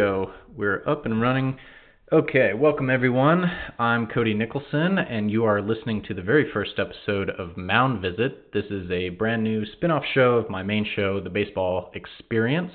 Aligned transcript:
up 0.00 1.06
and 1.06 1.20
running. 1.20 1.58
Okay, 2.12 2.52
welcome 2.54 2.88
everyone. 2.88 3.50
I'm 3.80 4.06
Cody 4.06 4.32
Nicholson, 4.32 4.96
and 4.96 5.28
you 5.28 5.44
are 5.44 5.60
listening 5.60 6.04
to 6.04 6.14
the 6.14 6.22
very 6.22 6.48
first 6.52 6.78
episode 6.78 7.30
of 7.30 7.56
Mound 7.56 8.00
Visit. 8.00 8.52
This 8.52 8.66
is 8.70 8.88
a 8.92 9.08
brand 9.08 9.42
new 9.42 9.66
spin 9.66 9.90
off 9.90 10.04
show 10.14 10.34
of 10.34 10.48
my 10.48 10.62
main 10.62 10.86
show, 10.94 11.18
The 11.20 11.30
Baseball 11.30 11.90
Experience. 11.94 12.70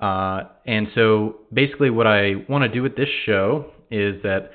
Uh, 0.00 0.44
and 0.64 0.86
so 0.94 1.38
basically, 1.52 1.90
what 1.90 2.06
I 2.06 2.34
want 2.48 2.62
to 2.62 2.68
do 2.68 2.84
with 2.84 2.94
this 2.94 3.08
show 3.24 3.72
is 3.90 4.22
that 4.22 4.52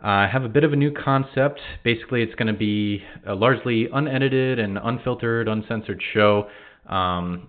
I 0.00 0.28
have 0.28 0.44
a 0.44 0.48
bit 0.48 0.62
of 0.62 0.72
a 0.72 0.76
new 0.76 0.92
concept. 0.92 1.58
Basically, 1.82 2.22
it's 2.22 2.36
going 2.36 2.46
to 2.46 2.58
be 2.58 3.02
a 3.26 3.34
largely 3.34 3.88
unedited 3.92 4.60
and 4.60 4.78
unfiltered, 4.78 5.48
uncensored 5.48 6.00
show. 6.14 6.48
Um, 6.88 7.48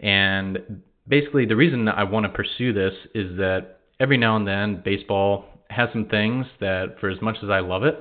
and 0.00 0.82
basically, 1.10 1.44
the 1.44 1.56
reason 1.56 1.88
I 1.88 2.04
want 2.04 2.24
to 2.24 2.30
pursue 2.30 2.72
this 2.72 2.94
is 3.14 3.36
that 3.36 3.80
every 3.98 4.16
now 4.16 4.36
and 4.36 4.46
then 4.46 4.80
baseball 4.82 5.44
has 5.68 5.88
some 5.92 6.06
things 6.06 6.46
that, 6.60 6.96
for 7.00 7.10
as 7.10 7.20
much 7.20 7.36
as 7.42 7.50
I 7.50 7.60
love 7.60 7.82
it, 7.84 7.98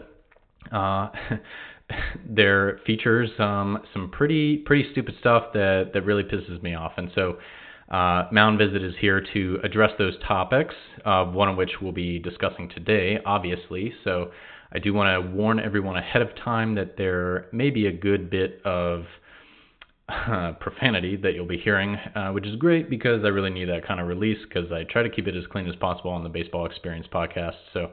uh, 0.72 1.09
there 2.30 2.80
features 2.86 3.30
um, 3.39 3.80
some 3.94 4.11
pretty 4.11 4.58
pretty 4.58 4.92
stupid 4.92 5.16
stuff 5.20 5.52
that 5.53 5.92
that 5.94 6.03
really 6.03 6.23
pisses 6.23 6.61
me 6.64 6.75
off, 6.75 6.94
and 6.98 7.11
so. 7.14 7.38
Uh, 7.92 8.28
Mound 8.31 8.59
Visit 8.59 8.83
is 8.83 8.94
here 9.00 9.20
to 9.33 9.58
address 9.64 9.89
those 9.98 10.14
topics, 10.28 10.76
uh, 11.05 11.26
one 11.26 11.50
of 11.50 11.58
which 11.58 11.72
we'll 11.81 11.92
be 11.92 12.20
discussing 12.20 12.70
today, 12.70 13.17
obviously. 13.26 13.92
So 14.03 14.30
I 14.72 14.78
do 14.78 14.94
want 14.94 15.08
to 15.26 15.31
warn 15.36 15.59
everyone 15.59 15.98
ahead 15.98 16.22
of 16.22 16.28
time 16.36 16.76
that 16.76 16.98
there 16.98 17.48
may 17.52 17.72
be 17.72 17.88
a 17.88 17.92
good 17.92 18.30
bit 18.30 18.61
of 18.64 19.05
uh, 20.09 20.53
profanity 20.59 21.15
that 21.17 21.33
you'll 21.33 21.45
be 21.45 21.57
hearing, 21.57 21.95
uh, 22.15 22.31
which 22.31 22.45
is 22.45 22.55
great 22.55 22.89
because 22.89 23.23
I 23.23 23.27
really 23.27 23.49
need 23.49 23.65
that 23.65 23.88
kind 23.88 23.99
of 23.99 24.07
release 24.07 24.39
because 24.47 24.71
I 24.71 24.83
try 24.83 25.03
to 25.03 25.09
keep 25.09 25.27
it 25.27 25.35
as 25.35 25.45
clean 25.52 25.67
as 25.67 25.75
possible 25.75 26.11
on 26.11 26.23
the 26.23 26.29
Baseball 26.29 26.65
Experience 26.65 27.07
podcast. 27.13 27.55
So 27.73 27.91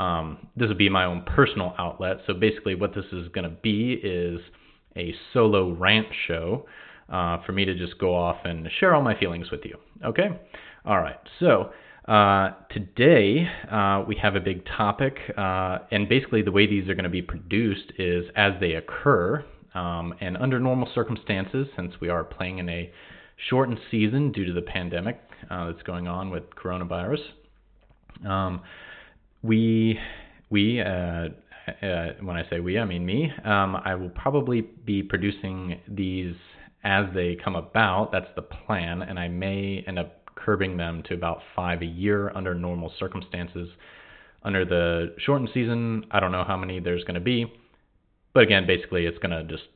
um, 0.00 0.48
this 0.56 0.68
will 0.68 0.76
be 0.76 0.88
my 0.88 1.04
own 1.04 1.22
personal 1.22 1.74
outlet. 1.78 2.18
So 2.26 2.34
basically, 2.34 2.74
what 2.74 2.94
this 2.94 3.04
is 3.12 3.28
going 3.28 3.44
to 3.44 3.56
be 3.62 3.94
is 4.02 4.40
a 4.96 5.14
solo 5.32 5.72
rant 5.72 6.08
show 6.26 6.66
uh, 7.08 7.38
for 7.44 7.52
me 7.52 7.64
to 7.64 7.74
just 7.74 7.98
go 7.98 8.14
off 8.14 8.38
and 8.44 8.68
share 8.80 8.94
all 8.94 9.02
my 9.02 9.18
feelings 9.18 9.50
with 9.50 9.60
you. 9.64 9.76
Okay? 10.04 10.28
All 10.84 10.98
right. 10.98 11.18
So. 11.40 11.72
Uh, 12.08 12.50
today, 12.72 13.48
uh, 13.70 14.02
we 14.08 14.16
have 14.16 14.34
a 14.34 14.40
big 14.40 14.66
topic, 14.76 15.16
and 15.36 16.08
basically, 16.08 16.42
the 16.42 16.50
way 16.50 16.66
these 16.66 16.88
are 16.88 16.94
going 16.94 17.04
to 17.04 17.08
be 17.08 17.22
produced 17.22 17.92
is 17.96 18.24
as 18.34 18.54
they 18.58 18.72
occur. 18.72 19.44
Um, 19.74 20.14
and 20.20 20.36
under 20.36 20.60
normal 20.60 20.88
circumstances, 20.94 21.66
since 21.76 21.94
we 22.00 22.08
are 22.08 22.24
playing 22.24 22.58
in 22.58 22.68
a 22.68 22.92
shortened 23.48 23.78
season 23.90 24.32
due 24.32 24.44
to 24.44 24.52
the 24.52 24.62
pandemic 24.62 25.20
uh, 25.50 25.66
that's 25.66 25.82
going 25.82 26.06
on 26.06 26.30
with 26.30 26.44
coronavirus, 26.50 27.20
um, 28.26 28.60
we 29.42 29.98
we 30.50 30.80
uh, 30.80 31.28
uh, 31.82 32.12
when 32.20 32.36
I 32.36 32.48
say 32.50 32.60
we, 32.60 32.78
I 32.78 32.84
mean 32.84 33.06
me. 33.06 33.30
Um, 33.44 33.76
I 33.76 33.94
will 33.94 34.10
probably 34.10 34.60
be 34.60 35.02
producing 35.02 35.80
these 35.88 36.34
as 36.84 37.06
they 37.14 37.36
come 37.42 37.56
about. 37.56 38.10
That's 38.12 38.28
the 38.36 38.42
plan, 38.42 39.02
and 39.02 39.18
I 39.18 39.28
may 39.28 39.84
end 39.86 39.98
up 39.98 40.22
curbing 40.34 40.76
them 40.76 41.02
to 41.08 41.14
about 41.14 41.40
five 41.54 41.82
a 41.82 41.86
year 41.86 42.32
under 42.34 42.54
normal 42.54 42.92
circumstances. 42.98 43.68
Under 44.44 44.64
the 44.64 45.14
shortened 45.18 45.50
season, 45.54 46.04
I 46.10 46.18
don't 46.18 46.32
know 46.32 46.44
how 46.44 46.56
many 46.56 46.80
there's 46.80 47.04
going 47.04 47.14
to 47.14 47.20
be. 47.20 47.46
But 48.34 48.42
again, 48.44 48.66
basically, 48.66 49.06
it's 49.06 49.18
going 49.18 49.30
to 49.30 49.44
just 49.44 49.68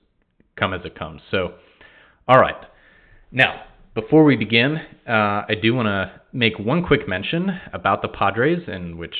come 0.56 0.72
as 0.75 0.81
it 0.84 0.99
comes. 0.99 1.21
So, 1.31 1.55
all 2.28 2.41
right. 2.41 2.56
Now, 3.33 3.65
before 3.94 4.25
we 4.25 4.37
begin, 4.37 4.77
uh, 5.09 5.44
I 5.49 5.55
do 5.61 5.75
want 5.75 5.87
to 5.87 6.21
make 6.33 6.59
one 6.59 6.84
quick 6.84 7.09
mention 7.09 7.50
about 7.72 8.03
the 8.03 8.09
Padres, 8.09 8.62
in 8.69 8.99
which 8.99 9.15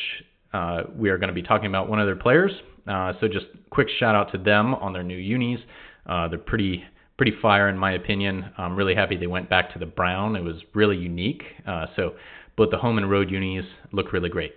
uh, 0.53 0.83
we 0.95 1.09
are 1.11 1.19
going 1.19 1.29
to 1.29 1.35
be 1.35 1.43
talking 1.43 1.67
about 1.67 1.89
one 1.89 2.01
of 2.01 2.07
their 2.07 2.17
players. 2.17 2.53
Uh, 2.87 3.13
so, 3.21 3.29
just 3.29 3.47
quick 3.71 3.89
shout 3.99 4.15
out 4.15 4.33
to 4.33 4.39
them 4.39 4.75
on 4.75 4.93
their 4.93 5.03
new 5.03 5.17
unis. 5.17 5.61
Uh, 6.07 6.29
they're 6.29 6.39
pretty 6.39 6.85
pretty 7.17 7.33
fire 7.41 7.71
in 7.71 7.79
my 7.79 7.93
opinion. 7.93 8.45
I'm 8.59 8.77
really 8.77 8.95
happy 8.95 9.17
they 9.17 9.27
went 9.27 9.49
back 9.49 9.73
to 9.73 9.79
the 9.79 9.87
brown. 9.87 10.37
It 10.37 10.43
was 10.43 10.57
really 10.75 10.97
unique. 10.97 11.43
Uh, 11.67 11.87
so, 11.97 12.15
both 12.57 12.71
the 12.71 12.79
home 12.79 12.99
and 12.99 13.11
road 13.11 13.31
unis 13.31 13.65
look 13.93 14.13
really 14.13 14.29
great. 14.29 14.53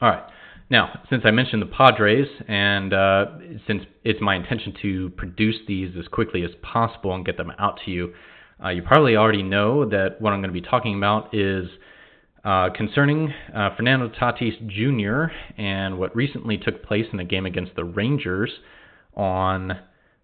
All 0.00 0.10
right. 0.10 0.22
Now, 0.70 1.00
since 1.10 1.22
I 1.24 1.32
mentioned 1.32 1.62
the 1.62 1.66
Padres, 1.66 2.28
and 2.46 2.94
uh, 2.94 3.24
since 3.66 3.82
it's 4.04 4.20
my 4.20 4.36
intention 4.36 4.72
to 4.82 5.10
produce 5.10 5.56
these 5.66 5.90
as 5.98 6.06
quickly 6.06 6.44
as 6.44 6.50
possible 6.62 7.12
and 7.12 7.26
get 7.26 7.36
them 7.36 7.52
out 7.58 7.80
to 7.84 7.90
you, 7.90 8.14
uh, 8.64 8.68
you 8.68 8.82
probably 8.82 9.16
already 9.16 9.42
know 9.42 9.88
that 9.88 10.20
what 10.20 10.32
I'm 10.32 10.40
going 10.40 10.54
to 10.54 10.60
be 10.60 10.66
talking 10.66 10.96
about 10.96 11.34
is 11.34 11.66
uh, 12.44 12.68
concerning 12.74 13.34
uh, 13.54 13.70
Fernando 13.76 14.08
Tatis 14.10 14.54
Jr. 14.68 15.32
and 15.60 15.98
what 15.98 16.14
recently 16.14 16.56
took 16.56 16.84
place 16.84 17.06
in 17.10 17.18
the 17.18 17.24
game 17.24 17.46
against 17.46 17.74
the 17.74 17.84
Rangers 17.84 18.50
on 19.14 19.72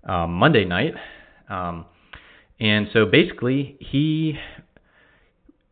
uh, 0.09 0.27
Monday 0.29 0.65
night. 0.65 0.95
Um, 1.49 1.87
and 2.61 2.87
so 2.93 3.05
basically, 3.05 3.77
he 3.81 4.39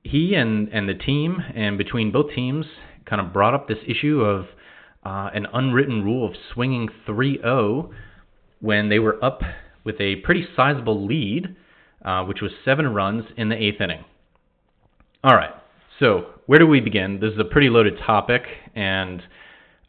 he 0.02 0.34
and 0.34 0.68
and 0.68 0.88
the 0.88 0.94
team 0.94 1.38
and 1.54 1.78
between 1.78 2.12
both 2.12 2.34
teams 2.34 2.66
kind 3.06 3.20
of 3.20 3.32
brought 3.32 3.54
up 3.54 3.68
this 3.68 3.78
issue 3.86 4.20
of 4.20 4.46
uh, 5.04 5.30
an 5.34 5.46
unwritten 5.52 6.04
rule 6.04 6.26
of 6.26 6.34
swinging 6.52 6.88
3 7.06 7.38
0 7.38 7.90
when 8.60 8.88
they 8.88 8.98
were 8.98 9.22
up 9.22 9.42
with 9.84 10.00
a 10.00 10.16
pretty 10.16 10.46
sizable 10.56 11.06
lead, 11.06 11.54
uh, 12.04 12.24
which 12.24 12.40
was 12.40 12.50
seven 12.64 12.88
runs 12.94 13.24
in 13.36 13.48
the 13.48 13.56
eighth 13.56 13.80
inning. 13.80 14.04
All 15.22 15.34
right, 15.34 15.54
so 15.98 16.26
where 16.46 16.58
do 16.58 16.66
we 16.66 16.80
begin? 16.80 17.20
This 17.20 17.32
is 17.32 17.38
a 17.38 17.44
pretty 17.44 17.68
loaded 17.68 17.98
topic, 18.06 18.42
and 18.74 19.22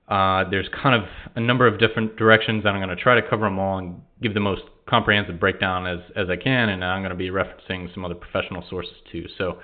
uh, 0.07 0.49
there's 0.49 0.67
kind 0.81 1.01
of 1.01 1.09
a 1.35 1.39
number 1.39 1.67
of 1.67 1.79
different 1.79 2.15
directions, 2.15 2.63
and 2.65 2.75
I'm 2.75 2.81
going 2.81 2.95
to 2.95 3.01
try 3.01 3.19
to 3.19 3.27
cover 3.27 3.45
them 3.45 3.59
all 3.59 3.77
and 3.79 4.01
give 4.21 4.33
the 4.33 4.39
most 4.39 4.61
comprehensive 4.87 5.39
breakdown 5.39 5.87
as, 5.87 5.99
as 6.15 6.29
I 6.29 6.35
can, 6.35 6.69
and 6.69 6.83
I'm 6.83 7.01
going 7.01 7.09
to 7.09 7.15
be 7.15 7.29
referencing 7.29 7.93
some 7.93 8.05
other 8.05 8.15
professional 8.15 8.63
sources 8.69 8.93
too. 9.11 9.25
So, 9.37 9.59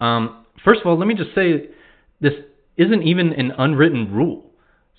um, 0.00 0.44
first 0.64 0.80
of 0.80 0.86
all, 0.86 0.98
let 0.98 1.06
me 1.06 1.14
just 1.14 1.34
say 1.34 1.68
this 2.20 2.32
isn't 2.76 3.02
even 3.02 3.32
an 3.32 3.52
unwritten 3.58 4.12
rule. 4.12 4.45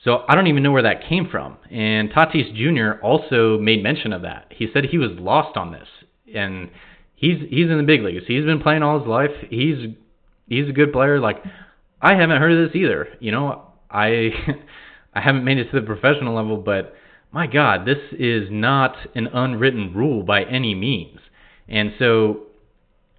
So 0.04 0.24
I 0.28 0.36
don't 0.36 0.48
even 0.48 0.64
know 0.64 0.72
where 0.72 0.84
that 0.84 1.08
came 1.08 1.28
from. 1.30 1.58
And 1.72 2.10
Tatis 2.12 2.54
Jr. 2.56 3.04
also 3.04 3.58
made 3.58 3.84
mention 3.84 4.14
of 4.14 4.22
that. 4.22 4.48
He 4.50 4.68
said 4.74 4.86
he 4.86 4.98
was 4.98 5.12
lost 5.14 5.58
on 5.58 5.72
this, 5.72 5.88
and 6.34 6.70
he's 7.16 7.40
he's 7.50 7.70
in 7.70 7.78
the 7.78 7.84
big 7.84 8.02
leagues. 8.04 8.24
He's 8.28 8.46
been 8.46 8.62
playing 8.62 8.84
all 8.84 9.00
his 9.00 9.08
life. 9.08 9.32
He's 9.50 9.96
he's 10.48 10.70
a 10.70 10.74
good 10.74 10.94
player. 10.94 11.20
Like 11.20 11.44
I 12.02 12.16
haven't 12.16 12.40
heard 12.40 12.52
of 12.52 12.68
this 12.68 12.76
either. 12.76 13.08
You 13.20 13.32
know, 13.32 13.64
I 13.90 14.30
I 15.14 15.22
haven't 15.22 15.44
made 15.44 15.58
it 15.58 15.72
to 15.72 15.80
the 15.80 15.86
professional 15.86 16.36
level, 16.36 16.58
but 16.58 16.94
my 17.32 17.48
God, 17.48 17.86
this 17.86 17.98
is 18.14 18.48
not 18.52 18.96
an 19.16 19.28
unwritten 19.28 19.94
rule 19.94 20.24
by 20.24 20.44
any 20.44 20.74
means. 20.76 21.20
And 21.68 21.92
so 22.00 22.44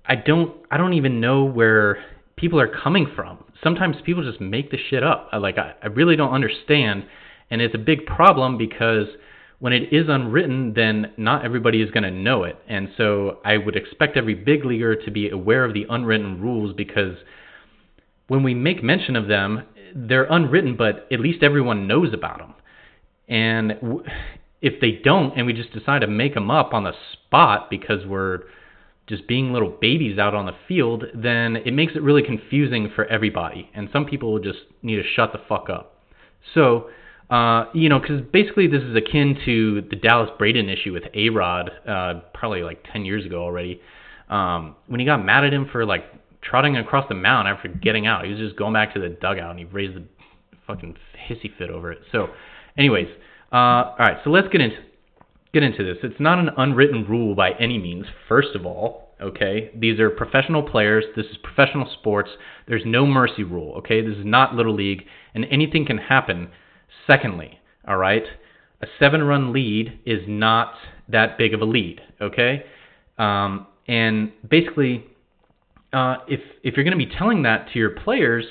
I 0.06 0.14
don't 0.14 0.54
I 0.70 0.76
don't 0.76 0.94
even 0.94 1.20
know 1.20 1.44
where 1.44 2.02
people 2.36 2.60
are 2.60 2.68
coming 2.68 3.10
from. 3.14 3.44
Sometimes 3.62 3.96
people 4.04 4.22
just 4.22 4.40
make 4.40 4.70
the 4.70 4.78
shit 4.90 5.02
up. 5.02 5.30
Like 5.38 5.58
I, 5.58 5.74
I 5.82 5.86
really 5.86 6.16
don't 6.16 6.32
understand, 6.32 7.04
and 7.50 7.60
it's 7.60 7.74
a 7.74 7.78
big 7.78 8.06
problem 8.06 8.56
because 8.58 9.06
when 9.58 9.72
it 9.72 9.92
is 9.92 10.06
unwritten, 10.08 10.74
then 10.74 11.12
not 11.16 11.44
everybody 11.44 11.82
is 11.82 11.90
going 11.90 12.04
to 12.04 12.10
know 12.10 12.44
it. 12.44 12.56
And 12.68 12.88
so 12.96 13.38
I 13.44 13.56
would 13.56 13.74
expect 13.74 14.16
every 14.16 14.34
big 14.34 14.64
leaguer 14.64 14.94
to 14.94 15.10
be 15.10 15.30
aware 15.30 15.64
of 15.64 15.74
the 15.74 15.86
unwritten 15.90 16.40
rules 16.40 16.74
because 16.76 17.16
when 18.28 18.42
we 18.42 18.54
make 18.54 18.82
mention 18.82 19.16
of 19.16 19.26
them, 19.26 19.64
they're 19.94 20.30
unwritten, 20.30 20.76
but 20.76 21.08
at 21.10 21.18
least 21.18 21.42
everyone 21.42 21.88
knows 21.88 22.14
about 22.14 22.38
them. 22.38 22.54
And 23.28 23.74
if 24.62 24.80
they 24.80 25.00
don't, 25.02 25.36
and 25.36 25.46
we 25.46 25.52
just 25.52 25.72
decide 25.72 26.00
to 26.00 26.06
make 26.06 26.34
them 26.34 26.50
up 26.50 26.72
on 26.72 26.84
the 26.84 26.92
spot 27.12 27.68
because 27.70 28.06
we're 28.06 28.42
just 29.08 29.26
being 29.26 29.52
little 29.52 29.74
babies 29.80 30.18
out 30.18 30.34
on 30.34 30.46
the 30.46 30.52
field, 30.66 31.04
then 31.14 31.56
it 31.56 31.72
makes 31.72 31.94
it 31.96 32.02
really 32.02 32.22
confusing 32.22 32.90
for 32.94 33.06
everybody. 33.06 33.70
And 33.74 33.88
some 33.92 34.04
people 34.04 34.32
will 34.32 34.40
just 34.40 34.58
need 34.82 34.96
to 34.96 35.02
shut 35.16 35.32
the 35.32 35.40
fuck 35.48 35.70
up. 35.70 35.96
So, 36.54 36.90
uh, 37.30 37.66
you 37.72 37.88
know, 37.88 37.98
because 37.98 38.20
basically 38.32 38.66
this 38.66 38.82
is 38.82 38.94
akin 38.94 39.38
to 39.46 39.82
the 39.88 39.96
Dallas 39.96 40.30
Braden 40.38 40.68
issue 40.68 40.92
with 40.92 41.04
A 41.14 41.30
Rod, 41.30 41.70
uh, 41.88 42.20
probably 42.34 42.62
like 42.62 42.84
10 42.92 43.04
years 43.04 43.24
ago 43.24 43.42
already, 43.42 43.80
um, 44.28 44.76
when 44.86 45.00
he 45.00 45.06
got 45.06 45.24
mad 45.24 45.44
at 45.44 45.52
him 45.52 45.68
for 45.72 45.86
like 45.86 46.04
trotting 46.42 46.76
across 46.76 47.08
the 47.08 47.14
mound 47.14 47.48
after 47.48 47.68
getting 47.68 48.06
out. 48.06 48.24
He 48.24 48.30
was 48.30 48.38
just 48.38 48.56
going 48.56 48.72
back 48.72 48.94
to 48.94 49.00
the 49.00 49.08
dugout 49.08 49.50
and 49.50 49.58
he 49.58 49.64
raised 49.64 49.96
a 49.96 50.02
fucking 50.66 50.96
hissy 51.28 51.50
fit 51.56 51.70
over 51.70 51.92
it. 51.92 51.98
So, 52.12 52.28
anyways, 52.76 53.08
uh, 53.52 53.56
all 53.56 53.96
right, 53.98 54.18
so 54.22 54.30
let's 54.30 54.48
get 54.48 54.60
into 54.60 54.76
get 55.52 55.62
into 55.62 55.84
this. 55.84 55.98
It's 56.02 56.20
not 56.20 56.38
an 56.38 56.50
unwritten 56.56 57.06
rule 57.06 57.34
by 57.34 57.52
any 57.52 57.78
means, 57.78 58.06
first 58.28 58.54
of 58.54 58.66
all. 58.66 59.08
Okay, 59.20 59.70
these 59.74 59.98
are 59.98 60.10
professional 60.10 60.62
players. 60.62 61.04
This 61.16 61.26
is 61.26 61.36
professional 61.42 61.92
sports. 61.98 62.30
There's 62.68 62.84
no 62.86 63.04
mercy 63.04 63.42
rule. 63.42 63.74
Okay, 63.78 64.00
this 64.00 64.16
is 64.16 64.24
not 64.24 64.54
little 64.54 64.74
league, 64.74 65.02
and 65.34 65.44
anything 65.50 65.86
can 65.86 65.98
happen. 65.98 66.50
Secondly, 67.04 67.58
all 67.86 67.96
right, 67.96 68.22
a 68.80 68.86
seven-run 69.00 69.52
lead 69.52 69.98
is 70.06 70.20
not 70.28 70.74
that 71.08 71.36
big 71.36 71.52
of 71.52 71.60
a 71.60 71.64
lead. 71.64 72.00
Okay, 72.20 72.62
um, 73.18 73.66
and 73.88 74.30
basically, 74.48 75.04
uh, 75.92 76.18
if 76.28 76.40
if 76.62 76.76
you're 76.76 76.84
going 76.84 76.96
to 76.96 77.04
be 77.04 77.12
telling 77.18 77.42
that 77.42 77.72
to 77.72 77.78
your 77.80 77.90
players, 77.90 78.44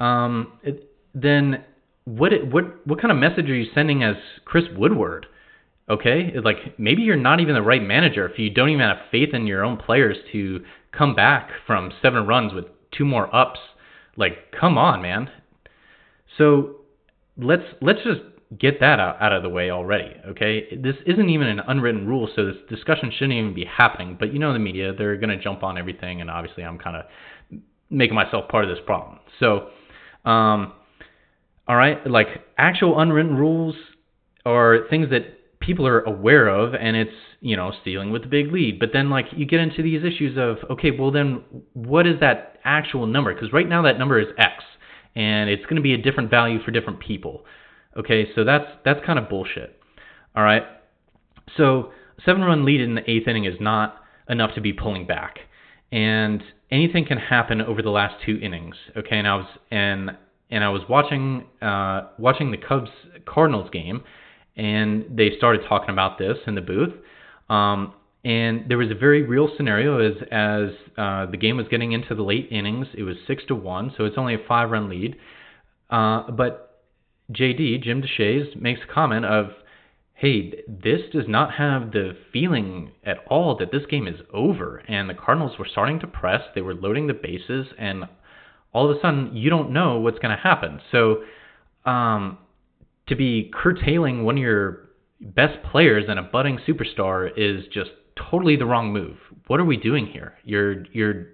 um, 0.00 0.54
it, 0.64 0.90
then 1.14 1.62
what 2.04 2.32
it, 2.32 2.50
what 2.50 2.84
what 2.84 3.00
kind 3.00 3.12
of 3.12 3.18
message 3.18 3.48
are 3.48 3.54
you 3.54 3.70
sending 3.74 4.02
as 4.02 4.16
Chris 4.44 4.64
Woodward? 4.76 5.26
Okay, 5.90 6.34
like 6.44 6.78
maybe 6.78 7.02
you're 7.02 7.16
not 7.16 7.40
even 7.40 7.54
the 7.54 7.62
right 7.62 7.82
manager 7.82 8.28
if 8.28 8.38
you 8.38 8.48
don't 8.48 8.68
even 8.68 8.80
have 8.80 8.98
faith 9.10 9.34
in 9.34 9.48
your 9.48 9.64
own 9.64 9.76
players 9.76 10.16
to 10.30 10.60
come 10.96 11.16
back 11.16 11.50
from 11.66 11.90
seven 12.00 12.28
runs 12.28 12.54
with 12.54 12.66
two 12.96 13.04
more 13.04 13.34
ups. 13.34 13.58
Like, 14.16 14.52
come 14.58 14.78
on, 14.78 15.02
man. 15.02 15.28
So 16.38 16.76
let's 17.36 17.64
let's 17.80 17.98
just 18.04 18.20
get 18.56 18.78
that 18.80 19.00
out, 19.00 19.20
out 19.20 19.32
of 19.32 19.42
the 19.42 19.48
way 19.48 19.70
already. 19.70 20.12
Okay, 20.28 20.76
this 20.76 20.94
isn't 21.06 21.28
even 21.28 21.48
an 21.48 21.60
unwritten 21.66 22.06
rule, 22.06 22.28
so 22.36 22.46
this 22.46 22.56
discussion 22.68 23.10
shouldn't 23.10 23.32
even 23.32 23.54
be 23.54 23.64
happening. 23.64 24.16
But 24.18 24.32
you 24.32 24.38
know 24.38 24.52
the 24.52 24.60
media, 24.60 24.92
they're 24.92 25.16
to 25.16 25.42
jump 25.42 25.64
on 25.64 25.76
everything, 25.76 26.20
and 26.20 26.30
obviously 26.30 26.64
I'm 26.64 26.78
kind 26.78 26.96
of 26.96 27.58
making 27.90 28.14
myself 28.14 28.48
part 28.48 28.64
of 28.64 28.70
this 28.70 28.84
problem. 28.86 29.18
So, 29.40 29.70
um, 30.24 30.72
all 31.66 31.76
right, 31.76 32.04
like 32.06 32.28
actual 32.56 33.00
unwritten 33.00 33.36
rules 33.36 33.74
are 34.44 34.88
things 34.88 35.10
that 35.10 35.39
people 35.70 35.86
are 35.86 36.00
aware 36.00 36.48
of, 36.48 36.74
and 36.74 36.96
it's 36.96 37.14
you 37.40 37.56
know 37.56 37.72
stealing 37.80 38.10
with 38.10 38.22
the 38.22 38.28
big 38.28 38.52
lead. 38.52 38.80
But 38.80 38.90
then 38.92 39.08
like 39.08 39.26
you 39.30 39.46
get 39.46 39.60
into 39.60 39.82
these 39.82 40.02
issues 40.02 40.36
of 40.36 40.58
okay, 40.68 40.90
well 40.90 41.12
then 41.12 41.44
what 41.74 42.08
is 42.08 42.18
that 42.20 42.58
actual 42.64 43.06
number? 43.06 43.32
Because 43.32 43.52
right 43.52 43.68
now 43.68 43.82
that 43.82 43.98
number 43.98 44.18
is 44.18 44.26
X, 44.36 44.64
and 45.14 45.48
it's 45.48 45.62
going 45.64 45.76
to 45.76 45.82
be 45.82 45.94
a 45.94 45.98
different 45.98 46.28
value 46.28 46.60
for 46.64 46.72
different 46.72 46.98
people. 46.98 47.44
Okay, 47.96 48.26
so 48.34 48.42
that's 48.42 48.66
that's 48.84 48.98
kind 49.06 49.18
of 49.18 49.28
bullshit. 49.28 49.80
All 50.34 50.42
right. 50.42 50.64
So 51.56 51.92
seven 52.26 52.42
run 52.42 52.64
lead 52.64 52.80
in 52.80 52.96
the 52.96 53.08
eighth 53.08 53.28
inning 53.28 53.44
is 53.44 53.54
not 53.60 54.02
enough 54.28 54.54
to 54.56 54.60
be 54.60 54.72
pulling 54.72 55.06
back, 55.06 55.38
and 55.92 56.42
anything 56.72 57.06
can 57.06 57.18
happen 57.18 57.60
over 57.60 57.80
the 57.80 57.90
last 57.90 58.16
two 58.26 58.38
innings. 58.42 58.74
Okay, 58.96 59.18
and 59.18 59.28
I 59.28 59.36
was 59.36 59.46
and 59.70 60.10
and 60.50 60.64
I 60.64 60.68
was 60.70 60.82
watching 60.88 61.46
uh, 61.62 62.08
watching 62.18 62.50
the 62.50 62.58
Cubs 62.58 62.90
Cardinals 63.24 63.70
game, 63.70 64.02
and 64.60 65.06
they 65.10 65.30
started 65.38 65.62
talking 65.66 65.88
about 65.88 66.18
this 66.18 66.36
in 66.46 66.54
the 66.54 66.60
booth. 66.60 66.92
Um, 67.48 67.94
and 68.22 68.68
there 68.68 68.76
was 68.76 68.90
a 68.90 68.94
very 68.94 69.22
real 69.22 69.48
scenario 69.56 69.98
as 69.98 70.16
as 70.30 70.68
uh, 70.98 71.24
the 71.30 71.38
game 71.38 71.56
was 71.56 71.66
getting 71.68 71.92
into 71.92 72.14
the 72.14 72.22
late 72.22 72.48
innings. 72.50 72.86
It 72.92 73.04
was 73.04 73.16
six 73.26 73.42
to 73.48 73.54
one, 73.54 73.92
so 73.96 74.04
it's 74.04 74.18
only 74.18 74.34
a 74.34 74.46
five 74.46 74.70
run 74.70 74.90
lead. 74.90 75.16
Uh, 75.88 76.30
but 76.30 76.82
JD, 77.32 77.82
Jim 77.82 78.02
Deshaies, 78.02 78.54
makes 78.60 78.80
a 78.84 78.92
comment 78.92 79.24
of, 79.24 79.46
hey, 80.12 80.52
this 80.68 81.00
does 81.10 81.24
not 81.26 81.54
have 81.54 81.92
the 81.92 82.14
feeling 82.30 82.90
at 83.02 83.18
all 83.28 83.56
that 83.56 83.72
this 83.72 83.86
game 83.86 84.06
is 84.06 84.20
over. 84.34 84.82
And 84.86 85.08
the 85.08 85.14
Cardinals 85.14 85.58
were 85.58 85.66
starting 85.70 85.98
to 86.00 86.06
press, 86.06 86.42
they 86.54 86.60
were 86.60 86.74
loading 86.74 87.06
the 87.06 87.14
bases, 87.14 87.68
and 87.78 88.04
all 88.74 88.90
of 88.90 88.96
a 88.96 89.00
sudden, 89.00 89.34
you 89.34 89.48
don't 89.48 89.72
know 89.72 89.98
what's 89.98 90.18
going 90.18 90.36
to 90.36 90.42
happen. 90.42 90.80
So, 90.92 91.22
um, 91.90 92.38
to 93.10 93.16
be 93.16 93.50
curtailing 93.52 94.24
one 94.24 94.36
of 94.36 94.42
your 94.42 94.88
best 95.20 95.62
players 95.70 96.04
and 96.08 96.18
a 96.18 96.22
budding 96.22 96.58
superstar 96.66 97.28
is 97.36 97.64
just 97.72 97.90
totally 98.30 98.56
the 98.56 98.64
wrong 98.64 98.92
move. 98.92 99.16
What 99.48 99.60
are 99.60 99.64
we 99.64 99.76
doing 99.76 100.06
here? 100.06 100.34
You're 100.44 100.84
you're 100.92 101.26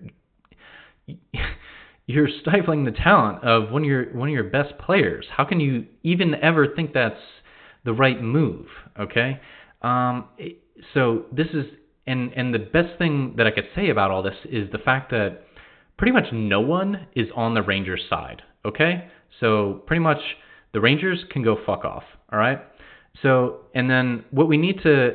you're 2.06 2.28
stifling 2.40 2.84
the 2.84 2.92
talent 2.92 3.44
of 3.44 3.70
one 3.70 3.82
of 3.82 3.88
your 3.88 4.12
one 4.14 4.28
of 4.28 4.34
your 4.34 4.44
best 4.44 4.78
players. 4.78 5.26
How 5.30 5.44
can 5.44 5.60
you 5.60 5.86
even 6.02 6.34
ever 6.36 6.66
think 6.74 6.92
that's 6.92 7.20
the 7.84 7.92
right 7.92 8.20
move? 8.20 8.66
Okay, 8.98 9.38
um, 9.82 10.24
so 10.94 11.26
this 11.30 11.48
is 11.52 11.66
and 12.06 12.32
and 12.32 12.54
the 12.54 12.58
best 12.58 12.98
thing 12.98 13.34
that 13.36 13.46
I 13.46 13.50
could 13.50 13.68
say 13.74 13.90
about 13.90 14.10
all 14.10 14.22
this 14.22 14.36
is 14.46 14.70
the 14.72 14.78
fact 14.78 15.10
that 15.10 15.42
pretty 15.98 16.12
much 16.12 16.32
no 16.32 16.60
one 16.60 17.06
is 17.14 17.28
on 17.36 17.54
the 17.54 17.62
Rangers 17.62 18.02
side. 18.08 18.42
Okay, 18.64 19.08
so 19.40 19.82
pretty 19.86 20.00
much 20.00 20.18
the 20.76 20.80
Rangers 20.82 21.24
can 21.30 21.42
go 21.42 21.56
fuck 21.64 21.86
off. 21.86 22.02
All 22.30 22.38
right. 22.38 22.58
So 23.22 23.60
and 23.74 23.88
then 23.88 24.26
what 24.30 24.46
we 24.46 24.58
need 24.58 24.82
to 24.82 25.12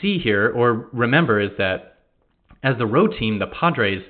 see 0.00 0.18
here 0.18 0.50
or 0.50 0.88
remember 0.94 1.38
is 1.38 1.50
that 1.58 1.98
as 2.62 2.78
the 2.78 2.86
road 2.86 3.12
team, 3.18 3.38
the 3.38 3.46
Padres, 3.46 4.02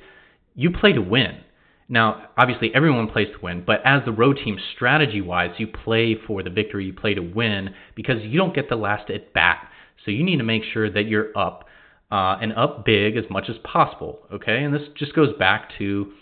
you 0.55 0.71
play 0.71 0.93
to 0.93 1.03
win. 1.03 1.41
Now, 1.89 2.29
obviously, 2.39 2.71
everyone 2.73 3.09
plays 3.09 3.27
to 3.35 3.45
win, 3.45 3.65
but 3.67 3.81
as 3.85 4.03
the 4.05 4.13
road 4.13 4.39
team, 4.45 4.57
strategy 4.77 5.21
wise, 5.21 5.51
you 5.59 5.67
play 5.67 6.17
for 6.29 6.45
the 6.45 6.51
victory, 6.51 6.85
you 6.87 6.93
play 6.93 7.15
to 7.15 7.23
win 7.23 7.71
because 7.97 8.23
you 8.23 8.39
don't 8.39 8.55
get 8.55 8.69
the 8.69 8.77
last 8.77 9.11
at 9.11 9.33
bat. 9.33 9.69
So 10.05 10.13
you 10.13 10.23
need 10.23 10.37
to 10.37 10.45
make 10.45 10.63
sure 10.73 10.89
that 10.93 11.09
you're 11.09 11.37
up 11.37 11.65
uh, 12.13 12.39
and 12.41 12.53
up 12.53 12.85
big 12.85 13.17
as 13.17 13.25
much 13.29 13.47
as 13.49 13.57
possible. 13.65 14.21
Okay, 14.33 14.63
and 14.63 14.73
this 14.73 14.83
just 14.97 15.13
goes 15.17 15.37
back 15.41 15.71
to 15.79 16.13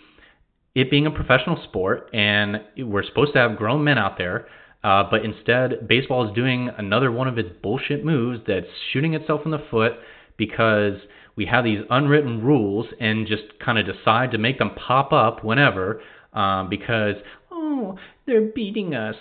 it 0.73 0.89
being 0.89 1.05
a 1.05 1.11
professional 1.11 1.61
sport, 1.63 2.09
and 2.11 2.59
we're 2.79 3.03
supposed 3.03 3.33
to 3.33 3.39
have 3.39 3.55
grown 3.55 3.83
men 3.83 3.99
out 3.99 4.17
there. 4.17 4.47
Uh, 4.83 5.03
but 5.09 5.23
instead, 5.23 5.87
baseball 5.87 6.27
is 6.27 6.35
doing 6.35 6.69
another 6.77 7.11
one 7.11 7.27
of 7.27 7.37
its 7.37 7.49
bullshit 7.61 8.03
moves 8.03 8.41
that's 8.45 8.67
shooting 8.91 9.13
itself 9.13 9.41
in 9.45 9.51
the 9.51 9.63
foot 9.71 9.93
because 10.37 10.95
we 11.35 11.45
have 11.45 11.63
these 11.63 11.79
unwritten 11.89 12.43
rules 12.43 12.87
and 12.99 13.25
just 13.25 13.43
kind 13.63 13.77
of 13.77 13.85
decide 13.85 14.31
to 14.31 14.37
make 14.37 14.59
them 14.59 14.71
pop 14.75 15.13
up 15.13 15.43
whenever 15.43 16.01
um, 16.33 16.69
because, 16.69 17.15
oh, 17.51 17.97
they're 18.25 18.51
beating 18.53 18.93
us. 18.93 19.15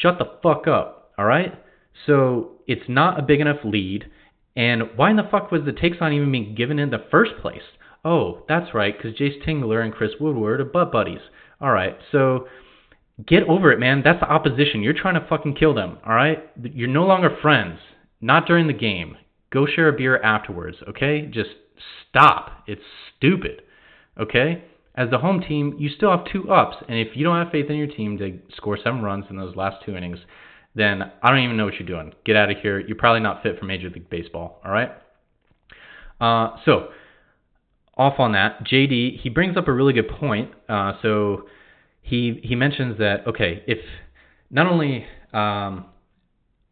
Shut 0.00 0.18
the 0.18 0.30
fuck 0.42 0.68
up, 0.68 1.12
all 1.18 1.24
right? 1.24 1.52
So 2.06 2.52
it's 2.66 2.88
not 2.88 3.18
a 3.18 3.22
big 3.22 3.40
enough 3.40 3.64
lead. 3.64 4.06
And 4.54 4.82
why 4.96 5.10
in 5.10 5.16
the 5.16 5.28
fuck 5.30 5.50
was 5.50 5.62
the 5.64 5.72
take 5.72 5.98
sign 5.98 6.12
even 6.12 6.30
being 6.30 6.54
given 6.54 6.78
in 6.78 6.90
the 6.90 7.04
first 7.10 7.32
place? 7.40 7.62
Oh, 8.04 8.42
that's 8.48 8.74
right, 8.74 8.96
because 8.96 9.18
Jayce 9.18 9.44
Tingler 9.46 9.82
and 9.82 9.92
Chris 9.92 10.12
Woodward 10.20 10.60
are 10.60 10.64
butt 10.64 10.92
buddies. 10.92 11.20
All 11.60 11.70
right, 11.70 11.96
so 12.10 12.46
get 13.26 13.44
over 13.44 13.72
it, 13.72 13.78
man. 13.78 14.02
That's 14.04 14.20
the 14.20 14.30
opposition. 14.30 14.82
You're 14.82 14.94
trying 14.94 15.14
to 15.14 15.26
fucking 15.28 15.56
kill 15.56 15.74
them, 15.74 15.98
all 16.06 16.14
right? 16.14 16.38
You're 16.62 16.88
no 16.88 17.04
longer 17.04 17.36
friends. 17.42 17.78
Not 18.20 18.46
during 18.46 18.68
the 18.68 18.72
game. 18.72 19.16
Go 19.50 19.66
share 19.66 19.88
a 19.88 19.92
beer 19.92 20.20
afterwards, 20.22 20.78
okay? 20.88 21.26
Just 21.26 21.50
stop. 22.08 22.62
It's 22.66 22.82
stupid, 23.16 23.62
okay? 24.18 24.64
As 24.94 25.10
the 25.10 25.18
home 25.18 25.40
team, 25.40 25.76
you 25.78 25.88
still 25.88 26.10
have 26.10 26.26
two 26.30 26.50
ups, 26.50 26.76
and 26.88 26.98
if 26.98 27.16
you 27.16 27.24
don't 27.24 27.42
have 27.42 27.52
faith 27.52 27.68
in 27.68 27.76
your 27.76 27.86
team 27.86 28.18
to 28.18 28.38
score 28.56 28.78
seven 28.82 29.02
runs 29.02 29.24
in 29.28 29.36
those 29.36 29.56
last 29.56 29.84
two 29.84 29.96
innings, 29.96 30.18
then 30.74 31.02
I 31.22 31.30
don't 31.30 31.40
even 31.40 31.56
know 31.56 31.64
what 31.64 31.74
you're 31.74 31.86
doing. 31.86 32.12
Get 32.24 32.36
out 32.36 32.50
of 32.50 32.58
here. 32.58 32.78
You're 32.78 32.96
probably 32.96 33.20
not 33.20 33.42
fit 33.42 33.58
for 33.58 33.64
Major 33.66 33.90
League 33.90 34.08
Baseball, 34.08 34.60
all 34.64 34.72
right? 34.72 34.90
Uh, 36.20 36.56
so, 36.64 36.88
off 37.96 38.18
on 38.18 38.32
that, 38.32 38.64
JD, 38.64 39.20
he 39.20 39.28
brings 39.28 39.56
up 39.56 39.68
a 39.68 39.72
really 39.72 39.92
good 39.92 40.08
point. 40.08 40.50
Uh, 40.68 40.92
so, 41.02 41.46
he, 42.02 42.40
he 42.42 42.54
mentions 42.54 42.98
that, 42.98 43.26
okay, 43.26 43.62
if 43.66 43.78
not 44.50 44.66
only 44.66 45.06
um, 45.32 45.86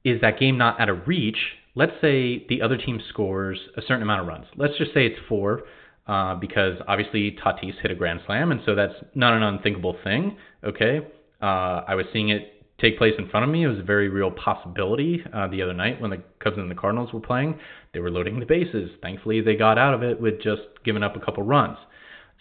is 0.04 0.20
that 0.20 0.38
game 0.38 0.58
not 0.58 0.80
out 0.80 0.88
of 0.88 1.06
reach, 1.06 1.38
let's 1.74 1.92
say 2.00 2.44
the 2.48 2.60
other 2.62 2.76
team 2.76 3.00
scores 3.08 3.58
a 3.76 3.82
certain 3.82 4.02
amount 4.02 4.20
of 4.20 4.26
runs. 4.26 4.46
Let's 4.56 4.76
just 4.76 4.92
say 4.92 5.06
it's 5.06 5.18
four, 5.28 5.62
uh, 6.06 6.34
because 6.34 6.74
obviously 6.88 7.36
Tatis 7.42 7.80
hit 7.80 7.90
a 7.90 7.94
grand 7.94 8.20
slam, 8.26 8.50
and 8.50 8.60
so 8.66 8.74
that's 8.74 8.94
not 9.14 9.32
an 9.32 9.42
unthinkable 9.42 9.96
thing. 10.02 10.36
Okay, 10.64 11.00
uh, 11.40 11.82
I 11.86 11.94
was 11.94 12.06
seeing 12.12 12.30
it 12.30 12.60
take 12.80 12.98
place 12.98 13.12
in 13.18 13.28
front 13.28 13.44
of 13.44 13.50
me. 13.50 13.64
It 13.64 13.68
was 13.68 13.78
a 13.78 13.82
very 13.82 14.08
real 14.08 14.30
possibility 14.30 15.22
uh, 15.34 15.46
the 15.48 15.62
other 15.62 15.74
night 15.74 16.00
when 16.00 16.10
the 16.10 16.22
Cubs 16.42 16.56
and 16.56 16.70
the 16.70 16.74
Cardinals 16.74 17.12
were 17.12 17.20
playing. 17.20 17.58
They 17.92 18.00
were 18.00 18.10
loading 18.10 18.40
the 18.40 18.46
bases. 18.46 18.90
Thankfully, 19.02 19.40
they 19.40 19.54
got 19.54 19.78
out 19.78 19.94
of 19.94 20.02
it 20.02 20.20
with 20.20 20.42
just 20.42 20.62
giving 20.84 21.02
up 21.02 21.14
a 21.14 21.20
couple 21.20 21.42
runs. 21.42 21.76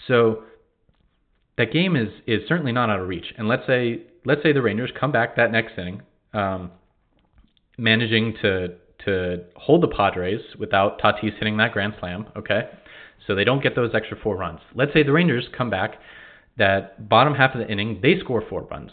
So 0.08 0.44
that 1.60 1.74
game 1.74 1.96
is 1.96 2.08
is 2.26 2.42
certainly 2.48 2.72
not 2.72 2.90
out 2.90 3.02
of 3.02 3.08
reach. 3.08 3.34
And 3.38 3.48
let's 3.48 3.68
say 3.68 4.02
let's 4.26 4.42
say 4.42 4.54
the 4.54 4.62
Rangers 4.62 4.92
come 5.00 5.12
back 5.12 5.36
that 5.36 5.52
next 5.52 5.78
inning, 5.78 6.02
um, 6.34 6.72
managing 7.78 8.34
to 8.42 8.70
to 9.06 9.44
hold 9.56 9.84
the 9.84 9.88
Padres 9.88 10.42
without 10.58 11.00
Tatis 11.00 11.38
hitting 11.38 11.58
that 11.58 11.74
grand 11.74 11.94
slam. 12.00 12.28
Okay, 12.36 12.70
so 13.28 13.36
they 13.36 13.44
don't 13.44 13.62
get 13.62 13.76
those 13.76 13.92
extra 13.94 14.18
four 14.18 14.38
runs. 14.38 14.62
Let's 14.74 14.94
say 14.94 15.04
the 15.04 15.12
Rangers 15.12 15.48
come 15.56 15.70
back 15.70 16.00
that 16.58 17.10
bottom 17.10 17.36
half 17.36 17.54
of 17.54 17.60
the 17.60 17.72
inning, 17.72 18.00
they 18.02 18.20
score 18.20 18.44
four 18.50 18.64
runs. 18.64 18.92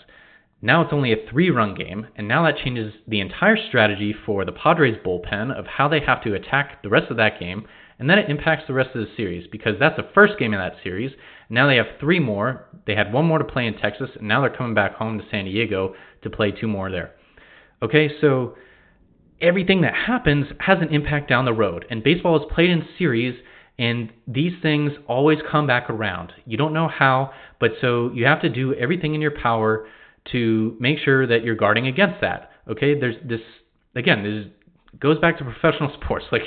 Now 0.61 0.82
it's 0.82 0.92
only 0.92 1.12
a 1.12 1.30
three 1.30 1.50
run 1.50 1.75
game, 1.75 2.08
and 2.16 2.26
now 2.26 2.44
that 2.44 2.58
changes 2.64 2.94
the 3.06 3.20
entire 3.20 3.56
strategy 3.68 4.12
for 4.25 4.44
the 4.44 4.52
Padres 4.52 4.96
bullpen 5.04 5.56
of 5.56 5.66
how 5.66 5.87
they 5.87 6.00
have 6.00 6.23
to 6.25 6.35
attack 6.35 6.82
the 6.82 6.88
rest 6.88 7.11
of 7.11 7.16
that 7.18 7.38
game, 7.38 7.66
and 7.99 8.11
then 8.11 8.18
it 8.18 8.28
impacts 8.28 8.64
the 8.66 8.75
rest 8.75 8.90
of 8.94 9.02
the 9.02 9.16
series 9.16 9.46
because 9.52 9.75
that's 9.78 9.96
the 9.96 10.08
first 10.14 10.38
game 10.38 10.52
in 10.52 10.58
that 10.58 10.76
series. 10.82 11.12
Now 11.48 11.68
they 11.68 11.76
have 11.76 11.98
three 12.00 12.20
more. 12.20 12.66
They 12.86 12.94
had 12.94 13.12
one 13.12 13.26
more 13.26 13.38
to 13.38 13.44
play 13.44 13.66
in 13.66 13.76
Texas, 13.76 14.10
and 14.18 14.28
now 14.28 14.40
they're 14.40 14.56
coming 14.56 14.74
back 14.74 14.94
home 14.94 15.18
to 15.18 15.24
San 15.30 15.44
Diego 15.44 15.94
to 16.22 16.30
play 16.30 16.50
two 16.52 16.68
more 16.68 16.90
there. 16.90 17.12
Okay, 17.82 18.10
so 18.20 18.56
everything 19.40 19.82
that 19.82 19.94
happens 19.94 20.46
has 20.60 20.78
an 20.80 20.92
impact 20.92 21.28
down 21.28 21.44
the 21.44 21.52
road. 21.52 21.84
And 21.90 22.02
baseball 22.02 22.36
is 22.36 22.52
played 22.54 22.70
in 22.70 22.84
series, 22.98 23.38
and 23.78 24.12
these 24.26 24.52
things 24.62 24.92
always 25.06 25.38
come 25.50 25.66
back 25.66 25.90
around. 25.90 26.32
You 26.46 26.56
don't 26.56 26.72
know 26.72 26.88
how, 26.88 27.32
but 27.60 27.72
so 27.80 28.10
you 28.14 28.24
have 28.24 28.40
to 28.42 28.48
do 28.48 28.74
everything 28.74 29.14
in 29.14 29.20
your 29.20 29.36
power 29.38 29.86
to 30.32 30.76
make 30.80 30.98
sure 30.98 31.26
that 31.26 31.44
you're 31.44 31.54
guarding 31.54 31.86
against 31.86 32.20
that. 32.20 32.50
Okay, 32.68 32.98
there's 32.98 33.16
this 33.28 33.40
again. 33.94 34.22
This 34.22 35.00
goes 35.00 35.18
back 35.18 35.38
to 35.38 35.44
professional 35.44 35.92
sports. 36.02 36.24
Like 36.32 36.42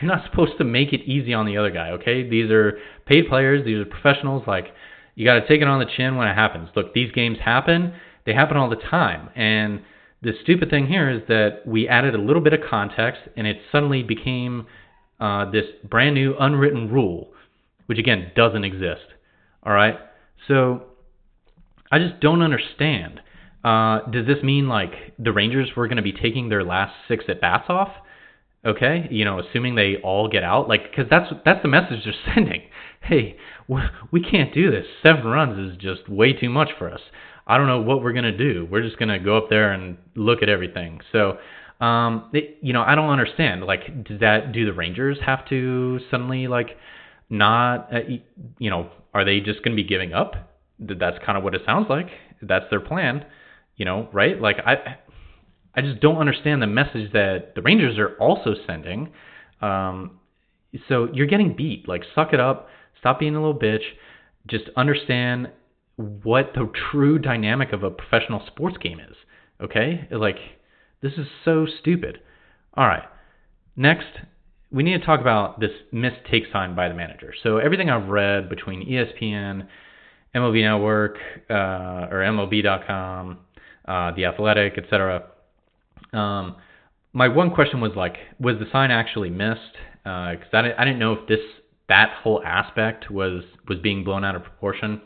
you're 0.00 0.10
not 0.10 0.28
supposed 0.28 0.58
to 0.58 0.64
make 0.64 0.92
it 0.92 1.00
easy 1.02 1.32
on 1.32 1.46
the 1.46 1.56
other 1.56 1.70
guy. 1.70 1.90
Okay, 1.90 2.28
these 2.28 2.50
are 2.50 2.78
paid 3.06 3.28
players. 3.28 3.64
These 3.64 3.78
are 3.78 3.84
professionals. 3.86 4.44
Like 4.46 4.66
you 5.14 5.24
got 5.24 5.34
to 5.34 5.48
take 5.48 5.62
it 5.62 5.68
on 5.68 5.80
the 5.80 5.90
chin 5.96 6.16
when 6.16 6.28
it 6.28 6.34
happens. 6.34 6.68
Look, 6.76 6.92
these 6.94 7.10
games 7.12 7.38
happen. 7.42 7.94
They 8.26 8.34
happen 8.34 8.56
all 8.56 8.68
the 8.68 8.76
time. 8.76 9.30
And 9.34 9.82
the 10.22 10.32
stupid 10.42 10.70
thing 10.70 10.86
here 10.86 11.08
is 11.10 11.22
that 11.28 11.62
we 11.66 11.88
added 11.88 12.14
a 12.14 12.18
little 12.18 12.42
bit 12.42 12.52
of 12.52 12.60
context, 12.68 13.22
and 13.36 13.46
it 13.46 13.58
suddenly 13.72 14.02
became 14.02 14.66
uh, 15.20 15.50
this 15.50 15.64
brand 15.88 16.14
new 16.14 16.34
unwritten 16.38 16.90
rule, 16.90 17.28
which 17.86 17.98
again 17.98 18.32
doesn't 18.34 18.64
exist. 18.64 19.04
All 19.62 19.72
right, 19.72 19.98
so 20.48 20.82
I 21.90 21.98
just 21.98 22.20
don't 22.20 22.42
understand. 22.42 23.20
Uh, 23.64 24.00
does 24.10 24.26
this 24.26 24.42
mean 24.42 24.68
like 24.68 24.92
the 25.18 25.32
Rangers 25.32 25.70
were 25.76 25.88
going 25.88 25.96
to 25.96 26.02
be 26.02 26.12
taking 26.12 26.48
their 26.48 26.64
last 26.64 26.94
six 27.08 27.24
at 27.28 27.40
bats 27.40 27.66
off? 27.68 27.90
Okay, 28.66 29.06
you 29.10 29.24
know, 29.24 29.38
assuming 29.38 29.76
they 29.76 29.96
all 30.02 30.28
get 30.28 30.42
out, 30.42 30.68
like 30.68 30.90
because 30.90 31.06
that's 31.08 31.32
that's 31.44 31.62
the 31.62 31.68
message 31.68 32.00
they're 32.04 32.14
sending. 32.34 32.62
Hey, 33.00 33.36
we 34.10 34.20
can't 34.20 34.52
do 34.52 34.70
this. 34.72 34.86
Seven 35.04 35.24
runs 35.26 35.70
is 35.72 35.78
just 35.78 36.08
way 36.08 36.32
too 36.32 36.50
much 36.50 36.70
for 36.76 36.90
us. 36.90 37.00
I 37.46 37.58
don't 37.58 37.68
know 37.68 37.80
what 37.80 38.02
we're 38.02 38.12
gonna 38.12 38.36
do. 38.36 38.66
We're 38.68 38.82
just 38.82 38.98
gonna 38.98 39.20
go 39.20 39.36
up 39.36 39.48
there 39.50 39.72
and 39.72 39.96
look 40.16 40.42
at 40.42 40.48
everything. 40.48 41.00
So, 41.12 41.38
um, 41.80 42.28
it, 42.32 42.58
you 42.60 42.72
know, 42.72 42.82
I 42.82 42.96
don't 42.96 43.10
understand. 43.10 43.62
Like, 43.62 44.04
does 44.04 44.18
that 44.18 44.50
do 44.50 44.66
the 44.66 44.72
Rangers 44.72 45.18
have 45.24 45.48
to 45.50 46.00
suddenly 46.10 46.48
like 46.48 46.70
not, 47.30 47.94
uh, 47.94 48.00
you 48.58 48.70
know, 48.70 48.90
are 49.14 49.24
they 49.24 49.38
just 49.38 49.62
gonna 49.62 49.76
be 49.76 49.84
giving 49.84 50.12
up? 50.12 50.50
That's 50.80 51.18
kind 51.24 51.38
of 51.38 51.44
what 51.44 51.54
it 51.54 51.62
sounds 51.64 51.86
like. 51.88 52.08
That's 52.42 52.64
their 52.70 52.80
plan, 52.80 53.24
you 53.76 53.84
know, 53.84 54.08
right? 54.12 54.40
Like 54.40 54.56
I, 54.58 54.96
I 55.76 55.82
just 55.82 56.00
don't 56.00 56.16
understand 56.16 56.62
the 56.62 56.66
message 56.66 57.12
that 57.12 57.52
the 57.54 57.62
Rangers 57.62 57.98
are 57.98 58.16
also 58.16 58.54
sending. 58.66 59.12
Um, 59.60 60.18
so 60.88 61.08
you're 61.12 61.26
getting 61.26 61.54
beat. 61.54 61.86
Like, 61.86 62.02
suck 62.14 62.32
it 62.32 62.40
up. 62.40 62.68
Stop 62.98 63.20
being 63.20 63.36
a 63.36 63.40
little 63.40 63.58
bitch. 63.58 63.82
Just 64.46 64.64
understand 64.76 65.50
what 65.96 66.52
the 66.54 66.70
true 66.90 67.18
dynamic 67.18 67.72
of 67.72 67.82
a 67.82 67.90
professional 67.90 68.42
sports 68.46 68.76
game 68.78 69.00
is. 69.00 69.16
Okay? 69.62 70.08
Like, 70.10 70.36
this 71.02 71.12
is 71.12 71.26
so 71.44 71.66
stupid. 71.80 72.20
All 72.74 72.86
right. 72.86 73.04
Next, 73.76 74.06
we 74.70 74.82
need 74.82 74.98
to 74.98 75.04
talk 75.04 75.20
about 75.20 75.60
this 75.60 75.70
missed 75.92 76.24
take 76.30 76.44
sign 76.52 76.74
by 76.74 76.88
the 76.88 76.94
manager. 76.94 77.34
So, 77.42 77.58
everything 77.58 77.90
I've 77.90 78.08
read 78.08 78.48
between 78.48 78.88
ESPN, 78.88 79.66
MLB 80.34 80.62
Network, 80.62 81.18
uh, 81.50 82.08
or 82.10 82.22
MLB.com, 82.22 83.38
uh, 83.86 84.12
The 84.12 84.24
Athletic, 84.24 84.78
etc., 84.78 85.24
um, 86.18 86.56
my 87.12 87.28
one 87.28 87.50
question 87.50 87.80
was 87.80 87.92
like, 87.96 88.16
was 88.38 88.56
the 88.58 88.66
sign 88.70 88.90
actually 88.90 89.30
missed? 89.30 89.60
Because 90.04 90.52
uh, 90.52 90.58
I, 90.58 90.62
didn't, 90.62 90.78
I 90.78 90.84
didn't 90.84 90.98
know 90.98 91.12
if 91.14 91.26
this 91.28 91.40
that 91.88 92.10
whole 92.22 92.42
aspect 92.44 93.10
was 93.10 93.44
was 93.68 93.78
being 93.78 94.04
blown 94.04 94.24
out 94.24 94.36
of 94.36 94.42
proportion. 94.42 95.00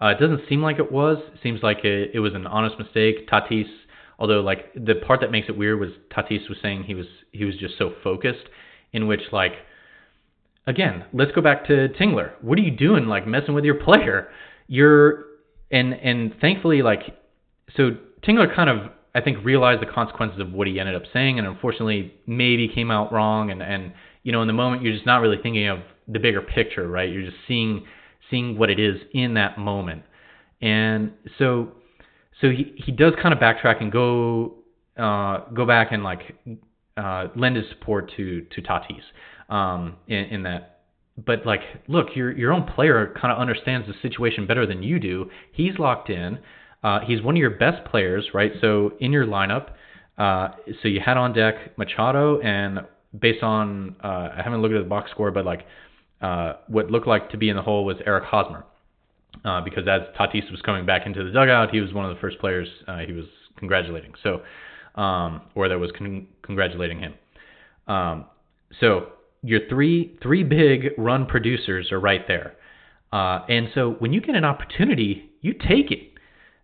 Uh, 0.00 0.08
it 0.08 0.18
doesn't 0.18 0.48
seem 0.48 0.62
like 0.62 0.78
it 0.78 0.90
was. 0.90 1.18
It 1.34 1.40
seems 1.42 1.62
like 1.62 1.84
it, 1.84 2.10
it 2.14 2.18
was 2.18 2.34
an 2.34 2.46
honest 2.46 2.78
mistake. 2.78 3.28
Tatis, 3.28 3.68
although 4.18 4.40
like 4.40 4.72
the 4.74 4.94
part 5.06 5.20
that 5.20 5.30
makes 5.30 5.48
it 5.48 5.56
weird 5.56 5.78
was 5.78 5.90
Tatis 6.10 6.48
was 6.48 6.58
saying 6.60 6.84
he 6.84 6.94
was 6.94 7.06
he 7.30 7.44
was 7.44 7.56
just 7.56 7.78
so 7.78 7.92
focused, 8.02 8.44
in 8.92 9.06
which 9.06 9.20
like 9.30 9.52
again, 10.66 11.04
let's 11.12 11.32
go 11.32 11.40
back 11.40 11.66
to 11.66 11.88
Tingler. 12.00 12.32
What 12.40 12.58
are 12.58 12.62
you 12.62 12.76
doing 12.76 13.06
like 13.06 13.26
messing 13.26 13.54
with 13.54 13.64
your 13.64 13.76
player? 13.76 14.30
You're 14.66 15.26
and 15.70 15.94
and 15.94 16.34
thankfully 16.40 16.82
like 16.82 17.00
so 17.76 17.92
Tingler 18.26 18.54
kind 18.54 18.68
of 18.68 18.90
I 19.14 19.20
think 19.20 19.44
realized 19.44 19.82
the 19.82 19.92
consequences 19.92 20.40
of 20.40 20.52
what 20.52 20.66
he 20.66 20.80
ended 20.80 20.94
up 20.94 21.02
saying 21.12 21.38
and 21.38 21.46
unfortunately 21.46 22.14
maybe 22.26 22.68
came 22.68 22.90
out 22.90 23.12
wrong 23.12 23.50
and 23.50 23.62
and 23.62 23.92
you 24.22 24.32
know 24.32 24.40
in 24.40 24.46
the 24.46 24.54
moment 24.54 24.82
you're 24.82 24.94
just 24.94 25.06
not 25.06 25.20
really 25.20 25.38
thinking 25.42 25.68
of 25.68 25.80
the 26.08 26.18
bigger 26.18 26.42
picture, 26.42 26.88
right? 26.88 27.10
You're 27.10 27.24
just 27.24 27.36
seeing 27.46 27.84
seeing 28.30 28.58
what 28.58 28.70
it 28.70 28.80
is 28.80 28.96
in 29.12 29.34
that 29.34 29.58
moment. 29.58 30.02
And 30.60 31.12
so 31.38 31.72
so 32.40 32.50
he, 32.50 32.74
he 32.76 32.92
does 32.92 33.12
kind 33.20 33.32
of 33.32 33.40
backtrack 33.40 33.80
and 33.80 33.92
go 33.92 34.54
uh, 34.98 35.50
go 35.54 35.66
back 35.66 35.92
and 35.92 36.02
like 36.02 36.20
uh, 36.96 37.28
lend 37.36 37.56
his 37.56 37.66
support 37.70 38.10
to 38.16 38.42
to 38.54 38.62
Tatis 38.62 39.54
um, 39.54 39.96
in, 40.08 40.24
in 40.24 40.42
that. 40.44 40.80
But 41.24 41.44
like, 41.44 41.60
look, 41.88 42.08
your 42.14 42.32
your 42.32 42.52
own 42.52 42.64
player 42.64 43.14
kind 43.20 43.32
of 43.32 43.38
understands 43.38 43.86
the 43.86 43.94
situation 44.02 44.46
better 44.46 44.66
than 44.66 44.82
you 44.82 44.98
do. 44.98 45.30
He's 45.52 45.78
locked 45.78 46.10
in. 46.10 46.38
Uh, 46.82 47.00
he's 47.00 47.22
one 47.22 47.36
of 47.36 47.38
your 47.40 47.50
best 47.50 47.84
players, 47.88 48.26
right? 48.34 48.52
So 48.60 48.94
in 49.00 49.12
your 49.12 49.26
lineup, 49.26 49.70
uh, 50.18 50.48
so 50.82 50.88
you 50.88 51.00
had 51.04 51.16
on 51.16 51.32
deck 51.32 51.76
Machado, 51.78 52.40
and 52.40 52.80
based 53.18 53.42
on 53.42 53.96
uh, 54.02 54.30
I 54.36 54.42
haven't 54.44 54.62
looked 54.62 54.74
at 54.74 54.82
the 54.82 54.88
box 54.88 55.10
score, 55.10 55.30
but 55.30 55.44
like 55.44 55.66
uh, 56.20 56.54
what 56.68 56.90
looked 56.90 57.06
like 57.06 57.30
to 57.30 57.36
be 57.36 57.48
in 57.48 57.56
the 57.56 57.62
hole 57.62 57.84
was 57.84 57.96
Eric 58.06 58.24
Hosmer. 58.24 58.64
Uh, 59.44 59.60
because 59.62 59.88
as 59.88 60.02
Tatis 60.16 60.50
was 60.50 60.60
coming 60.62 60.84
back 60.84 61.06
into 61.06 61.24
the 61.24 61.30
dugout, 61.30 61.70
he 61.70 61.80
was 61.80 61.92
one 61.92 62.04
of 62.04 62.14
the 62.14 62.20
first 62.20 62.38
players 62.38 62.68
uh, 62.86 62.98
he 62.98 63.12
was 63.12 63.24
congratulating. 63.56 64.12
So, 64.22 64.42
um, 65.00 65.42
or 65.54 65.68
that 65.68 65.78
was 65.78 65.90
con- 65.96 66.28
congratulating 66.42 67.00
him. 67.00 67.14
Um, 67.88 68.26
so 68.78 69.08
your 69.42 69.60
three 69.68 70.18
three 70.22 70.44
big 70.44 70.90
run 70.98 71.26
producers 71.26 71.90
are 71.90 71.98
right 71.98 72.28
there, 72.28 72.54
uh, 73.12 73.40
and 73.48 73.68
so 73.74 73.96
when 73.98 74.12
you 74.12 74.20
get 74.20 74.36
an 74.36 74.44
opportunity, 74.44 75.30
you 75.40 75.54
take 75.54 75.90
it, 75.90 76.11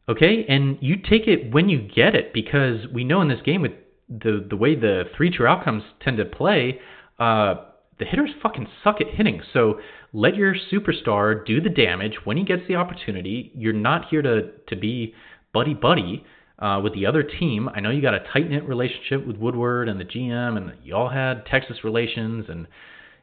okay, 0.09 0.45
and 0.49 0.79
you 0.81 0.97
take 0.97 1.27
it 1.27 1.53
when 1.53 1.69
you 1.69 1.81
get 1.81 2.15
it 2.15 2.33
because 2.33 2.87
we 2.93 3.05
know 3.05 3.21
in 3.21 3.29
this 3.29 3.43
game 3.45 3.63
with 3.63 3.73
the 4.09 4.47
the 4.49 4.57
way 4.57 4.75
the 4.75 5.05
three 5.17 5.31
true 5.31 5.47
outcomes 5.47 5.83
tend 6.03 6.17
to 6.17 6.25
play, 6.25 6.81
uh, 7.19 7.55
the 7.99 8.05
hitters 8.05 8.31
fucking 8.43 8.67
suck 8.83 9.01
at 9.01 9.09
hitting. 9.09 9.43
So 9.53 9.81
let 10.13 10.37
your 10.37 10.55
superstar 10.73 11.45
do 11.45 11.61
the 11.61 11.69
damage 11.69 12.19
when 12.25 12.37
he 12.37 12.45
gets 12.45 12.63
the 12.69 12.77
opportunity. 12.77 13.53
You're 13.55 13.73
not 13.73 14.09
here 14.09 14.23
to 14.23 14.51
to 14.69 14.77
be 14.77 15.15
buddy 15.53 15.75
buddy 15.75 16.25
uh, 16.59 16.81
with 16.83 16.95
the 16.95 17.07
other 17.07 17.23
team. 17.23 17.69
I 17.69 17.81
know 17.81 17.91
you 17.91 18.03
got 18.03 18.15
a 18.15 18.25
tight 18.33 18.49
knit 18.49 18.67
relationship 18.67 19.27
with 19.27 19.37
Woodward 19.37 19.89
and 19.89 20.01
the 20.01 20.05
GM, 20.05 20.57
and 20.57 20.73
you 20.83 20.95
all 20.95 21.09
had 21.09 21.47
Texas 21.47 21.79
relations, 21.85 22.47
and 22.49 22.67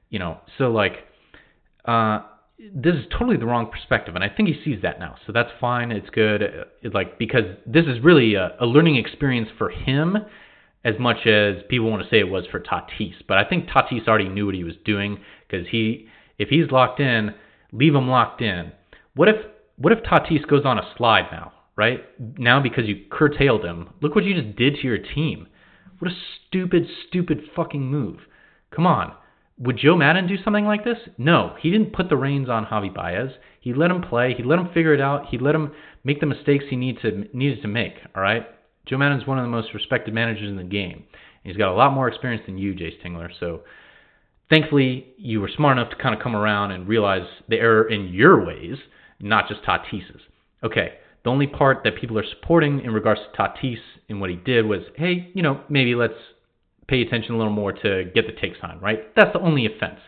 you 0.10 0.20
know, 0.20 0.39
so 0.58 0.72
like, 0.72 0.94
uh, 1.86 2.22
this 2.57 2.95
is 2.95 3.05
totally 3.12 3.38
the 3.38 3.45
wrong 3.45 3.69
perspective, 3.69 4.15
and 4.15 4.24
I 4.24 4.29
think 4.29 4.47
he 4.47 4.62
sees 4.63 4.81
that 4.81 5.00
now. 5.00 5.15
So 5.25 5.33
that's 5.33 5.50
fine. 5.59 5.91
It's 5.91 6.09
good. 6.09 6.41
It, 6.41 6.93
like 6.93 7.19
because 7.19 7.43
this 7.65 7.85
is 7.85 8.01
really 8.01 8.35
a, 8.35 8.55
a 8.59 8.65
learning 8.65 8.95
experience 8.95 9.50
for 9.57 9.69
him 9.69 10.17
as 10.85 10.95
much 11.00 11.25
as 11.25 11.55
people 11.67 11.89
want 11.89 12.03
to 12.03 12.09
say 12.09 12.19
it 12.19 12.29
was 12.29 12.45
for 12.50 12.59
Tatis. 12.59 13.15
But 13.27 13.38
I 13.38 13.43
think 13.43 13.67
Tatis 13.67 14.07
already 14.07 14.29
knew 14.29 14.45
what 14.45 14.55
he 14.55 14.63
was 14.63 14.75
doing 14.85 15.19
because 15.47 15.67
he, 15.69 16.07
if 16.38 16.50
he's 16.50 16.71
locked 16.71 17.00
in, 17.00 17.33
leave 17.74 17.95
him 17.95 18.07
locked 18.07 18.41
in. 18.41 18.71
What 19.15 19.27
if 19.27 19.35
what 19.77 19.91
if 19.91 20.00
Tatis 20.03 20.47
goes 20.47 20.63
on 20.63 20.77
a 20.77 20.93
slide 20.97 21.27
now, 21.31 21.51
right? 21.75 22.01
Now 22.38 22.62
because 22.62 22.85
you 22.85 23.03
curtailed 23.12 23.65
him. 23.65 23.89
Look 24.01 24.15
what 24.15 24.24
you 24.24 24.41
just 24.41 24.55
did 24.55 24.75
to 24.75 24.81
your 24.83 25.00
team. 25.00 25.47
What 26.00 26.12
a 26.12 26.15
stupid, 26.47 26.88
stupid 27.07 27.41
fucking 27.55 27.81
move. 27.81 28.19
Come 28.74 28.88
on. 28.88 29.13
Would 29.57 29.77
Joe 29.77 29.95
Maddon 29.95 30.27
do 30.27 30.35
something 30.43 30.65
like 30.65 30.83
this? 30.83 30.97
No, 31.17 31.55
he 31.59 31.71
didn't 31.71 31.93
put 31.93 32.09
the 32.09 32.17
reins 32.17 32.50
on 32.50 32.65
Javi 32.65 32.93
Baez. 32.93 33.31
He 33.62 33.74
let 33.74 33.89
him 33.89 34.01
play. 34.01 34.33
He 34.35 34.43
let 34.43 34.59
him 34.59 34.67
figure 34.74 34.93
it 34.93 35.00
out. 35.00 35.27
He 35.31 35.38
let 35.38 35.55
him 35.55 35.71
make 36.03 36.19
the 36.19 36.25
mistakes 36.25 36.65
he 36.69 36.75
need 36.75 37.00
to 37.01 37.25
needed 37.33 37.62
to 37.62 37.67
make. 37.67 37.93
All 38.15 38.21
right. 38.21 38.45
Joe 38.85 38.97
Maddon's 38.97 39.25
one 39.25 39.39
of 39.39 39.45
the 39.45 39.50
most 39.50 39.74
respected 39.74 40.13
managers 40.13 40.50
in 40.50 40.57
the 40.57 40.63
game. 40.63 41.05
He's 41.43 41.57
got 41.57 41.71
a 41.71 41.75
lot 41.75 41.93
more 41.93 42.07
experience 42.07 42.43
than 42.45 42.57
you, 42.57 42.74
Jayce 42.74 43.01
Tingler. 43.03 43.29
So 43.39 43.62
thankfully, 44.50 45.13
you 45.17 45.39
were 45.41 45.50
smart 45.55 45.77
enough 45.77 45.91
to 45.91 46.01
kind 46.01 46.13
of 46.13 46.21
come 46.21 46.35
around 46.35 46.71
and 46.71 46.88
realize 46.88 47.27
the 47.47 47.57
error 47.57 47.89
in 47.89 48.09
your 48.09 48.45
ways, 48.45 48.77
not 49.19 49.47
just 49.47 49.62
Tatis's. 49.63 50.21
Okay, 50.63 50.95
the 51.24 51.29
only 51.29 51.47
part 51.47 51.81
that 51.83 51.97
people 52.00 52.17
are 52.19 52.25
supporting 52.25 52.81
in 52.81 52.91
regards 52.91 53.21
to 53.21 53.41
Tatis 53.41 53.77
and 54.09 54.19
what 54.19 54.29
he 54.29 54.35
did 54.35 54.65
was, 54.65 54.81
hey, 54.95 55.31
you 55.33 55.41
know, 55.41 55.62
maybe 55.69 55.95
let's 55.95 56.13
pay 56.88 57.01
attention 57.01 57.34
a 57.34 57.38
little 57.38 57.54
more 57.54 57.72
to 57.72 58.06
get 58.13 58.25
the 58.27 58.34
take 58.39 58.54
sign, 58.62 58.80
right? 58.80 59.13
That's 59.15 59.34
the 59.34 59.39
only 59.39 59.65
offense. 59.65 60.00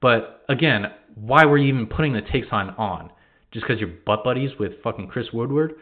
But 0.00 0.44
again, 0.48 0.86
why 1.14 1.44
were 1.44 1.58
you 1.58 1.68
even 1.68 1.86
putting 1.86 2.12
the 2.12 2.20
take 2.20 2.44
sign 2.50 2.70
on? 2.70 3.10
Just 3.52 3.66
because 3.66 3.80
you're 3.80 3.92
butt 4.04 4.24
buddies 4.24 4.50
with 4.58 4.72
fucking 4.82 5.08
Chris 5.08 5.26
Woodward? 5.32 5.74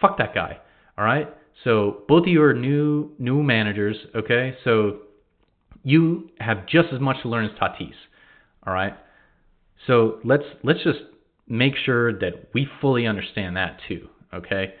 Fuck 0.00 0.18
that 0.18 0.34
guy. 0.34 0.58
All 0.96 1.04
right. 1.04 1.28
So 1.64 2.02
both 2.08 2.22
of 2.22 2.28
you 2.28 2.42
are 2.42 2.54
new 2.54 3.10
new 3.18 3.42
managers, 3.42 3.96
okay? 4.14 4.54
So 4.64 5.00
you 5.82 6.30
have 6.40 6.66
just 6.66 6.88
as 6.92 7.00
much 7.00 7.22
to 7.22 7.28
learn 7.28 7.44
as 7.44 7.50
Tatis. 7.58 7.92
All 8.66 8.72
right? 8.72 8.94
So 9.86 10.20
let's 10.24 10.44
let's 10.62 10.82
just 10.82 11.00
make 11.48 11.74
sure 11.76 12.12
that 12.18 12.48
we 12.54 12.66
fully 12.80 13.06
understand 13.06 13.56
that 13.56 13.78
too, 13.88 14.08
okay? 14.34 14.74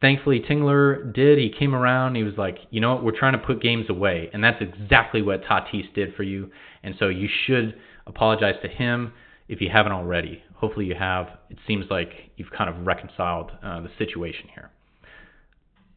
Thankfully 0.00 0.40
Tingler 0.40 1.12
did. 1.12 1.38
He 1.38 1.50
came 1.50 1.74
around. 1.74 2.14
He 2.14 2.22
was 2.22 2.38
like, 2.38 2.58
"You 2.70 2.80
know 2.80 2.94
what? 2.94 3.04
We're 3.04 3.18
trying 3.18 3.32
to 3.32 3.38
put 3.38 3.60
games 3.60 3.90
away." 3.90 4.30
And 4.32 4.42
that's 4.42 4.60
exactly 4.62 5.20
what 5.20 5.42
Tatis 5.44 5.92
did 5.94 6.14
for 6.14 6.22
you. 6.22 6.50
And 6.82 6.94
so 6.98 7.08
you 7.08 7.28
should 7.46 7.74
apologize 8.06 8.54
to 8.62 8.68
him 8.68 9.12
if 9.48 9.60
you 9.60 9.68
haven't 9.70 9.92
already. 9.92 10.42
Hopefully 10.54 10.86
you 10.86 10.94
have. 10.94 11.28
It 11.50 11.58
seems 11.66 11.86
like 11.90 12.10
you've 12.36 12.50
kind 12.50 12.70
of 12.70 12.86
reconciled 12.86 13.50
uh, 13.62 13.80
the 13.80 13.90
situation 13.98 14.48
here 14.54 14.70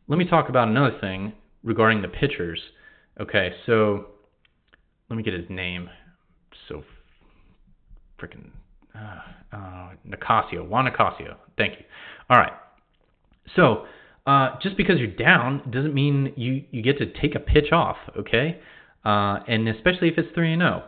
let 0.07 0.17
me 0.17 0.25
talk 0.25 0.49
about 0.49 0.67
another 0.67 0.97
thing 0.99 1.33
regarding 1.63 2.01
the 2.01 2.07
pitchers. 2.07 2.59
Okay, 3.19 3.53
so 3.65 4.07
let 5.09 5.15
me 5.15 5.23
get 5.23 5.33
his 5.33 5.49
name. 5.49 5.89
So 6.67 6.83
freaking 8.21 8.49
uh, 8.95 9.55
uh, 9.55 9.89
Nicasio, 10.07 10.67
Juan 10.67 10.85
Nicasio. 10.85 11.35
Thank 11.57 11.79
you. 11.79 11.85
All 12.29 12.37
right. 12.37 12.53
So 13.55 13.85
uh, 14.25 14.51
just 14.61 14.77
because 14.77 14.99
you're 14.99 15.07
down 15.07 15.69
doesn't 15.71 15.93
mean 15.93 16.33
you 16.35 16.63
you 16.71 16.81
get 16.81 16.97
to 16.99 17.05
take 17.05 17.35
a 17.35 17.39
pitch 17.39 17.71
off. 17.71 17.97
Okay. 18.17 18.59
Uh, 19.03 19.39
and 19.47 19.67
especially 19.67 20.07
if 20.07 20.17
it's 20.17 20.29
three 20.33 20.53
and 20.53 20.61
zero. 20.61 20.83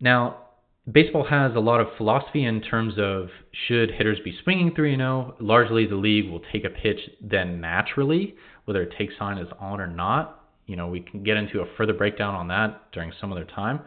Now, 0.00 0.44
baseball 0.90 1.24
has 1.24 1.52
a 1.54 1.60
lot 1.60 1.80
of 1.80 1.88
philosophy 1.96 2.44
in 2.44 2.60
terms 2.60 2.94
of 2.98 3.28
should 3.66 3.90
hitters 3.90 4.18
be 4.24 4.36
swinging 4.42 4.74
3 4.74 4.94
and 4.94 5.00
0. 5.00 5.36
Largely, 5.40 5.86
the 5.86 5.94
league 5.96 6.30
will 6.30 6.42
take 6.52 6.64
a 6.64 6.70
pitch 6.70 6.98
then 7.20 7.60
naturally, 7.60 8.34
whether 8.64 8.82
a 8.82 8.98
take 8.98 9.10
sign 9.18 9.38
is 9.38 9.48
on 9.58 9.80
or 9.80 9.86
not. 9.86 10.42
You 10.66 10.76
know, 10.76 10.88
we 10.88 11.00
can 11.00 11.22
get 11.22 11.36
into 11.36 11.60
a 11.60 11.66
further 11.76 11.92
breakdown 11.92 12.34
on 12.34 12.48
that 12.48 12.92
during 12.92 13.12
some 13.20 13.32
other 13.32 13.44
time. 13.44 13.80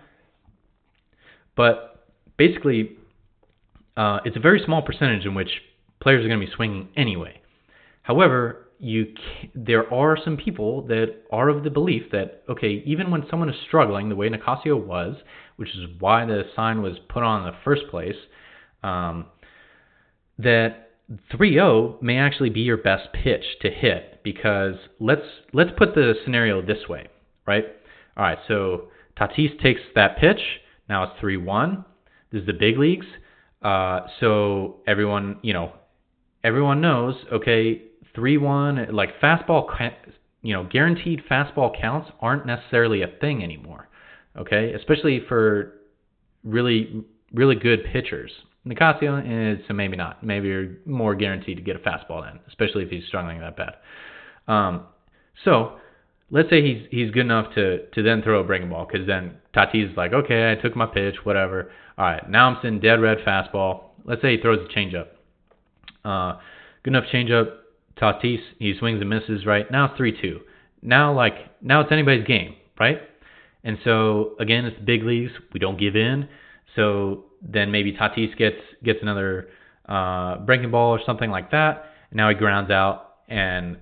But 1.56 2.06
basically, 2.38 2.98
uh, 3.96 4.20
it's 4.25 4.38
a 4.38 4.39
very 4.39 4.62
small 4.63 4.82
percentage 4.82 5.25
in 5.25 5.34
which 5.34 5.50
players 6.00 6.24
are 6.24 6.27
going 6.27 6.39
to 6.39 6.46
be 6.46 6.51
swinging 6.56 6.89
anyway. 6.96 7.42
However, 8.04 8.66
you 8.79 9.07
there 9.55 9.91
are 9.91 10.17
some 10.24 10.38
people 10.38 10.84
that 10.88 11.24
are 11.31 11.50
of 11.50 11.63
the 11.63 11.69
belief 11.69 12.03
that 12.12 12.43
okay, 12.50 12.84
even 12.86 13.10
when 13.12 13.24
someone 13.29 13.50
is 13.50 13.55
struggling, 13.67 14.10
the 14.10 14.15
way 14.15 14.29
Nicasio 14.29 14.75
was, 14.75 15.15
which 15.55 15.69
is 15.69 15.86
why 16.00 16.25
the 16.25 16.43
sign 16.55 16.81
was 16.81 16.93
put 17.10 17.24
on 17.24 17.41
in 17.41 17.51
the 17.51 17.57
first 17.63 17.84
place, 17.89 18.15
um, 18.84 19.25
that 20.38 20.91
3-0 21.34 22.01
may 22.01 22.17
actually 22.17 22.50
be 22.50 22.60
your 22.62 22.77
best 22.77 23.10
pitch 23.13 23.43
to 23.62 23.69
hit 23.69 24.22
because 24.24 24.75
let's 25.00 25.22
let's 25.53 25.72
put 25.77 25.96
the 25.96 26.13
scenario 26.24 26.62
this 26.62 26.88
way, 26.89 27.07
right? 27.46 27.65
All 28.15 28.24
right, 28.24 28.39
so 28.48 28.89
Tatis 29.19 29.60
takes 29.62 29.81
that 29.96 30.17
pitch. 30.17 30.41
Now 30.89 31.03
it's 31.03 31.22
3-1. 31.22 31.86
This 32.31 32.41
is 32.41 32.48
the 32.48 32.53
big 32.53 32.77
leagues. 32.77 33.05
Uh, 33.62 34.01
so 34.19 34.77
everyone, 34.86 35.38
you 35.41 35.53
know, 35.53 35.72
everyone 36.43 36.81
knows, 36.81 37.15
okay, 37.31 37.84
3-1, 38.17 38.91
like 38.91 39.19
fastball, 39.21 39.65
you 40.41 40.53
know, 40.53 40.63
guaranteed 40.63 41.21
fastball 41.29 41.79
counts 41.79 42.09
aren't 42.19 42.45
necessarily 42.45 43.01
a 43.01 43.07
thing 43.19 43.43
anymore. 43.43 43.88
Okay, 44.38 44.74
especially 44.74 45.21
for 45.27 45.74
really 46.43 47.03
really 47.33 47.55
good 47.55 47.83
pitchers. 47.91 48.31
Nicasio 48.65 49.17
is 49.19 49.63
so 49.67 49.74
maybe 49.74 49.95
not. 49.95 50.24
Maybe 50.24 50.47
you're 50.47 50.69
more 50.86 51.15
guaranteed 51.15 51.57
to 51.57 51.63
get 51.63 51.75
a 51.75 51.79
fastball 51.79 52.24
then, 52.24 52.39
especially 52.47 52.83
if 52.83 52.89
he's 52.89 53.05
struggling 53.07 53.39
that 53.39 53.55
bad. 53.57 53.75
Um, 54.47 54.83
so 55.43 55.77
let's 56.29 56.50
say 56.50 56.62
he's 56.62 56.88
he's 56.91 57.12
good 57.12 57.21
enough 57.25 57.53
to 57.55 57.88
to 57.88 58.03
then 58.03 58.21
throw 58.21 58.41
a 58.41 58.43
breaking 58.43 58.69
ball 58.69 58.88
because 58.89 59.07
then 59.07 59.38
Tatis 59.55 59.91
is 59.91 59.97
like, 59.97 60.13
okay, 60.13 60.51
I 60.51 60.62
took 60.62 60.75
my 60.75 60.86
pitch, 60.86 61.15
whatever. 61.24 61.71
All 61.97 62.05
right, 62.05 62.29
now 62.29 62.50
I'm 62.50 62.57
sitting 62.62 62.79
dead 62.79 63.01
red 63.01 63.19
fastball. 63.19 63.83
Let's 64.05 64.21
say 64.21 64.36
he 64.36 64.41
throws 64.41 64.59
a 64.59 64.77
changeup. 64.77 65.07
Uh, 66.05 66.39
good 66.83 66.93
enough 66.93 67.05
changeup. 67.12 67.51
Tatis 68.01 68.39
he 68.60 68.75
swings 68.77 69.01
and 69.01 69.10
misses. 69.10 69.46
Right 69.46 69.70
now 69.72 69.86
it's 69.86 69.98
three 69.98 70.20
two. 70.20 70.42
Now 70.82 71.13
like 71.13 71.36
now 71.62 71.81
it's 71.81 71.92
anybody's 71.92 72.25
game, 72.25 72.55
right? 72.79 73.01
And 73.64 73.77
so 73.83 74.36
again, 74.40 74.66
it's 74.66 74.77
the 74.77 74.83
big 74.83 75.03
leagues. 75.03 75.31
We 75.53 75.60
don't 75.60 75.79
give 75.79 75.96
in. 75.96 76.29
So 76.75 77.25
then 77.42 77.72
maybe 77.72 77.94
Tatis 77.94 78.38
gets 78.38 78.57
gets 78.83 79.00
another 79.01 79.50
uh, 79.88 80.38
breaking 80.40 80.72
ball 80.72 80.92
or 80.92 81.00
something 81.05 81.29
like 81.29 81.51
that. 81.51 81.86
And 82.12 82.18
now 82.18 82.29
he 82.29 82.36
grounds 82.36 82.72
out, 82.72 83.16
and 83.27 83.77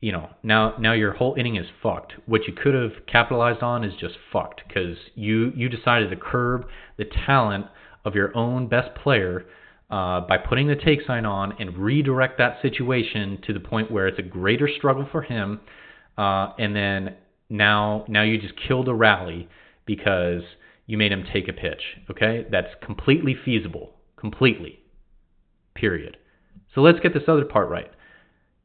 you 0.00 0.12
know 0.12 0.30
now 0.42 0.74
now 0.78 0.92
your 0.92 1.12
whole 1.12 1.34
inning 1.38 1.56
is 1.56 1.66
fucked. 1.82 2.14
What 2.26 2.46
you 2.46 2.52
could 2.52 2.74
have 2.74 3.06
capitalized 3.06 3.62
on 3.62 3.84
is 3.84 3.92
just 4.00 4.14
fucked 4.32 4.62
because 4.66 4.96
you 5.14 5.52
you 5.54 5.68
decided 5.68 6.10
to 6.10 6.16
curb 6.16 6.66
the 6.96 7.04
talent 7.26 7.66
of 8.04 8.14
your 8.14 8.36
own 8.36 8.66
best 8.68 8.94
player 8.94 9.44
uh, 9.90 10.20
by 10.20 10.38
putting 10.38 10.68
the 10.68 10.76
take 10.76 11.00
sign 11.06 11.24
on 11.24 11.54
and 11.58 11.76
redirect 11.76 12.38
that 12.38 12.60
situation 12.62 13.38
to 13.46 13.52
the 13.52 13.60
point 13.60 13.90
where 13.90 14.06
it's 14.06 14.18
a 14.18 14.22
greater 14.22 14.68
struggle 14.68 15.08
for 15.10 15.22
him, 15.22 15.60
uh, 16.16 16.52
and 16.58 16.74
then 16.74 17.16
now 17.48 18.04
now 18.08 18.22
you 18.22 18.38
just 18.40 18.54
killed 18.68 18.88
a 18.88 18.94
rally 18.94 19.48
because 19.86 20.42
you 20.86 20.96
made 20.96 21.12
him 21.12 21.24
take 21.32 21.48
a 21.48 21.52
pitch. 21.52 21.82
Okay, 22.10 22.46
that's 22.50 22.68
completely 22.84 23.36
feasible, 23.44 23.94
completely. 24.16 24.80
Period. 25.74 26.16
So 26.74 26.80
let's 26.80 27.00
get 27.00 27.14
this 27.14 27.24
other 27.26 27.44
part 27.44 27.68
right. 27.68 27.90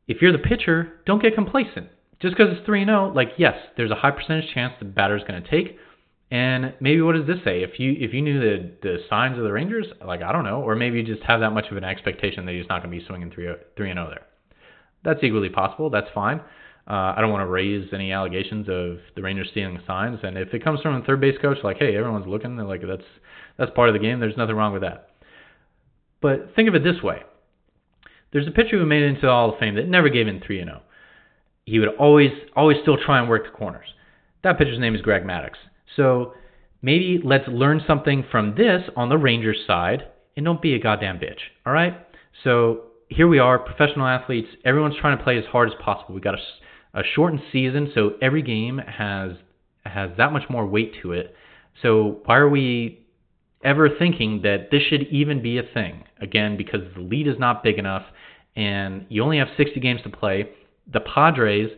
If 0.07 0.21
you're 0.21 0.31
the 0.31 0.37
pitcher, 0.37 1.01
don't 1.05 1.21
get 1.21 1.33
complacent. 1.33 1.89
Just 2.21 2.35
because 2.37 2.55
it's 2.55 2.65
3 2.65 2.85
0, 2.85 3.13
like, 3.13 3.29
yes, 3.37 3.55
there's 3.75 3.91
a 3.91 3.95
high 3.95 4.11
percentage 4.11 4.53
chance 4.53 4.73
the 4.79 4.85
batter's 4.85 5.23
going 5.27 5.41
to 5.41 5.49
take. 5.49 5.77
And 6.35 6.73
maybe 6.81 7.01
what 7.01 7.15
does 7.15 7.27
this 7.27 7.37
say? 7.45 7.63
If 7.63 7.79
you 7.79 7.95
if 7.97 8.13
you 8.13 8.21
knew 8.21 8.41
the 8.41 8.71
the 8.81 8.97
signs 9.09 9.37
of 9.37 9.45
the 9.45 9.53
Rangers, 9.53 9.87
like 10.05 10.21
I 10.21 10.33
don't 10.33 10.43
know, 10.43 10.61
or 10.61 10.75
maybe 10.75 10.97
you 10.97 11.03
just 11.05 11.23
have 11.23 11.39
that 11.39 11.51
much 11.51 11.67
of 11.71 11.77
an 11.77 11.85
expectation 11.85 12.45
that 12.45 12.51
he's 12.51 12.67
not 12.67 12.83
going 12.83 12.91
to 12.91 12.99
be 12.99 13.05
swinging 13.07 13.31
three 13.31 13.47
three 13.77 13.89
and 13.89 13.97
zero 13.97 14.09
there. 14.09 14.25
That's 15.05 15.23
equally 15.23 15.47
possible. 15.47 15.89
That's 15.89 16.09
fine. 16.13 16.41
Uh, 16.89 17.15
I 17.15 17.21
don't 17.21 17.31
want 17.31 17.43
to 17.43 17.47
raise 17.47 17.87
any 17.93 18.11
allegations 18.11 18.67
of 18.67 18.97
the 19.15 19.21
Rangers 19.21 19.47
stealing 19.51 19.79
signs, 19.87 20.19
and 20.23 20.37
if 20.37 20.53
it 20.53 20.61
comes 20.61 20.81
from 20.81 20.95
a 20.95 21.05
third 21.05 21.21
base 21.21 21.37
coach, 21.41 21.59
like, 21.63 21.77
hey, 21.77 21.95
everyone's 21.95 22.27
looking, 22.27 22.57
like 22.57 22.81
that's 22.85 23.07
that's 23.57 23.71
part 23.73 23.87
of 23.87 23.93
the 23.93 23.99
game. 23.99 24.19
There's 24.19 24.35
nothing 24.35 24.57
wrong 24.57 24.73
with 24.73 24.81
that. 24.81 25.11
But 26.21 26.53
think 26.53 26.67
of 26.67 26.75
it 26.75 26.83
this 26.83 27.01
way: 27.01 27.21
there's 28.33 28.47
a 28.47 28.51
pitcher 28.51 28.77
who 28.77 28.85
made 28.85 29.03
it 29.03 29.07
into 29.07 29.21
the 29.21 29.27
Hall 29.29 29.53
of 29.53 29.59
Fame 29.59 29.75
that 29.75 29.87
never 29.87 30.09
gave 30.09 30.27
in 30.27 30.41
three 30.45 30.59
and 30.59 30.67
zero. 30.67 30.81
Oh. 30.83 30.89
He 31.63 31.79
would 31.79 31.95
always 31.97 32.31
always 32.57 32.77
still 32.81 32.97
try 32.97 33.19
and 33.19 33.29
work 33.29 33.45
the 33.45 33.57
corners. 33.57 33.87
That 34.43 34.57
pitcher's 34.57 34.79
name 34.79 34.95
is 34.95 35.01
Greg 35.01 35.23
Maddux. 35.23 35.53
So 35.95 36.33
maybe 36.81 37.19
let's 37.23 37.47
learn 37.47 37.81
something 37.85 38.25
from 38.31 38.55
this 38.55 38.83
on 38.95 39.09
the 39.09 39.17
Rangers 39.17 39.59
side, 39.65 40.03
and 40.35 40.45
don't 40.45 40.61
be 40.61 40.75
a 40.75 40.79
goddamn 40.79 41.19
bitch. 41.19 41.39
All 41.65 41.73
right. 41.73 41.93
So 42.43 42.83
here 43.09 43.27
we 43.27 43.39
are, 43.39 43.57
professional 43.59 44.07
athletes. 44.07 44.49
Everyone's 44.65 44.95
trying 44.99 45.17
to 45.17 45.23
play 45.23 45.37
as 45.37 45.45
hard 45.45 45.69
as 45.69 45.75
possible. 45.83 46.15
We 46.15 46.21
got 46.21 46.35
a 46.35 46.41
a 46.95 47.03
shortened 47.03 47.41
season, 47.51 47.91
so 47.93 48.13
every 48.21 48.41
game 48.41 48.77
has 48.79 49.33
has 49.85 50.09
that 50.17 50.31
much 50.31 50.49
more 50.49 50.65
weight 50.65 50.93
to 51.03 51.11
it. 51.11 51.35
So 51.83 52.21
why 52.25 52.37
are 52.37 52.49
we 52.49 53.05
ever 53.63 53.89
thinking 53.99 54.41
that 54.43 54.69
this 54.71 54.81
should 54.89 55.03
even 55.11 55.43
be 55.43 55.59
a 55.59 55.63
thing? 55.63 56.05
Again, 56.19 56.57
because 56.57 56.81
the 56.95 57.01
lead 57.01 57.27
is 57.27 57.37
not 57.37 57.63
big 57.63 57.77
enough, 57.77 58.03
and 58.55 59.05
you 59.09 59.21
only 59.21 59.37
have 59.37 59.49
60 59.57 59.79
games 59.81 60.01
to 60.03 60.09
play. 60.09 60.49
The 60.91 61.01
Padres 61.01 61.69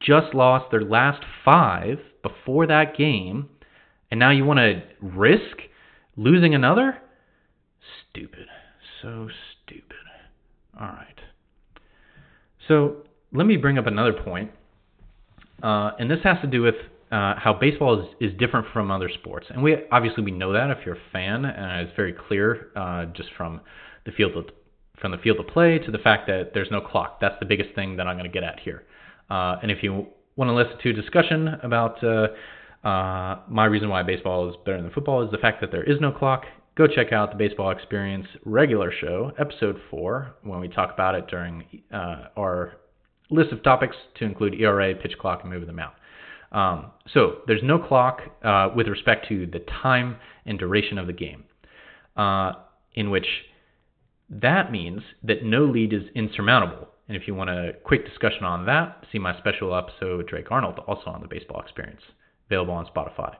just 0.00 0.34
lost 0.34 0.70
their 0.70 0.82
last 0.82 1.24
five 1.44 1.98
before 2.22 2.66
that 2.66 2.96
game, 2.96 3.48
and 4.10 4.18
now 4.18 4.30
you 4.30 4.44
want 4.44 4.58
to 4.58 4.82
risk 5.00 5.56
losing 6.16 6.54
another? 6.54 6.98
Stupid. 8.10 8.46
So 9.02 9.28
stupid. 9.64 9.96
All 10.80 10.86
right. 10.86 11.20
So 12.66 13.04
let 13.32 13.46
me 13.46 13.56
bring 13.56 13.78
up 13.78 13.86
another 13.86 14.12
point, 14.12 14.50
uh, 15.62 15.92
and 15.98 16.10
this 16.10 16.18
has 16.24 16.38
to 16.42 16.46
do 16.46 16.62
with 16.62 16.74
uh, 17.10 17.34
how 17.38 17.56
baseball 17.58 18.00
is, 18.00 18.30
is 18.32 18.38
different 18.38 18.66
from 18.72 18.90
other 18.90 19.08
sports. 19.08 19.46
And 19.50 19.62
we 19.62 19.76
obviously 19.90 20.22
we 20.24 20.30
know 20.30 20.52
that 20.52 20.70
if 20.70 20.78
you're 20.84 20.96
a 20.96 21.10
fan, 21.12 21.44
and 21.44 21.86
it's 21.86 21.96
very 21.96 22.12
clear 22.12 22.68
uh, 22.76 23.06
just 23.06 23.30
from 23.36 23.60
the 24.04 24.12
field 24.12 24.36
of, 24.36 24.46
from 25.00 25.12
the 25.12 25.18
field 25.18 25.40
of 25.40 25.46
play 25.46 25.78
to 25.78 25.90
the 25.90 25.98
fact 25.98 26.26
that 26.26 26.50
there's 26.52 26.70
no 26.70 26.80
clock. 26.80 27.20
That's 27.20 27.36
the 27.40 27.46
biggest 27.46 27.74
thing 27.74 27.96
that 27.96 28.06
I'm 28.06 28.16
going 28.16 28.30
to 28.30 28.32
get 28.32 28.44
at 28.44 28.60
here. 28.60 28.84
Uh, 29.30 29.56
and 29.62 29.70
if 29.70 29.82
you 29.82 30.06
want 30.36 30.48
to 30.48 30.54
listen 30.54 30.78
to 30.82 30.90
a 30.90 30.92
discussion 30.92 31.48
about 31.62 32.02
uh, 32.88 32.98
uh, 33.28 33.40
my 33.48 33.66
reason 33.66 33.88
why 33.88 34.02
baseball 34.02 34.48
is 34.48 34.56
better 34.64 34.80
than 34.80 34.90
football 34.90 35.22
is 35.22 35.30
the 35.30 35.38
fact 35.38 35.60
that 35.60 35.70
there 35.70 35.84
is 35.84 36.00
no 36.00 36.10
clock. 36.10 36.44
Go 36.76 36.86
check 36.86 37.12
out 37.12 37.30
the 37.30 37.36
Baseball 37.36 37.70
Experience 37.70 38.26
regular 38.44 38.92
show, 39.00 39.32
episode 39.38 39.76
four, 39.90 40.34
when 40.42 40.60
we 40.60 40.68
talk 40.68 40.92
about 40.94 41.14
it 41.14 41.26
during 41.26 41.64
our 41.92 42.74
list 43.30 43.52
of 43.52 43.62
topics 43.62 43.96
to 44.18 44.24
include 44.24 44.54
ERA, 44.54 44.94
pitch 44.94 45.18
clock, 45.20 45.40
and 45.42 45.50
moving 45.50 45.66
them 45.66 45.80
out. 45.80 45.94
Um, 46.50 46.92
so 47.12 47.40
there's 47.46 47.62
no 47.62 47.78
clock 47.78 48.20
uh, 48.42 48.68
with 48.74 48.86
respect 48.86 49.28
to 49.28 49.46
the 49.46 49.58
time 49.82 50.16
and 50.46 50.58
duration 50.58 50.96
of 50.98 51.06
the 51.06 51.12
game, 51.12 51.44
uh, 52.16 52.52
in 52.94 53.10
which 53.10 53.26
that 54.30 54.70
means 54.72 55.02
that 55.24 55.44
no 55.44 55.64
lead 55.64 55.92
is 55.92 56.04
insurmountable. 56.14 56.88
And 57.08 57.16
if 57.16 57.26
you 57.26 57.34
want 57.34 57.50
a 57.50 57.72
quick 57.84 58.06
discussion 58.06 58.44
on 58.44 58.66
that, 58.66 59.04
see 59.12 59.18
my 59.18 59.36
special 59.38 59.74
episode 59.74 60.18
with 60.18 60.28
Drake 60.28 60.50
Arnold, 60.50 60.78
also 60.86 61.10
on 61.10 61.20
the 61.22 61.28
baseball 61.28 61.60
experience, 61.60 62.02
available 62.48 62.74
on 62.74 62.86
Spotify. 62.86 63.36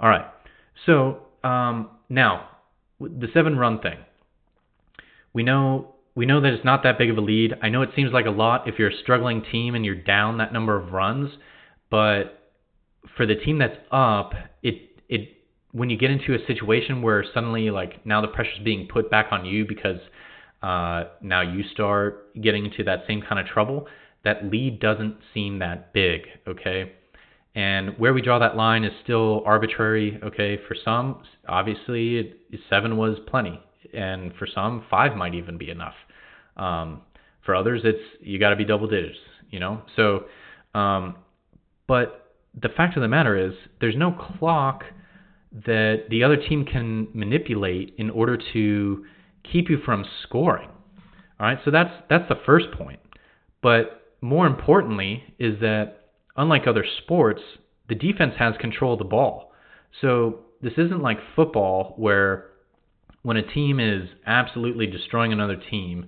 All 0.00 0.08
right. 0.08 0.26
So 0.86 1.18
um, 1.44 1.90
now, 2.08 2.48
the 3.00 3.28
seven 3.32 3.56
run 3.56 3.80
thing. 3.80 3.98
We 5.32 5.42
know 5.42 5.94
we 6.14 6.26
know 6.26 6.40
that 6.42 6.52
it's 6.52 6.64
not 6.64 6.82
that 6.82 6.98
big 6.98 7.08
of 7.10 7.16
a 7.16 7.20
lead. 7.20 7.54
I 7.62 7.70
know 7.70 7.82
it 7.82 7.90
seems 7.96 8.12
like 8.12 8.26
a 8.26 8.30
lot 8.30 8.68
if 8.68 8.78
you're 8.78 8.90
a 8.90 8.96
struggling 9.02 9.42
team 9.50 9.74
and 9.74 9.84
you're 9.84 9.94
down 9.94 10.38
that 10.38 10.52
number 10.52 10.76
of 10.76 10.92
runs, 10.92 11.30
but 11.90 12.50
for 13.16 13.26
the 13.26 13.34
team 13.34 13.58
that's 13.58 13.78
up, 13.90 14.34
it 14.62 15.00
it 15.08 15.36
when 15.72 15.88
you 15.88 15.96
get 15.96 16.10
into 16.10 16.34
a 16.34 16.46
situation 16.46 17.00
where 17.00 17.24
suddenly 17.32 17.70
like 17.70 18.04
now 18.04 18.20
the 18.20 18.28
pressure's 18.28 18.62
being 18.62 18.88
put 18.92 19.10
back 19.10 19.28
on 19.30 19.46
you 19.46 19.64
because 19.66 19.98
uh, 20.62 21.04
now 21.20 21.40
you 21.40 21.64
start 21.72 22.32
getting 22.40 22.66
into 22.66 22.84
that 22.84 23.00
same 23.08 23.22
kind 23.22 23.40
of 23.40 23.46
trouble, 23.46 23.86
that 24.24 24.44
lead 24.44 24.78
doesn't 24.80 25.16
seem 25.34 25.58
that 25.58 25.92
big, 25.92 26.22
okay? 26.46 26.92
And 27.54 27.98
where 27.98 28.14
we 28.14 28.22
draw 28.22 28.38
that 28.38 28.56
line 28.56 28.84
is 28.84 28.92
still 29.04 29.42
arbitrary. 29.44 30.18
Okay, 30.22 30.58
for 30.66 30.74
some, 30.84 31.22
obviously, 31.48 32.18
it, 32.18 32.38
seven 32.70 32.96
was 32.96 33.18
plenty, 33.26 33.60
and 33.92 34.32
for 34.38 34.46
some, 34.46 34.84
five 34.90 35.16
might 35.16 35.34
even 35.34 35.58
be 35.58 35.68
enough. 35.68 35.94
Um, 36.56 37.02
for 37.44 37.54
others, 37.54 37.82
it's 37.84 38.00
you 38.20 38.38
got 38.38 38.50
to 38.50 38.56
be 38.56 38.64
double 38.64 38.88
digits. 38.88 39.18
You 39.50 39.60
know, 39.60 39.82
so. 39.96 40.24
Um, 40.74 41.16
but 41.86 42.32
the 42.58 42.70
fact 42.70 42.96
of 42.96 43.02
the 43.02 43.08
matter 43.08 43.36
is, 43.36 43.52
there's 43.80 43.96
no 43.96 44.12
clock 44.12 44.84
that 45.66 46.04
the 46.08 46.24
other 46.24 46.36
team 46.36 46.64
can 46.64 47.08
manipulate 47.12 47.94
in 47.98 48.08
order 48.08 48.38
to 48.54 49.04
keep 49.50 49.68
you 49.68 49.78
from 49.84 50.04
scoring. 50.22 50.68
All 51.38 51.46
right, 51.46 51.58
so 51.64 51.70
that's 51.70 51.90
that's 52.08 52.28
the 52.28 52.38
first 52.46 52.66
point. 52.72 53.00
But 53.62 54.14
more 54.20 54.46
importantly 54.46 55.22
is 55.38 55.60
that 55.60 56.01
unlike 56.36 56.66
other 56.66 56.84
sports, 57.02 57.42
the 57.88 57.94
defense 57.94 58.34
has 58.38 58.54
control 58.60 58.94
of 58.94 58.98
the 58.98 59.04
ball. 59.04 59.52
So 60.00 60.40
this 60.62 60.72
isn't 60.78 61.02
like 61.02 61.18
football 61.36 61.94
where 61.96 62.46
when 63.22 63.36
a 63.36 63.42
team 63.42 63.78
is 63.78 64.08
absolutely 64.26 64.86
destroying 64.86 65.32
another 65.32 65.56
team, 65.56 66.06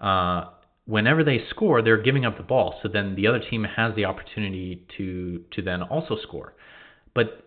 uh, 0.00 0.50
whenever 0.86 1.24
they 1.24 1.40
score, 1.50 1.82
they're 1.82 2.02
giving 2.02 2.24
up 2.24 2.36
the 2.36 2.42
ball. 2.42 2.78
So 2.82 2.88
then 2.88 3.14
the 3.14 3.26
other 3.26 3.40
team 3.40 3.64
has 3.64 3.94
the 3.94 4.04
opportunity 4.04 4.86
to 4.96 5.42
to 5.52 5.62
then 5.62 5.82
also 5.82 6.16
score. 6.22 6.54
But 7.14 7.44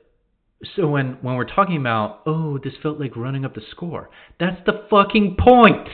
so 0.76 0.88
when 0.88 1.18
when 1.22 1.36
we're 1.36 1.46
talking 1.46 1.78
about 1.78 2.22
oh 2.26 2.58
this 2.58 2.74
felt 2.82 3.00
like 3.00 3.16
running 3.16 3.46
up 3.46 3.56
the 3.56 3.62
score, 3.72 4.10
that's 4.40 4.60
the 4.66 4.86
fucking 4.90 5.38
point. 5.40 5.88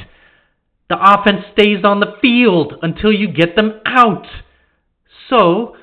The 0.90 0.98
offense 1.00 1.46
stays 1.54 1.84
on 1.84 2.00
the 2.00 2.16
field 2.22 2.74
until 2.82 3.12
you 3.12 3.32
get 3.32 3.56
them 3.56 3.82
out. 3.86 4.26
So 5.30 5.76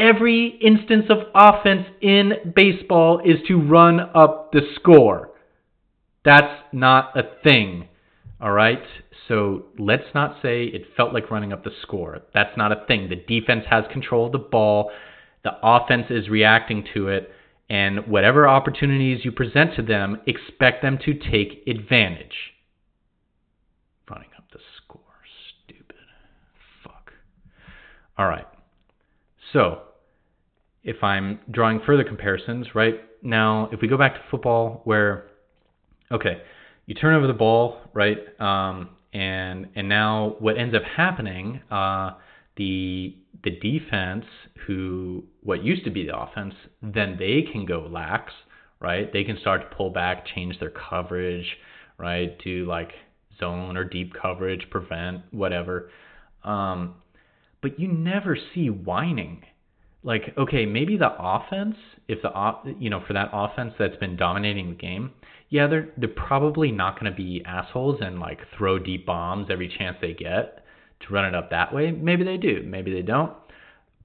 every 0.00 0.58
instance 0.62 1.04
of 1.10 1.18
offense 1.34 1.86
in 2.00 2.52
baseball 2.56 3.20
is 3.24 3.36
to 3.48 3.60
run 3.60 4.00
up 4.00 4.50
the 4.52 4.62
score. 4.76 5.30
That's 6.24 6.62
not 6.72 7.16
a 7.16 7.22
thing. 7.44 7.88
All 8.40 8.52
right? 8.52 8.82
So 9.28 9.66
let's 9.78 10.14
not 10.14 10.38
say 10.42 10.64
it 10.64 10.86
felt 10.96 11.12
like 11.12 11.30
running 11.30 11.52
up 11.52 11.62
the 11.62 11.70
score. 11.82 12.18
That's 12.34 12.56
not 12.56 12.72
a 12.72 12.84
thing. 12.86 13.08
The 13.08 13.16
defense 13.16 13.64
has 13.70 13.84
control 13.92 14.26
of 14.26 14.32
the 14.32 14.38
ball, 14.38 14.90
the 15.44 15.52
offense 15.62 16.06
is 16.10 16.28
reacting 16.28 16.84
to 16.94 17.08
it, 17.08 17.30
and 17.68 18.08
whatever 18.08 18.48
opportunities 18.48 19.24
you 19.24 19.32
present 19.32 19.76
to 19.76 19.82
them, 19.82 20.20
expect 20.26 20.82
them 20.82 20.98
to 21.04 21.14
take 21.14 21.62
advantage. 21.66 22.34
Running 24.10 24.30
up 24.36 24.44
the 24.52 24.58
score. 24.76 25.00
Stupid. 25.64 25.96
Fuck. 26.82 27.12
All 28.18 28.26
right. 28.26 28.46
So, 29.52 29.82
if 30.82 31.02
I'm 31.02 31.40
drawing 31.50 31.80
further 31.84 32.04
comparisons, 32.04 32.68
right 32.74 33.00
now, 33.22 33.68
if 33.72 33.80
we 33.80 33.88
go 33.88 33.98
back 33.98 34.14
to 34.14 34.20
football, 34.30 34.80
where, 34.84 35.26
okay, 36.10 36.42
you 36.86 36.94
turn 36.94 37.14
over 37.14 37.26
the 37.26 37.32
ball, 37.32 37.78
right, 37.92 38.18
um, 38.40 38.90
and 39.12 39.68
and 39.74 39.88
now 39.88 40.36
what 40.38 40.56
ends 40.56 40.74
up 40.74 40.82
happening, 40.82 41.60
uh, 41.70 42.12
the 42.56 43.16
the 43.44 43.50
defense, 43.50 44.24
who 44.66 45.24
what 45.42 45.62
used 45.62 45.84
to 45.84 45.90
be 45.90 46.06
the 46.06 46.16
offense, 46.16 46.54
then 46.82 47.16
they 47.18 47.42
can 47.50 47.66
go 47.66 47.86
lax, 47.90 48.32
right? 48.80 49.12
They 49.12 49.24
can 49.24 49.38
start 49.40 49.68
to 49.68 49.76
pull 49.76 49.90
back, 49.90 50.26
change 50.34 50.58
their 50.60 50.70
coverage, 50.70 51.46
right? 51.98 52.38
Do 52.42 52.66
like 52.66 52.92
zone 53.38 53.76
or 53.76 53.84
deep 53.84 54.12
coverage, 54.20 54.66
prevent, 54.70 55.22
whatever. 55.30 55.90
Um, 56.44 56.94
but 57.62 57.78
you 57.78 57.88
never 57.88 58.36
see 58.54 58.70
whining. 58.70 59.44
Like, 60.02 60.34
okay, 60.38 60.64
maybe 60.64 60.96
the 60.96 61.10
offense, 61.18 61.76
if 62.08 62.22
the 62.22 62.74
you 62.78 62.88
know, 62.88 63.02
for 63.06 63.12
that 63.12 63.30
offense 63.32 63.74
that's 63.78 63.96
been 63.96 64.16
dominating 64.16 64.70
the 64.70 64.76
game, 64.76 65.12
yeah, 65.50 65.66
they're 65.66 65.88
they're 65.98 66.08
probably 66.08 66.72
not 66.72 66.98
going 66.98 67.12
to 67.12 67.16
be 67.16 67.42
assholes 67.44 68.00
and 68.00 68.18
like 68.18 68.38
throw 68.56 68.78
deep 68.78 69.04
bombs 69.04 69.48
every 69.50 69.68
chance 69.68 69.98
they 70.00 70.14
get 70.14 70.64
to 71.00 71.12
run 71.12 71.24
it 71.24 71.34
up 71.34 71.50
that 71.50 71.74
way. 71.74 71.90
Maybe 71.90 72.24
they 72.24 72.36
do, 72.36 72.62
maybe 72.64 72.92
they 72.92 73.02
don't. 73.02 73.32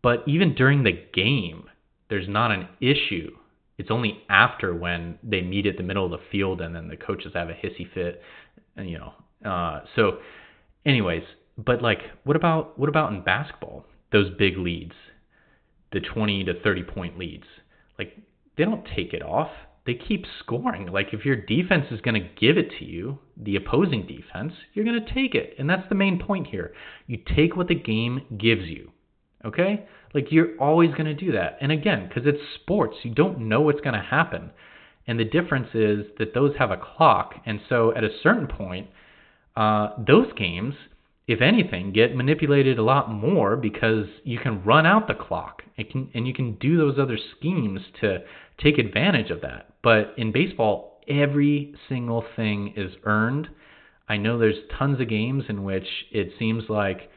But 0.01 0.23
even 0.27 0.53
during 0.53 0.83
the 0.83 1.03
game, 1.13 1.65
there's 2.09 2.27
not 2.27 2.51
an 2.51 2.67
issue. 2.79 3.31
It's 3.77 3.91
only 3.91 4.19
after 4.29 4.73
when 4.75 5.17
they 5.23 5.41
meet 5.41 5.65
at 5.65 5.77
the 5.77 5.83
middle 5.83 6.05
of 6.05 6.11
the 6.11 6.25
field 6.31 6.61
and 6.61 6.75
then 6.75 6.87
the 6.87 6.95
coaches 6.97 7.31
have 7.33 7.49
a 7.49 7.53
hissy 7.53 7.91
fit, 7.93 8.21
and 8.75 8.89
you 8.89 8.99
know. 8.99 9.13
Uh, 9.49 9.81
so, 9.95 10.19
anyways, 10.85 11.23
but 11.57 11.81
like, 11.81 11.99
what 12.23 12.35
about 12.35 12.77
what 12.79 12.89
about 12.89 13.13
in 13.13 13.21
basketball? 13.21 13.85
Those 14.11 14.29
big 14.37 14.57
leads, 14.57 14.93
the 15.95 16.01
20 16.01 16.43
to 16.43 16.59
30 16.59 16.83
point 16.83 17.17
leads. 17.17 17.45
Like, 17.97 18.17
they 18.57 18.65
don't 18.65 18.85
take 18.95 19.13
it 19.13 19.23
off. 19.23 19.49
They 19.85 19.93
keep 19.93 20.25
scoring. 20.39 20.87
Like, 20.87 21.13
if 21.13 21.23
your 21.23 21.37
defense 21.37 21.85
is 21.89 22.01
going 22.01 22.21
to 22.21 22.29
give 22.39 22.57
it 22.57 22.69
to 22.79 22.85
you, 22.85 23.17
the 23.37 23.55
opposing 23.55 24.05
defense, 24.05 24.51
you're 24.73 24.83
going 24.83 24.99
to 25.03 25.13
take 25.13 25.35
it. 25.35 25.55
And 25.57 25.69
that's 25.69 25.87
the 25.87 25.95
main 25.95 26.19
point 26.19 26.47
here. 26.47 26.73
You 27.07 27.19
take 27.33 27.55
what 27.55 27.69
the 27.69 27.75
game 27.75 28.25
gives 28.37 28.63
you. 28.63 28.91
Okay? 29.45 29.87
Like, 30.13 30.31
you're 30.31 30.59
always 30.59 30.91
going 30.91 31.05
to 31.05 31.13
do 31.13 31.31
that. 31.31 31.57
And 31.61 31.71
again, 31.71 32.09
because 32.09 32.23
it's 32.25 32.41
sports, 32.61 32.97
you 33.03 33.13
don't 33.13 33.47
know 33.47 33.61
what's 33.61 33.81
going 33.81 33.95
to 33.95 34.01
happen. 34.01 34.51
And 35.07 35.17
the 35.17 35.23
difference 35.23 35.69
is 35.73 36.07
that 36.17 36.33
those 36.33 36.55
have 36.59 36.71
a 36.71 36.77
clock. 36.77 37.35
And 37.45 37.61
so 37.69 37.95
at 37.95 38.03
a 38.03 38.09
certain 38.21 38.47
point, 38.47 38.89
uh, 39.55 39.91
those 40.05 40.27
games 40.35 40.73
if 41.27 41.41
anything, 41.41 41.91
get 41.91 42.15
manipulated 42.15 42.77
a 42.77 42.83
lot 42.83 43.11
more 43.11 43.55
because 43.55 44.05
you 44.23 44.37
can 44.37 44.63
run 44.63 44.85
out 44.85 45.07
the 45.07 45.15
clock 45.15 45.63
and, 45.77 45.89
can, 45.89 46.09
and 46.13 46.27
you 46.27 46.33
can 46.33 46.55
do 46.55 46.77
those 46.77 46.99
other 46.99 47.17
schemes 47.37 47.79
to 48.01 48.19
take 48.61 48.77
advantage 48.77 49.31
of 49.31 49.41
that. 49.41 49.73
But 49.81 50.13
in 50.17 50.31
baseball, 50.31 51.01
every 51.07 51.73
single 51.89 52.23
thing 52.35 52.73
is 52.75 52.91
earned. 53.03 53.47
I 54.07 54.17
know 54.17 54.37
there's 54.37 54.55
tons 54.77 55.01
of 55.01 55.09
games 55.09 55.45
in 55.49 55.63
which 55.63 55.87
it 56.11 56.33
seems 56.37 56.65
like, 56.69 57.09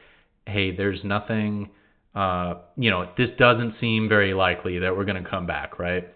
hey, 0.47 0.75
there's 0.75 1.03
nothing, 1.03 1.69
uh, 2.15 2.55
you 2.77 2.89
know, 2.89 3.09
this 3.15 3.29
doesn't 3.37 3.75
seem 3.79 4.09
very 4.09 4.33
likely 4.33 4.79
that 4.79 4.97
we're 4.97 5.05
going 5.05 5.23
to 5.23 5.29
come 5.29 5.45
back, 5.45 5.77
right? 5.77 6.07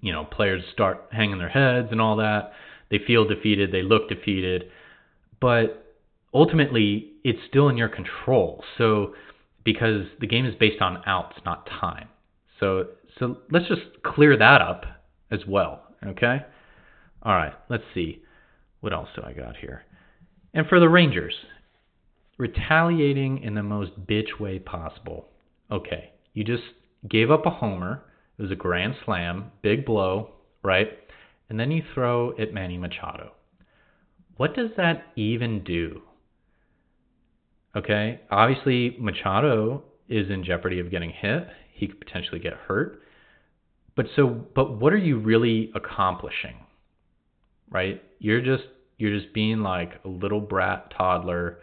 You 0.00 0.12
know, 0.12 0.24
players 0.24 0.62
start 0.72 1.08
hanging 1.10 1.38
their 1.38 1.48
heads 1.48 1.88
and 1.90 2.00
all 2.00 2.16
that. 2.16 2.52
They 2.88 3.00
feel 3.04 3.26
defeated, 3.26 3.72
they 3.72 3.82
look 3.82 4.08
defeated. 4.08 4.70
But 5.40 5.82
ultimately 6.32 7.12
it's 7.26 7.40
still 7.48 7.68
in 7.68 7.76
your 7.76 7.88
control. 7.88 8.62
So 8.78 9.14
because 9.64 10.06
the 10.20 10.28
game 10.28 10.46
is 10.46 10.54
based 10.54 10.80
on 10.80 11.02
outs, 11.06 11.36
not 11.44 11.66
time. 11.66 12.08
So 12.60 12.86
so 13.18 13.38
let's 13.50 13.66
just 13.66 13.82
clear 14.04 14.36
that 14.36 14.62
up 14.62 14.84
as 15.32 15.40
well. 15.46 15.82
Okay. 16.06 16.38
All 17.22 17.34
right. 17.34 17.52
Let's 17.68 17.82
see. 17.94 18.22
What 18.80 18.92
else 18.92 19.08
do 19.16 19.22
I 19.26 19.32
got 19.32 19.56
here? 19.56 19.84
And 20.54 20.68
for 20.68 20.78
the 20.78 20.88
Rangers, 20.88 21.34
retaliating 22.38 23.42
in 23.42 23.54
the 23.54 23.62
most 23.62 24.06
bitch 24.06 24.38
way 24.38 24.60
possible. 24.60 25.26
Okay. 25.70 26.12
You 26.32 26.44
just 26.44 26.62
gave 27.08 27.32
up 27.32 27.44
a 27.44 27.50
homer. 27.50 28.04
It 28.38 28.42
was 28.42 28.52
a 28.52 28.56
grand 28.56 28.94
slam, 29.04 29.50
big 29.62 29.84
blow, 29.84 30.30
right? 30.62 30.90
And 31.48 31.58
then 31.58 31.72
you 31.72 31.82
throw 31.92 32.38
at 32.38 32.54
Manny 32.54 32.78
Machado. 32.78 33.32
What 34.36 34.54
does 34.54 34.70
that 34.76 35.06
even 35.16 35.64
do? 35.64 36.02
Okay, 37.76 38.20
obviously 38.30 38.96
Machado 38.98 39.84
is 40.08 40.30
in 40.30 40.44
jeopardy 40.44 40.80
of 40.80 40.90
getting 40.90 41.10
hit. 41.10 41.46
He 41.74 41.88
could 41.88 42.00
potentially 42.00 42.38
get 42.38 42.54
hurt. 42.54 43.02
But 43.94 44.06
so, 44.16 44.28
but 44.28 44.80
what 44.80 44.94
are 44.94 44.98
you 44.98 45.18
really 45.18 45.70
accomplishing? 45.74 46.56
Right? 47.70 48.02
You're 48.18 48.40
just 48.40 48.64
you're 48.98 49.18
just 49.18 49.34
being 49.34 49.60
like 49.60 50.00
a 50.04 50.08
little 50.08 50.40
brat 50.40 50.92
toddler 50.96 51.58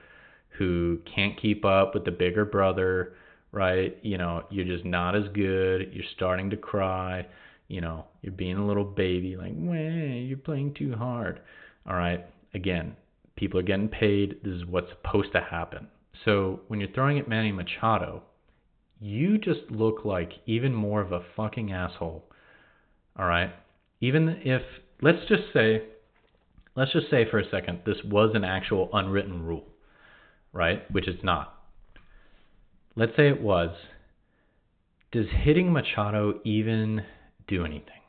who 0.58 1.00
can't 1.16 1.40
keep 1.42 1.66
up 1.66 1.96
with 1.96 2.06
the 2.06 2.12
bigger 2.12 2.46
brother, 2.46 3.14
right? 3.52 3.98
You 4.04 4.20
know, 4.20 4.44
you're 4.52 4.66
just 4.66 4.86
not 4.86 5.16
as 5.16 5.24
good. 5.34 5.94
You're 5.94 6.06
starting 6.16 6.52
to 6.52 6.58
cry. 6.58 7.26
You 7.70 7.82
know, 7.82 8.06
you're 8.22 8.34
being 8.34 8.58
a 8.58 8.68
little 8.68 8.84
baby, 8.84 9.36
like, 9.36 9.54
"Way, 9.56 10.26
you're 10.28 10.38
playing 10.38 10.76
too 10.76 10.94
hard." 10.96 11.40
All 11.88 11.96
right. 11.96 12.24
Again, 12.54 12.96
people 13.36 13.60
are 13.60 13.64
getting 13.64 13.90
paid. 13.90 14.44
This 14.44 14.54
is 14.54 14.66
what's 14.66 14.90
supposed 14.90 15.32
to 15.32 15.42
happen. 15.42 15.88
So 16.26 16.62
when 16.68 16.80
you're 16.80 16.92
throwing 16.92 17.20
at 17.20 17.28
Manny 17.28 17.52
Machado, 17.52 18.24
you 19.00 19.38
just 19.38 19.70
look 19.70 20.06
like 20.06 20.32
even 20.46 20.74
more 20.74 21.02
of 21.02 21.12
a 21.12 21.24
fucking 21.36 21.72
asshole. 21.72 22.24
All 23.18 23.26
right? 23.26 23.52
Even 24.02 24.42
if 24.44 24.62
let's 25.02 25.26
just 25.28 25.44
say 25.54 25.84
let's 26.76 26.94
just 26.94 27.10
say 27.10 27.30
for 27.30 27.40
a 27.40 27.50
second 27.50 27.80
this 27.86 27.98
was 28.06 28.32
an 28.34 28.44
actual 28.44 28.90
unwritten 28.94 29.44
rule, 29.44 29.66
right? 30.52 30.90
Which 30.92 31.08
it's 31.08 31.24
not. 31.24 31.54
Let's 32.96 33.16
say 33.16 33.28
it 33.28 33.42
was. 33.42 33.76
Does 35.12 35.28
hitting 35.30 35.72
Machado 35.72 36.40
even 36.44 37.04
do 37.48 37.66
anything? 37.66 38.02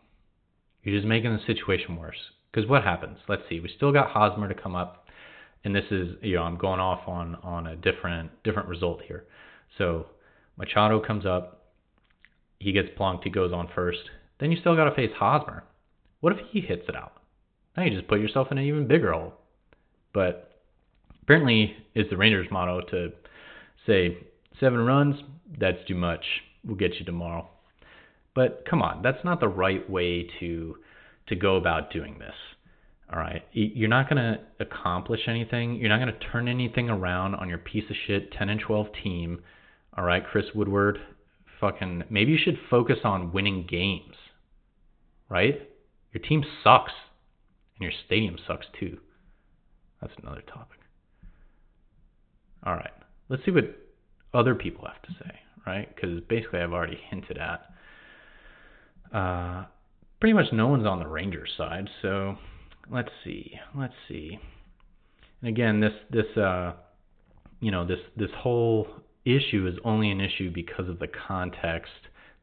You're 0.82 0.96
just 0.96 1.06
making 1.06 1.32
the 1.32 1.42
situation 1.46 1.96
worse. 1.96 2.16
Because 2.50 2.68
what 2.68 2.84
happens? 2.84 3.18
Let's 3.28 3.42
see. 3.48 3.60
We 3.60 3.70
still 3.74 3.92
got 3.92 4.10
Hosmer 4.10 4.48
to 4.48 4.54
come 4.54 4.74
up 4.74 5.03
and 5.64 5.74
this 5.74 5.84
is 5.90 6.16
you 6.22 6.36
know 6.36 6.42
I'm 6.42 6.56
going 6.56 6.80
off 6.80 7.08
on 7.08 7.36
on 7.36 7.66
a 7.66 7.76
different 7.76 8.30
different 8.44 8.68
result 8.68 9.00
here. 9.06 9.24
So 9.78 10.06
Machado 10.56 11.00
comes 11.00 11.26
up, 11.26 11.64
he 12.60 12.72
gets 12.72 12.88
plunked, 12.96 13.24
he 13.24 13.30
goes 13.30 13.52
on 13.52 13.68
first. 13.74 13.98
Then 14.38 14.52
you 14.52 14.58
still 14.60 14.76
got 14.76 14.84
to 14.84 14.94
face 14.94 15.10
Hosmer. 15.16 15.64
What 16.20 16.32
if 16.32 16.38
he 16.50 16.60
hits 16.60 16.84
it 16.88 16.96
out? 16.96 17.12
Now 17.76 17.84
you 17.84 17.90
just 17.90 18.08
put 18.08 18.20
yourself 18.20 18.48
in 18.50 18.58
an 18.58 18.64
even 18.64 18.86
bigger 18.86 19.12
hole. 19.12 19.34
But 20.12 20.60
apparently, 21.22 21.76
it's 21.94 22.10
the 22.10 22.16
Rangers' 22.16 22.46
motto 22.50 22.82
to 22.90 23.12
say 23.86 24.18
seven 24.60 24.80
runs. 24.80 25.16
That's 25.58 25.78
too 25.88 25.96
much. 25.96 26.24
We'll 26.64 26.76
get 26.76 26.94
you 26.94 27.04
tomorrow. 27.04 27.48
But 28.34 28.64
come 28.68 28.82
on, 28.82 29.02
that's 29.02 29.24
not 29.24 29.40
the 29.40 29.48
right 29.48 29.88
way 29.88 30.28
to 30.40 30.76
to 31.28 31.34
go 31.34 31.56
about 31.56 31.90
doing 31.90 32.18
this. 32.18 32.34
All 33.12 33.18
right, 33.18 33.42
you're 33.52 33.88
not 33.88 34.08
going 34.08 34.16
to 34.16 34.40
accomplish 34.60 35.20
anything. 35.28 35.76
You're 35.76 35.90
not 35.90 36.00
going 36.00 36.12
to 36.12 36.26
turn 36.32 36.48
anything 36.48 36.88
around 36.88 37.34
on 37.34 37.48
your 37.48 37.58
piece 37.58 37.84
of 37.90 37.96
shit 38.06 38.32
10 38.32 38.48
and 38.48 38.60
12 38.60 38.86
team. 39.02 39.42
All 39.96 40.04
right, 40.04 40.24
Chris 40.26 40.46
Woodward, 40.54 40.98
fucking 41.60 42.04
maybe 42.10 42.32
you 42.32 42.38
should 42.42 42.58
focus 42.70 42.98
on 43.04 43.32
winning 43.32 43.66
games. 43.68 44.14
Right? 45.28 45.70
Your 46.12 46.22
team 46.22 46.44
sucks 46.62 46.92
and 47.78 47.82
your 47.84 47.92
stadium 48.06 48.36
sucks 48.46 48.66
too. 48.78 48.98
That's 50.00 50.12
another 50.22 50.42
topic. 50.42 50.78
All 52.64 52.74
right. 52.74 52.92
Let's 53.28 53.44
see 53.44 53.50
what 53.50 53.64
other 54.32 54.54
people 54.54 54.86
have 54.86 55.02
to 55.02 55.24
say, 55.24 55.40
right? 55.66 55.94
Cuz 55.96 56.20
basically 56.28 56.60
I've 56.60 56.72
already 56.72 56.96
hinted 57.10 57.38
at 57.38 57.70
uh 59.12 59.64
pretty 60.20 60.32
much 60.32 60.52
no 60.52 60.68
one's 60.68 60.86
on 60.86 60.98
the 60.98 61.06
Rangers 61.06 61.52
side, 61.56 61.88
so 62.00 62.36
let's 62.90 63.10
see. 63.24 63.52
Let's 63.76 63.94
see. 64.08 64.38
And 65.40 65.48
again, 65.48 65.80
this 65.80 65.92
this 66.10 66.36
uh, 66.36 66.74
you 67.60 67.70
know 67.70 67.86
this 67.86 68.00
this 68.16 68.30
whole 68.36 68.86
issue 69.24 69.66
is 69.66 69.78
only 69.84 70.10
an 70.10 70.20
issue 70.20 70.50
because 70.50 70.88
of 70.88 70.98
the 70.98 71.08
context 71.08 71.92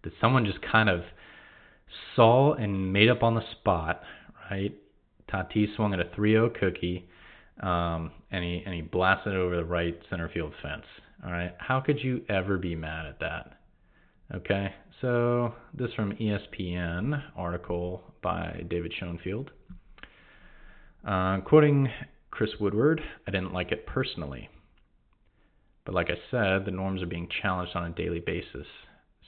that 0.03 0.13
someone 0.19 0.45
just 0.45 0.59
kind 0.61 0.89
of 0.89 1.01
saw 2.15 2.53
and 2.53 2.91
made 2.91 3.09
up 3.09 3.23
on 3.23 3.35
the 3.35 3.43
spot, 3.51 4.01
right? 4.49 4.73
Tatis 5.31 5.75
swung 5.75 5.93
at 5.93 5.99
a 5.99 6.05
3-0 6.05 6.59
cookie, 6.59 7.07
um, 7.61 8.11
and 8.31 8.43
he 8.43 8.63
and 8.65 8.73
he 8.73 8.81
blasted 8.81 9.33
it 9.33 9.37
over 9.37 9.55
the 9.55 9.65
right 9.65 9.97
center 10.09 10.29
field 10.29 10.53
fence. 10.61 10.85
All 11.23 11.31
right, 11.31 11.53
how 11.59 11.79
could 11.79 12.03
you 12.03 12.23
ever 12.29 12.57
be 12.57 12.75
mad 12.75 13.05
at 13.05 13.19
that? 13.19 13.59
Okay, 14.33 14.73
so 15.01 15.53
this 15.73 15.93
from 15.93 16.13
ESPN 16.13 17.21
article 17.35 18.01
by 18.21 18.63
David 18.69 18.93
Schoenfield. 18.97 19.51
Uh, 21.05 21.39
quoting 21.41 21.89
Chris 22.29 22.51
Woodward, 22.59 23.01
I 23.27 23.31
didn't 23.31 23.53
like 23.53 23.71
it 23.71 23.85
personally. 23.85 24.49
But 25.85 25.95
like 25.95 26.09
I 26.09 26.17
said, 26.29 26.65
the 26.65 26.71
norms 26.71 27.01
are 27.01 27.07
being 27.07 27.27
challenged 27.41 27.75
on 27.75 27.85
a 27.85 27.95
daily 27.95 28.19
basis. 28.19 28.67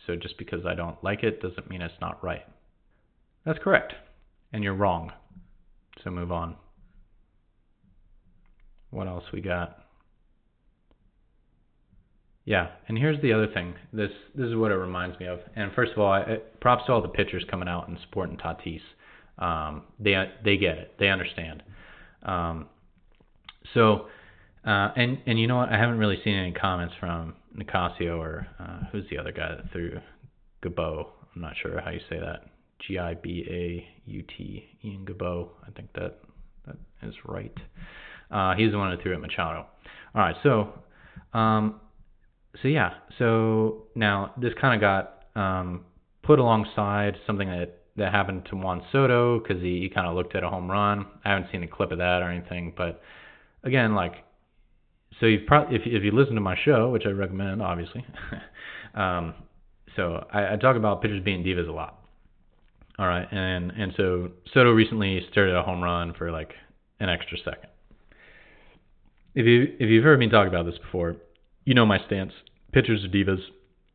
So 0.05 0.15
just 0.15 0.37
because 0.37 0.65
I 0.65 0.75
don't 0.75 1.01
like 1.03 1.23
it 1.23 1.41
doesn't 1.41 1.69
mean 1.69 1.81
it's 1.81 1.93
not 2.01 2.23
right. 2.23 2.45
That's 3.45 3.59
correct. 3.59 3.93
And 4.51 4.63
you're 4.63 4.75
wrong. 4.75 5.11
So 6.03 6.11
move 6.11 6.31
on. 6.31 6.55
What 8.91 9.07
else 9.07 9.23
we 9.33 9.41
got? 9.41 9.79
Yeah, 12.45 12.67
and 12.87 12.97
here's 12.97 13.21
the 13.21 13.33
other 13.33 13.47
thing. 13.47 13.73
This 13.93 14.11
this 14.35 14.47
is 14.47 14.55
what 14.55 14.71
it 14.71 14.75
reminds 14.75 15.17
me 15.17 15.27
of. 15.27 15.39
And 15.55 15.71
first 15.73 15.93
of 15.93 15.99
all, 15.99 16.11
I, 16.11 16.39
props 16.59 16.85
to 16.85 16.91
all 16.91 17.01
the 17.01 17.07
pitchers 17.07 17.45
coming 17.49 17.69
out 17.69 17.87
and 17.87 17.97
supporting 18.01 18.37
Tatis. 18.37 18.81
Um, 19.39 19.83
they 19.99 20.15
they 20.43 20.57
get 20.57 20.77
it. 20.77 20.93
They 20.99 21.09
understand. 21.09 21.63
Um, 22.23 22.67
so, 23.73 24.07
uh, 24.65 24.89
and 24.95 25.19
and 25.25 25.39
you 25.39 25.47
know 25.47 25.57
what? 25.57 25.69
I 25.69 25.77
haven't 25.77 25.97
really 25.97 26.19
seen 26.23 26.35
any 26.35 26.51
comments 26.51 26.93
from 26.99 27.35
Nicasio 27.57 28.17
or 28.17 28.47
uh, 28.59 28.85
who's 28.91 29.05
the 29.09 29.17
other 29.17 29.31
guy 29.31 29.55
that 29.55 29.71
threw 29.71 29.99
Gabo. 30.63 31.07
I'm 31.35 31.41
not 31.41 31.53
sure 31.61 31.79
how 31.81 31.91
you 31.91 31.99
say 32.09 32.19
that. 32.19 32.45
G 32.87 32.97
I 32.97 33.13
B 33.15 33.45
A 33.49 33.87
U 34.09 34.23
T. 34.23 34.65
Ian 34.83 35.05
Gabo. 35.05 35.49
I 35.65 35.71
think 35.71 35.89
that 35.93 36.19
that 36.65 36.75
is 37.01 37.15
right. 37.25 37.55
Uh, 38.31 38.55
he's 38.55 38.71
the 38.71 38.77
one 38.77 38.91
that 38.91 39.01
threw 39.01 39.13
at 39.13 39.21
Machado. 39.21 39.65
All 40.15 40.21
right. 40.21 40.35
So, 40.43 40.73
um, 41.33 41.79
so 42.61 42.67
yeah. 42.67 42.93
So 43.19 43.83
now 43.95 44.33
this 44.39 44.53
kind 44.59 44.75
of 44.75 44.81
got 44.81 45.41
um, 45.41 45.85
put 46.23 46.39
alongside 46.39 47.17
something 47.25 47.49
that 47.49 47.82
that 47.95 48.11
happened 48.11 48.47
to 48.49 48.55
Juan 48.55 48.83
Soto 48.91 49.39
because 49.39 49.61
he, 49.61 49.81
he 49.81 49.89
kind 49.89 50.07
of 50.07 50.15
looked 50.15 50.35
at 50.35 50.43
a 50.43 50.49
home 50.49 50.69
run. 50.69 51.05
I 51.23 51.29
haven't 51.29 51.51
seen 51.51 51.63
a 51.63 51.67
clip 51.67 51.91
of 51.91 51.99
that 51.99 52.21
or 52.21 52.29
anything, 52.29 52.73
but 52.75 53.01
again, 53.63 53.93
like, 53.95 54.13
so 55.19 55.27
you've 55.27 55.45
probably 55.45 55.75
if 55.75 55.83
if 55.85 56.03
you 56.03 56.11
listen 56.11 56.35
to 56.35 56.41
my 56.41 56.57
show, 56.65 56.89
which 56.89 57.03
I 57.05 57.09
recommend, 57.09 57.61
obviously. 57.61 58.05
um, 58.95 59.35
so 59.95 60.25
I, 60.33 60.53
I 60.53 60.55
talk 60.57 60.75
about 60.75 61.01
pitchers 61.01 61.23
being 61.23 61.43
divas 61.43 61.69
a 61.69 61.71
lot. 61.71 61.99
All 62.97 63.07
right, 63.07 63.27
and 63.31 63.71
and 63.71 63.93
so 63.95 64.31
Soto 64.53 64.71
recently 64.71 65.25
started 65.31 65.55
a 65.55 65.61
home 65.61 65.83
run 65.83 66.13
for 66.17 66.31
like 66.31 66.53
an 66.99 67.09
extra 67.09 67.37
second. 67.37 67.69
If 69.35 69.45
you 69.45 69.75
if 69.79 69.89
you've 69.89 70.03
heard 70.03 70.19
me 70.19 70.29
talk 70.29 70.47
about 70.47 70.65
this 70.65 70.77
before, 70.79 71.17
you 71.63 71.73
know 71.73 71.85
my 71.85 71.99
stance. 72.05 72.33
Pitchers 72.71 73.03
are 73.03 73.07
divas. 73.07 73.41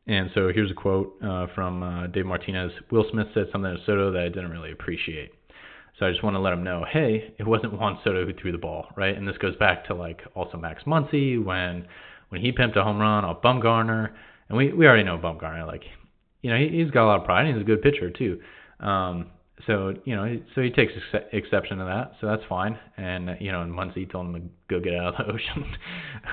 And 0.09 0.31
so 0.33 0.51
here's 0.51 0.71
a 0.71 0.73
quote 0.73 1.15
uh, 1.23 1.45
from 1.53 1.83
uh, 1.83 2.07
Dave 2.07 2.25
Martinez. 2.25 2.71
Will 2.89 3.05
Smith 3.11 3.27
said 3.35 3.45
something 3.51 3.71
to 3.71 3.79
Soto 3.85 4.11
that 4.11 4.23
I 4.23 4.29
didn't 4.29 4.49
really 4.49 4.71
appreciate. 4.71 5.33
So 5.99 6.07
I 6.07 6.09
just 6.09 6.23
want 6.23 6.35
to 6.35 6.39
let 6.39 6.51
him 6.51 6.63
know, 6.63 6.83
hey, 6.91 7.31
it 7.37 7.45
wasn't 7.45 7.79
Juan 7.79 7.99
Soto 8.03 8.25
who 8.25 8.33
threw 8.33 8.51
the 8.51 8.57
ball, 8.57 8.87
right? 8.95 9.15
And 9.15 9.27
this 9.27 9.37
goes 9.37 9.55
back 9.57 9.85
to 9.85 9.93
like 9.93 10.21
also 10.33 10.57
Max 10.57 10.83
Muncy 10.85 11.43
when 11.43 11.85
when 12.29 12.41
he 12.41 12.51
pimped 12.51 12.75
a 12.75 12.83
home 12.83 12.97
run 12.97 13.23
off 13.23 13.43
Bumgarner, 13.43 14.09
and 14.47 14.57
we 14.57 14.73
we 14.73 14.87
already 14.87 15.03
know 15.03 15.19
Bumgarner, 15.19 15.67
like 15.67 15.83
you 16.41 16.49
know 16.49 16.57
he, 16.57 16.69
he's 16.69 16.89
got 16.89 17.05
a 17.05 17.07
lot 17.07 17.19
of 17.19 17.25
pride. 17.25 17.45
and 17.45 17.55
He's 17.55 17.61
a 17.61 17.65
good 17.65 17.83
pitcher 17.83 18.09
too. 18.09 18.39
Um, 18.79 19.27
so 19.67 19.93
you 20.05 20.15
know, 20.15 20.41
so 20.55 20.61
he 20.61 20.71
takes 20.71 20.93
ex- 21.13 21.25
exception 21.33 21.77
to 21.77 21.85
that, 21.85 22.13
so 22.19 22.25
that's 22.25 22.43
fine. 22.49 22.79
And 22.97 23.37
you 23.39 23.51
know, 23.51 23.61
and 23.61 23.71
Muncy 23.71 24.09
told 24.09 24.27
him 24.27 24.33
to 24.33 24.41
go 24.69 24.79
get 24.79 24.95
out 24.95 25.19
of 25.19 25.27
the 25.27 25.33
ocean. 25.33 25.75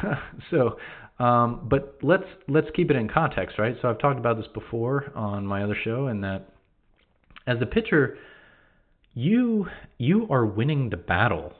so 0.50 0.78
um, 1.18 1.66
but 1.68 1.98
let's 2.02 2.24
let's 2.48 2.68
keep 2.74 2.90
it 2.90 2.96
in 2.96 3.08
context, 3.08 3.58
right? 3.58 3.76
So 3.80 3.88
I've 3.88 3.98
talked 3.98 4.18
about 4.18 4.36
this 4.36 4.46
before 4.52 5.12
on 5.14 5.46
my 5.46 5.62
other 5.62 5.76
show, 5.82 6.06
and 6.08 6.22
that 6.24 6.48
as 7.46 7.58
a 7.62 7.66
pitcher, 7.66 8.18
you 9.14 9.66
you 9.98 10.26
are 10.30 10.44
winning 10.44 10.90
the 10.90 10.96
battle 10.96 11.54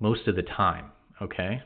most 0.00 0.26
of 0.26 0.36
the 0.36 0.42
time. 0.42 0.92
Okay. 1.20 1.62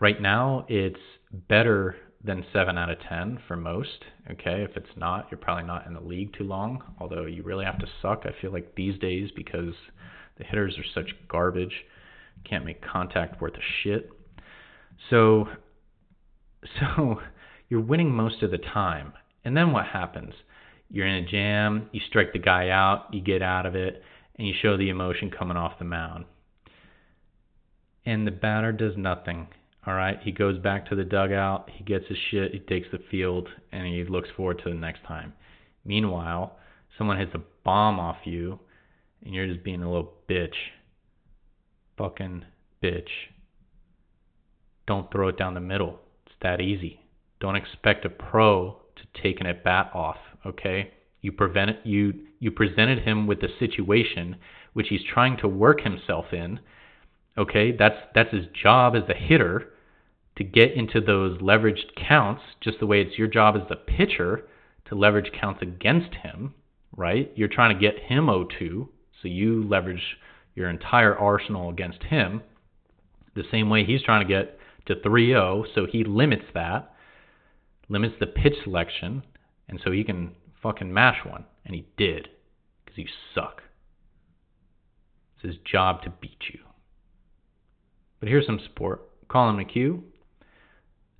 Right 0.00 0.20
now, 0.20 0.64
it's 0.68 1.00
better 1.48 1.94
than 2.24 2.44
seven 2.52 2.76
out 2.76 2.90
of 2.90 2.98
ten 3.08 3.38
for 3.46 3.56
most. 3.56 4.04
Okay, 4.30 4.62
if 4.68 4.76
it's 4.76 4.96
not, 4.96 5.28
you're 5.30 5.38
probably 5.38 5.64
not 5.64 5.86
in 5.86 5.94
the 5.94 6.00
league 6.00 6.32
too 6.36 6.44
long. 6.44 6.82
Although 6.98 7.26
you 7.26 7.42
really 7.42 7.64
have 7.64 7.78
to 7.78 7.86
suck. 8.02 8.24
I 8.24 8.40
feel 8.40 8.52
like 8.52 8.74
these 8.74 8.98
days 8.98 9.30
because 9.36 9.74
the 10.38 10.44
hitters 10.44 10.76
are 10.78 10.84
such 10.94 11.14
garbage, 11.28 11.84
can't 12.48 12.64
make 12.64 12.82
contact 12.82 13.40
worth 13.40 13.54
a 13.54 13.62
shit. 13.82 14.10
So 15.08 15.48
so 16.80 17.20
you're 17.68 17.80
winning 17.80 18.10
most 18.10 18.42
of 18.42 18.50
the 18.50 18.58
time. 18.58 19.12
And 19.44 19.56
then 19.56 19.72
what 19.72 19.86
happens? 19.86 20.34
You're 20.90 21.06
in 21.06 21.24
a 21.24 21.28
jam, 21.28 21.88
you 21.92 22.00
strike 22.08 22.32
the 22.32 22.38
guy 22.38 22.68
out, 22.68 23.06
you 23.12 23.20
get 23.20 23.42
out 23.42 23.64
of 23.64 23.74
it, 23.74 24.02
and 24.36 24.46
you 24.46 24.54
show 24.60 24.76
the 24.76 24.88
emotion 24.88 25.30
coming 25.30 25.56
off 25.56 25.78
the 25.78 25.84
mound. 25.84 26.24
And 28.04 28.26
the 28.26 28.32
batter 28.32 28.72
does 28.72 28.94
nothing. 28.96 29.48
All 29.86 29.94
right, 29.94 30.18
he 30.22 30.32
goes 30.32 30.58
back 30.58 30.88
to 30.88 30.96
the 30.96 31.04
dugout, 31.04 31.70
he 31.72 31.84
gets 31.84 32.06
his 32.08 32.18
shit, 32.30 32.52
he 32.52 32.58
takes 32.58 32.88
the 32.90 32.98
field, 33.10 33.48
and 33.72 33.86
he 33.86 34.04
looks 34.04 34.28
forward 34.36 34.60
to 34.64 34.70
the 34.70 34.74
next 34.74 35.04
time. 35.04 35.32
Meanwhile, 35.84 36.56
someone 36.98 37.18
hits 37.18 37.34
a 37.34 37.42
bomb 37.64 37.98
off 37.98 38.18
you, 38.24 38.58
and 39.24 39.32
you're 39.32 39.46
just 39.46 39.64
being 39.64 39.82
a 39.82 39.90
little 39.90 40.12
bitch. 40.28 40.54
Fucking 41.96 42.44
bitch. 42.82 43.08
Don't 44.86 45.10
throw 45.12 45.28
it 45.28 45.38
down 45.38 45.54
the 45.54 45.60
middle 45.60 46.00
that 46.42 46.60
easy. 46.60 47.00
Don't 47.40 47.56
expect 47.56 48.04
a 48.04 48.10
pro 48.10 48.80
to 48.96 49.22
take 49.22 49.40
an 49.40 49.46
at 49.46 49.64
bat 49.64 49.90
off, 49.94 50.18
okay? 50.44 50.92
You 51.22 51.32
prevent 51.32 51.84
you 51.84 52.14
you 52.38 52.50
presented 52.50 53.00
him 53.00 53.26
with 53.26 53.42
a 53.42 53.58
situation 53.58 54.36
which 54.72 54.88
he's 54.88 55.02
trying 55.04 55.36
to 55.38 55.48
work 55.48 55.80
himself 55.82 56.26
in. 56.32 56.60
Okay? 57.36 57.72
That's 57.76 57.96
that's 58.14 58.32
his 58.32 58.46
job 58.62 58.94
as 58.96 59.08
a 59.08 59.14
hitter 59.14 59.70
to 60.36 60.44
get 60.44 60.72
into 60.72 61.00
those 61.00 61.40
leveraged 61.40 61.94
counts 61.96 62.42
just 62.60 62.78
the 62.80 62.86
way 62.86 63.02
it's 63.02 63.18
your 63.18 63.28
job 63.28 63.56
as 63.56 63.68
the 63.68 63.76
pitcher 63.76 64.46
to 64.86 64.94
leverage 64.94 65.30
counts 65.38 65.60
against 65.60 66.14
him, 66.14 66.54
right? 66.96 67.30
You're 67.34 67.48
trying 67.48 67.76
to 67.76 67.80
get 67.80 68.02
him 68.04 68.26
0-2, 68.26 68.48
so 68.60 68.88
you 69.28 69.64
leverage 69.68 70.16
your 70.54 70.70
entire 70.70 71.16
arsenal 71.16 71.68
against 71.68 72.02
him. 72.04 72.42
The 73.34 73.44
same 73.50 73.68
way 73.68 73.84
he's 73.84 74.02
trying 74.02 74.26
to 74.26 74.32
get 74.32 74.58
to 74.86 74.96
3-0, 74.96 75.64
so 75.74 75.86
he 75.86 76.04
limits 76.04 76.44
that, 76.54 76.92
limits 77.88 78.14
the 78.20 78.26
pitch 78.26 78.54
selection, 78.64 79.22
and 79.68 79.80
so 79.84 79.90
he 79.90 80.04
can 80.04 80.32
fucking 80.62 80.92
mash 80.92 81.24
one, 81.24 81.44
and 81.64 81.74
he 81.74 81.86
did, 81.96 82.28
because 82.84 82.98
you 82.98 83.06
suck. 83.34 83.62
It's 85.36 85.54
his 85.54 85.64
job 85.64 86.02
to 86.02 86.10
beat 86.10 86.42
you. 86.52 86.60
But 88.18 88.28
here's 88.28 88.46
some 88.46 88.60
support. 88.62 89.02
Collin 89.28 89.56
McHugh, 89.56 90.02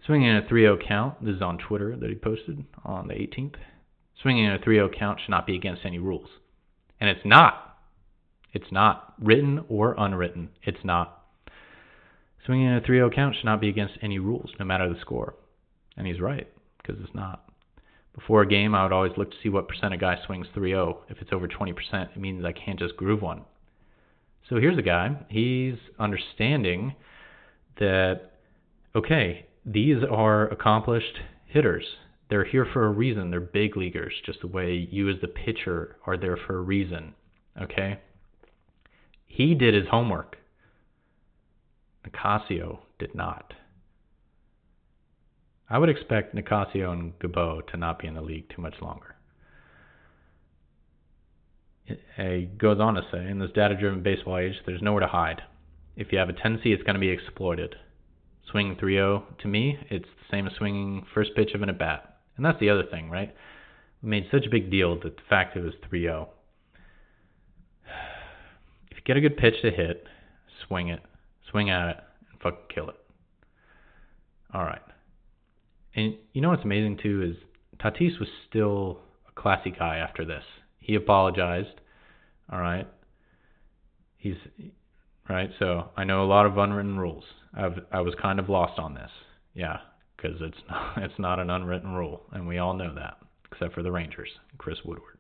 swinging 0.05 0.37
a 0.37 0.43
3-0 0.43 0.87
count. 0.87 1.25
This 1.25 1.37
is 1.37 1.43
on 1.43 1.59
Twitter 1.59 1.97
that 1.97 2.11
he 2.11 2.17
posted 2.17 2.65
on 2.85 3.09
the 3.09 3.15
18th. 3.15 3.55
Swinging 4.21 4.51
a 4.51 4.59
3 4.59 4.77
0 4.77 4.91
count 4.97 5.21
should 5.21 5.31
not 5.31 5.47
be 5.47 5.57
against 5.57 5.85
any 5.85 5.99
rules. 5.99 6.29
And 7.01 7.09
it's 7.09 7.25
not. 7.25 7.79
It's 8.53 8.71
not. 8.71 9.15
Written 9.19 9.65
or 9.69 9.95
unwritten, 9.97 10.51
it's 10.63 10.85
not. 10.85 11.20
Swinging 12.45 12.73
a 12.73 12.81
3 12.81 12.99
0 12.99 13.11
count 13.11 13.37
should 13.37 13.45
not 13.45 13.61
be 13.61 13.69
against 13.69 13.99
any 14.03 14.19
rules, 14.19 14.51
no 14.59 14.65
matter 14.65 14.89
the 14.89 15.01
score. 15.01 15.35
And 15.97 16.07
he's 16.07 16.21
right, 16.21 16.49
because 16.79 17.01
it's 17.03 17.15
not. 17.15 17.45
Before 18.15 18.43
a 18.43 18.49
game, 18.49 18.75
I 18.75 18.83
would 18.83 18.93
always 18.93 19.13
look 19.17 19.31
to 19.31 19.37
see 19.43 19.49
what 19.49 19.69
percent 19.69 19.95
a 19.95 19.97
guy 19.97 20.19
swings 20.27 20.47
3 20.55 20.71
0. 20.71 21.03
If 21.09 21.19
it's 21.21 21.33
over 21.33 21.47
20%, 21.47 21.75
it 21.93 22.17
means 22.17 22.45
I 22.45 22.53
can't 22.53 22.79
just 22.79 22.97
groove 22.97 23.23
one. 23.23 23.43
So 24.49 24.57
here's 24.57 24.79
a 24.79 24.83
guy, 24.83 25.17
he's 25.29 25.77
understanding 25.99 26.97
that, 27.79 28.33
okay, 28.97 29.47
these 29.65 30.03
are 30.11 30.49
accomplished 30.49 31.21
hitters. 31.47 31.85
They're 32.31 32.45
here 32.45 32.67
for 32.73 32.87
a 32.87 32.91
reason. 32.91 33.31
They're 33.31 33.41
big 33.41 33.77
leaguers, 33.77 34.15
just 34.25 34.41
the 34.41 34.47
way 34.47 34.89
you 34.91 35.09
as 35.09 35.21
the 35.21 35.29
pitcher 35.29 35.97
are 36.07 36.17
there 36.17 36.37
for 36.37 36.59
a 36.59 36.63
reason. 36.63 37.15
Okay? 37.61 38.01
He 39.27 39.55
did 39.55 39.75
his 39.75 39.89
homework. 39.89 40.37
Nicasio 42.07 42.81
did 42.99 43.15
not. 43.15 43.55
I 45.69 45.79
would 45.79 45.89
expect 45.89 46.35
Nicasio 46.35 46.91
and 46.93 47.17
Gibaut 47.21 47.69
to 47.69 47.77
not 47.77 48.01
be 48.01 48.09
in 48.09 48.15
the 48.15 48.23
league 48.23 48.49
too 48.55 48.61
much 48.61 48.75
longer. 48.83 49.15
He 52.17 52.49
goes 52.59 52.81
on 52.81 52.95
to 52.95 53.03
say, 53.13 53.29
in 53.29 53.39
this 53.39 53.51
data 53.53 53.77
driven 53.77 54.03
baseball 54.03 54.39
age, 54.39 54.55
there's 54.67 54.83
nowhere 54.83 55.01
to 55.01 55.07
hide. 55.07 55.43
If 55.97 56.13
you 56.13 56.19
have 56.19 56.29
a 56.29 56.33
tendency, 56.33 56.73
it's 56.73 56.83
going 56.83 56.95
to 56.95 57.01
be 57.01 57.09
exploited. 57.09 57.77
Swinging 58.51 58.77
3 58.77 58.95
0, 58.95 59.25
to 59.43 59.49
me, 59.49 59.79
it's 59.91 60.07
the 60.07 60.37
same 60.37 60.47
as 60.47 60.53
swinging 60.55 61.07
first 61.15 61.31
pitch 61.37 61.53
of 61.55 61.63
an 61.63 61.69
at 61.69 61.79
bat. 61.79 62.19
And 62.37 62.45
that's 62.45 62.59
the 62.59 62.71
other 62.71 62.85
thing, 62.85 63.11
right? 63.11 63.35
We 64.03 64.09
made 64.09 64.27
such 64.31 64.47
a 64.47 64.51
big 64.51 64.71
deal 64.71 64.99
that 65.01 65.17
the 65.17 65.23
fact 65.29 65.57
it 65.57 65.63
was 65.63 65.75
3 65.89 66.03
0. 66.03 66.29
If 68.91 68.97
you 68.97 69.03
get 69.05 69.17
a 69.17 69.21
good 69.21 69.37
pitch 69.37 69.55
to 69.63 69.71
hit, 69.71 70.05
swing 70.67 70.89
it, 70.89 71.01
swing 71.51 71.71
at 71.71 71.89
it, 71.89 71.97
and 72.31 72.41
fucking 72.41 72.67
kill 72.75 72.89
it. 72.89 72.97
All 74.53 74.65
right. 74.65 74.83
And 75.95 76.17
you 76.33 76.41
know 76.41 76.51
what's 76.51 76.65
amazing 76.65 76.99
too 77.03 77.23
is 77.23 77.37
Tatis 77.81 78.19
was 78.19 78.29
still 78.49 79.01
a 79.29 79.41
classy 79.41 79.71
guy 79.71 79.97
after 79.97 80.25
this. 80.25 80.45
He 80.79 80.95
apologized. 80.95 81.81
All 82.53 82.61
right. 82.61 82.87
He's 84.17 84.37
right. 85.29 85.51
So 85.59 85.91
I 85.97 86.05
know 86.05 86.25
a 86.25 86.27
lot 86.27 86.47
of 86.47 86.59
unwritten 86.59 86.99
rules. 86.99 87.25
I've 87.55 87.79
I 87.93 88.01
was 88.01 88.15
kind 88.21 88.39
of 88.39 88.49
lost 88.49 88.79
on 88.79 88.95
this. 88.95 89.11
Yeah, 89.55 89.79
because 90.17 90.37
it's 90.41 90.59
not 90.69 90.99
it's 90.99 91.19
not 91.19 91.39
an 91.39 91.51
unwritten 91.51 91.93
rule, 91.93 92.23
and 92.33 92.47
we 92.47 92.59
all 92.59 92.75
know 92.75 92.95
that, 92.95 93.19
except 93.51 93.75
for 93.75 93.83
the 93.83 93.93
Rangers, 93.93 94.31
Chris 94.59 94.79
Woodward. 94.85 95.19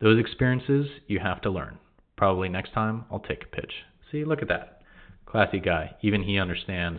Those 0.00 0.20
experiences 0.20 0.86
you 1.06 1.20
have 1.20 1.40
to 1.42 1.50
learn. 1.50 1.78
Probably 2.16 2.48
next 2.48 2.72
time 2.72 3.04
I'll 3.10 3.20
take 3.20 3.44
a 3.44 3.56
pitch. 3.56 3.72
See, 4.10 4.24
look 4.24 4.42
at 4.42 4.48
that. 4.48 4.75
Classy 5.36 5.60
guy. 5.60 5.94
Even 6.00 6.22
he 6.22 6.38
understands. 6.38 6.98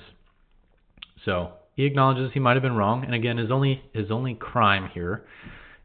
So 1.25 1.53
he 1.73 1.85
acknowledges 1.85 2.29
he 2.35 2.39
might 2.39 2.53
have 2.53 2.61
been 2.61 2.75
wrong, 2.75 3.03
and 3.03 3.15
again, 3.15 3.39
his 3.39 3.49
only 3.49 3.81
his 3.93 4.11
only 4.11 4.35
crime 4.35 4.91
here 4.93 5.25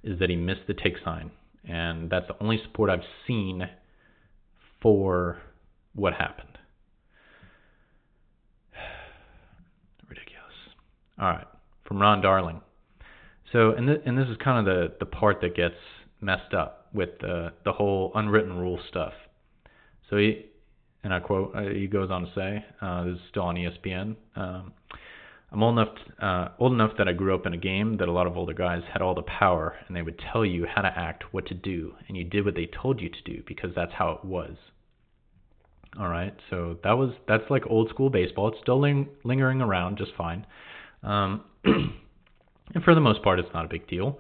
is 0.05 0.19
that 0.19 0.29
he 0.29 0.37
missed 0.37 0.67
the 0.67 0.75
take 0.75 0.97
sign, 1.03 1.31
and 1.67 2.11
that's 2.11 2.27
the 2.29 2.37
only 2.43 2.61
support 2.63 2.91
I've 2.91 3.07
seen 3.27 3.71
for 4.83 5.39
what 5.95 6.13
happened. 6.13 6.59
Ridiculous. 10.07 10.53
All 11.19 11.31
right, 11.31 11.47
from 11.89 12.03
Ron 12.03 12.21
Darling. 12.21 12.61
So, 13.51 13.71
and 13.71 13.87
th- 13.87 14.03
and 14.05 14.19
this 14.19 14.29
is 14.29 14.37
kind 14.45 14.59
of 14.59 14.67
the 14.67 14.93
the 14.99 15.07
part 15.07 15.41
that 15.41 15.57
gets 15.57 15.77
messed 16.21 16.53
up 16.53 16.89
with 16.93 17.19
the 17.23 17.55
the 17.65 17.73
whole 17.73 18.13
unwritten 18.15 18.59
rule 18.59 18.79
stuff. 18.91 19.15
So 20.11 20.19
he, 20.19 20.52
and 21.05 21.13
I 21.13 21.21
quote, 21.21 21.55
uh, 21.55 21.63
he 21.63 21.87
goes 21.87 22.11
on 22.11 22.23
to 22.27 22.33
say, 22.35 22.65
uh, 22.81 23.05
this 23.05 23.15
is 23.15 23.21
still 23.31 23.45
on 23.45 23.57
ESPN. 23.57 24.17
Um, 24.37 24.73
I'm 25.53 25.63
old 25.63 25.79
enough 25.79 25.95
uh, 26.21 26.49
old 26.59 26.73
enough 26.73 26.93
that 26.97 27.09
I 27.09 27.13
grew 27.13 27.35
up 27.35 27.45
in 27.45 27.53
a 27.53 27.59
game 27.59 27.99
that 27.99 28.09
a 28.09 28.13
lot 28.13 28.27
of 28.27 28.39
older 28.39 28.55
guys 28.55 28.83
had 28.91 29.03
all 29.03 29.15
the 29.15 29.23
power 29.23 29.75
and 29.87 29.95
they 29.95 30.01
would 30.01 30.19
tell 30.33 30.47
you 30.47 30.67
how 30.67 30.81
to 30.81 30.89
act, 30.89 31.25
what 31.33 31.47
to 31.47 31.55
do, 31.55 31.95
and 32.09 32.17
you 32.17 32.25
did 32.25 32.45
what 32.45 32.55
they 32.55 32.67
told 32.67 33.01
you 33.01 33.11
to 33.11 33.23
do 33.25 33.43
because 33.47 33.71
that's 33.75 33.93
how 33.93 34.13
it 34.13 34.25
was. 34.25 34.57
All 36.01 36.09
right, 36.09 36.35
so 36.49 36.79
that 36.85 36.93
was 36.93 37.11
that's 37.29 37.45
like 37.51 37.65
old 37.69 37.91
school 37.91 38.09
baseball. 38.09 38.49
It's 38.49 38.61
still 38.63 38.81
ling- 38.81 39.11
lingering 39.25 39.61
around 39.61 39.99
just 39.99 40.13
fine, 40.17 40.47
um, 41.03 41.45
and 41.65 42.83
for 42.83 42.95
the 42.95 43.01
most 43.03 43.23
part, 43.23 43.39
it's 43.39 43.53
not 43.53 43.67
a 43.67 43.69
big 43.69 43.87
deal. 43.89 44.19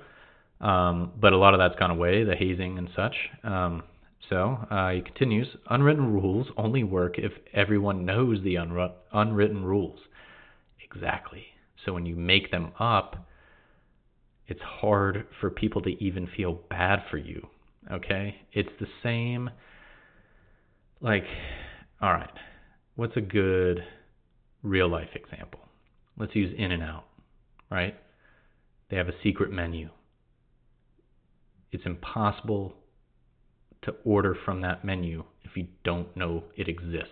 Um, 0.60 1.12
but 1.18 1.32
a 1.32 1.36
lot 1.36 1.54
of 1.54 1.58
that's 1.58 1.74
gone 1.76 1.90
away, 1.90 2.24
the 2.24 2.36
hazing 2.36 2.76
and 2.78 2.88
such. 2.94 3.16
Um, 3.42 3.82
so 4.28 4.66
uh, 4.70 4.90
he 4.90 5.00
continues: 5.00 5.48
unwritten 5.68 6.12
rules 6.12 6.48
only 6.56 6.84
work 6.84 7.18
if 7.18 7.32
everyone 7.52 8.04
knows 8.04 8.42
the 8.42 8.56
unwritten 9.12 9.64
rules. 9.64 10.00
Exactly. 10.82 11.44
So 11.84 11.92
when 11.92 12.06
you 12.06 12.16
make 12.16 12.50
them 12.50 12.72
up, 12.78 13.26
it's 14.46 14.60
hard 14.60 15.26
for 15.40 15.50
people 15.50 15.82
to 15.82 15.90
even 16.02 16.28
feel 16.36 16.60
bad 16.68 17.00
for 17.10 17.16
you. 17.16 17.48
Okay? 17.90 18.36
It's 18.52 18.68
the 18.78 18.86
same. 19.02 19.50
Like, 21.00 21.24
all 22.00 22.12
right, 22.12 22.30
what's 22.94 23.16
a 23.16 23.20
good 23.20 23.80
real 24.62 24.88
life 24.88 25.08
example? 25.14 25.60
Let's 26.16 26.36
use 26.36 26.54
In 26.56 26.70
N 26.70 26.82
Out, 26.82 27.04
right? 27.70 27.96
They 28.90 28.96
have 28.96 29.08
a 29.08 29.22
secret 29.22 29.50
menu. 29.50 29.88
It's 31.72 31.84
impossible 31.86 32.74
to 33.82 33.94
order 34.04 34.36
from 34.44 34.60
that 34.62 34.84
menu 34.84 35.24
if 35.42 35.56
you 35.56 35.66
don't 35.84 36.16
know 36.16 36.44
it 36.56 36.68
exists. 36.68 37.08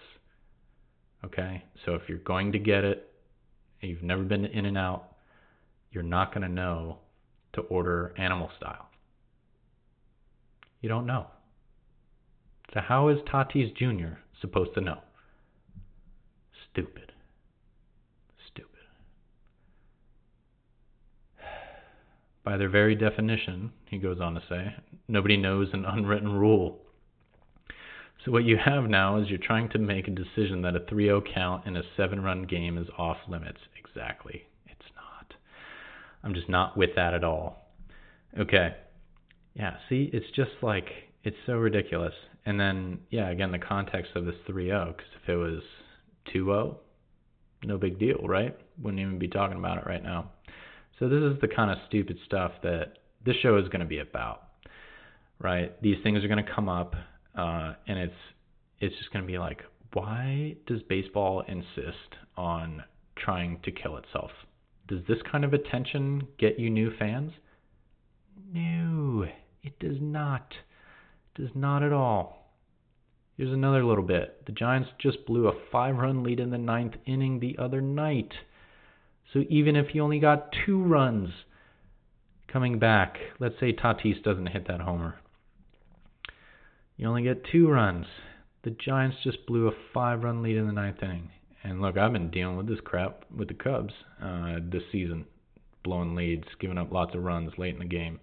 Okay? 1.24 1.64
So 1.85 1.94
if 1.94 2.02
you're 2.09 2.18
going 2.18 2.52
to 2.52 2.59
get 2.59 2.85
it, 2.85 3.11
you've 3.80 4.02
never 4.02 4.22
been 4.22 4.42
to 4.42 4.50
In 4.50 4.66
and 4.66 4.78
Out, 4.78 5.12
you're 5.90 6.02
not 6.02 6.33
going 6.33 6.42
to 6.46 6.52
know 6.52 6.98
to 7.54 7.62
order 7.62 8.14
animal 8.16 8.50
style. 8.56 8.88
You 10.80 10.88
don't 10.88 11.06
know. 11.06 11.26
So, 12.72 12.80
how 12.80 13.09
is 13.09 13.18
Tatis 13.22 13.76
Jr. 13.76 14.18
supposed 14.40 14.74
to 14.74 14.80
know? 14.80 14.98
Stupid. 16.70 16.92
Stupid. 16.92 17.10
By 22.42 22.57
their 22.57 22.70
very 22.70 22.94
definition, 22.94 23.72
he 23.87 23.98
goes 23.98 24.20
on 24.20 24.35
to 24.35 24.42
say, 24.48 24.74
nobody 25.09 25.37
knows 25.37 25.68
an 25.72 25.85
unwritten 25.85 26.33
rule. 26.33 26.79
So 28.24 28.33
what 28.33 28.44
you 28.44 28.57
have 28.62 28.85
now 28.85 29.18
is 29.18 29.29
you're 29.29 29.38
trying 29.38 29.68
to 29.70 29.79
make 29.79 30.09
a 30.09 30.11
decision 30.11 30.62
that 30.62 30.76
a 30.76 30.81
3-0 30.81 31.22
count 31.35 31.66
in 31.66 31.76
a 31.76 31.83
7-run 31.98 32.44
game 32.44 32.76
is 32.76 32.88
off 32.98 33.16
limits. 33.29 33.61
Exactly. 33.79 34.44
It's 34.66 34.90
not. 34.94 35.35
I'm 36.22 36.35
just 36.35 36.48
not 36.48 36.76
with 36.76 36.90
that 36.96 37.14
at 37.14 37.24
all. 37.24 37.70
Okay. 38.38 38.74
Yeah, 39.55 39.76
see, 39.88 40.11
it's 40.12 40.31
just 40.37 40.50
like 40.62 40.88
it's 41.24 41.37
so 41.46 41.55
ridiculous. 41.55 42.14
And 42.46 42.59
then 42.61 43.00
yeah, 43.11 43.31
again 43.31 43.53
the 43.53 43.59
context 43.59 44.12
of 44.15 44.25
this 44.25 44.37
3-0 44.48 44.96
cuz 44.96 45.06
if 45.23 45.29
it 45.29 45.37
was 45.37 45.62
2-0, 46.35 46.77
no 47.65 47.79
big 47.79 47.98
deal, 47.98 48.21
right? 48.25 48.56
Wouldn't 48.81 49.00
even 49.00 49.19
be 49.19 49.29
talking 49.29 49.58
about 49.58 49.79
it 49.79 49.87
right 49.87 50.02
now. 50.02 50.31
So 51.01 51.09
this 51.09 51.23
is 51.23 51.40
the 51.40 51.48
kind 51.48 51.71
of 51.71 51.79
stupid 51.88 52.19
stuff 52.27 52.53
that 52.63 52.98
this 53.25 53.35
show 53.42 53.57
is 53.57 53.67
going 53.69 53.81
to 53.81 53.87
be 53.87 53.98
about. 53.98 54.42
Right? 55.40 55.81
These 55.83 55.96
things 56.05 56.23
are 56.23 56.29
going 56.29 56.44
to 56.44 56.53
come 56.55 56.69
up 56.69 56.94
uh, 57.37 57.73
and 57.88 57.98
it's 57.98 58.15
it's 58.81 58.96
just 58.96 59.13
going 59.13 59.25
to 59.25 59.31
be 59.31 59.38
like, 59.38 59.63
why 59.92 60.57
does 60.67 60.83
baseball 60.88 61.42
insist 61.48 62.17
on 62.37 62.83
trying 63.17 63.61
to 63.65 63.73
kill 63.73 63.96
itself? 63.96 64.31
Does 64.88 65.01
this 65.09 65.19
kind 65.31 65.44
of 65.44 65.53
attention 65.53 66.27
get 66.38 66.59
you 66.59 66.71
new 66.71 66.90
fans? 66.98 67.33
No, 68.53 69.27
it 69.63 69.79
does 69.79 69.96
not. 70.01 70.53
It 71.35 71.42
does 71.42 71.51
not 71.55 71.83
at 71.83 71.92
all. 71.92 72.53
Here's 73.37 73.53
another 73.53 73.85
little 73.85 74.05
bit. 74.05 74.44
The 74.46 74.53
Giants 74.53 74.90
just 75.01 75.25
blew 75.27 75.48
a 75.48 75.55
five 75.73 75.96
run 75.96 76.23
lead 76.23 76.40
in 76.40 76.51
the 76.51 76.59
ninth 76.59 76.94
inning 77.07 77.40
the 77.40 77.57
other 77.59 77.81
night. 77.81 78.33
So 79.33 79.44
even 79.48 79.76
if 79.76 79.94
you 79.94 80.02
only 80.02 80.18
got 80.18 80.54
two 80.66 80.83
runs 80.83 81.31
coming 82.48 82.78
back, 82.78 83.16
let's 83.38 83.54
say 83.60 83.72
Tatis 83.72 84.22
doesn't 84.22 84.48
hit 84.48 84.66
that 84.68 84.81
homer, 84.81 85.20
you 86.96 87.06
only 87.06 87.22
get 87.22 87.44
two 87.50 87.68
runs. 87.68 88.06
The 88.62 88.70
Giants 88.70 89.16
just 89.24 89.46
blew 89.46 89.68
a 89.68 89.72
five 89.94 90.22
run 90.22 90.42
lead 90.42 90.56
in 90.56 90.66
the 90.66 90.72
ninth 90.72 91.02
inning. 91.02 91.31
And 91.62 91.81
look, 91.81 91.96
I've 91.96 92.12
been 92.12 92.31
dealing 92.31 92.56
with 92.56 92.68
this 92.68 92.81
crap 92.85 93.24
with 93.35 93.48
the 93.48 93.54
Cubs 93.54 93.92
uh, 94.22 94.56
this 94.62 94.83
season, 94.90 95.26
blowing 95.85 96.14
leads, 96.14 96.44
giving 96.58 96.78
up 96.78 96.92
lots 96.92 97.14
of 97.14 97.22
runs 97.22 97.52
late 97.56 97.74
in 97.74 97.81
the 97.81 97.87
game. 97.87 98.18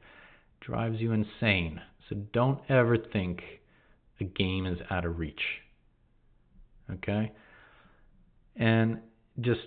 Drives 0.62 1.00
you 1.00 1.12
insane. 1.12 1.82
So 2.10 2.16
don't 2.34 2.60
ever 2.70 2.98
think 2.98 3.42
a 4.20 4.24
game 4.24 4.66
is 4.66 4.80
out 4.90 5.06
of 5.06 5.20
reach. 5.20 5.42
Okay? 6.92 7.32
And 8.56 9.00
just 9.42 9.62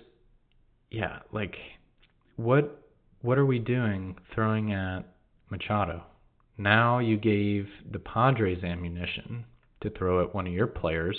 yeah, 0.91 1.19
like 1.31 1.55
what 2.35 2.83
what 3.21 3.37
are 3.37 3.45
we 3.45 3.59
doing 3.59 4.17
throwing 4.33 4.73
at 4.73 5.05
Machado. 5.49 6.03
Now 6.57 6.99
you 6.99 7.17
gave 7.17 7.67
the 7.91 7.99
Padres 7.99 8.63
ammunition 8.63 9.45
to 9.81 9.89
throw 9.89 10.23
at 10.23 10.33
one 10.33 10.47
of 10.47 10.53
your 10.53 10.67
players. 10.67 11.17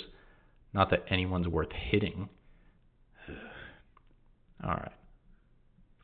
Not 0.73 0.89
that 0.89 1.05
anyone's 1.09 1.47
worth 1.47 1.71
hitting. 1.71 2.29
All 4.63 4.71
right. 4.71 4.91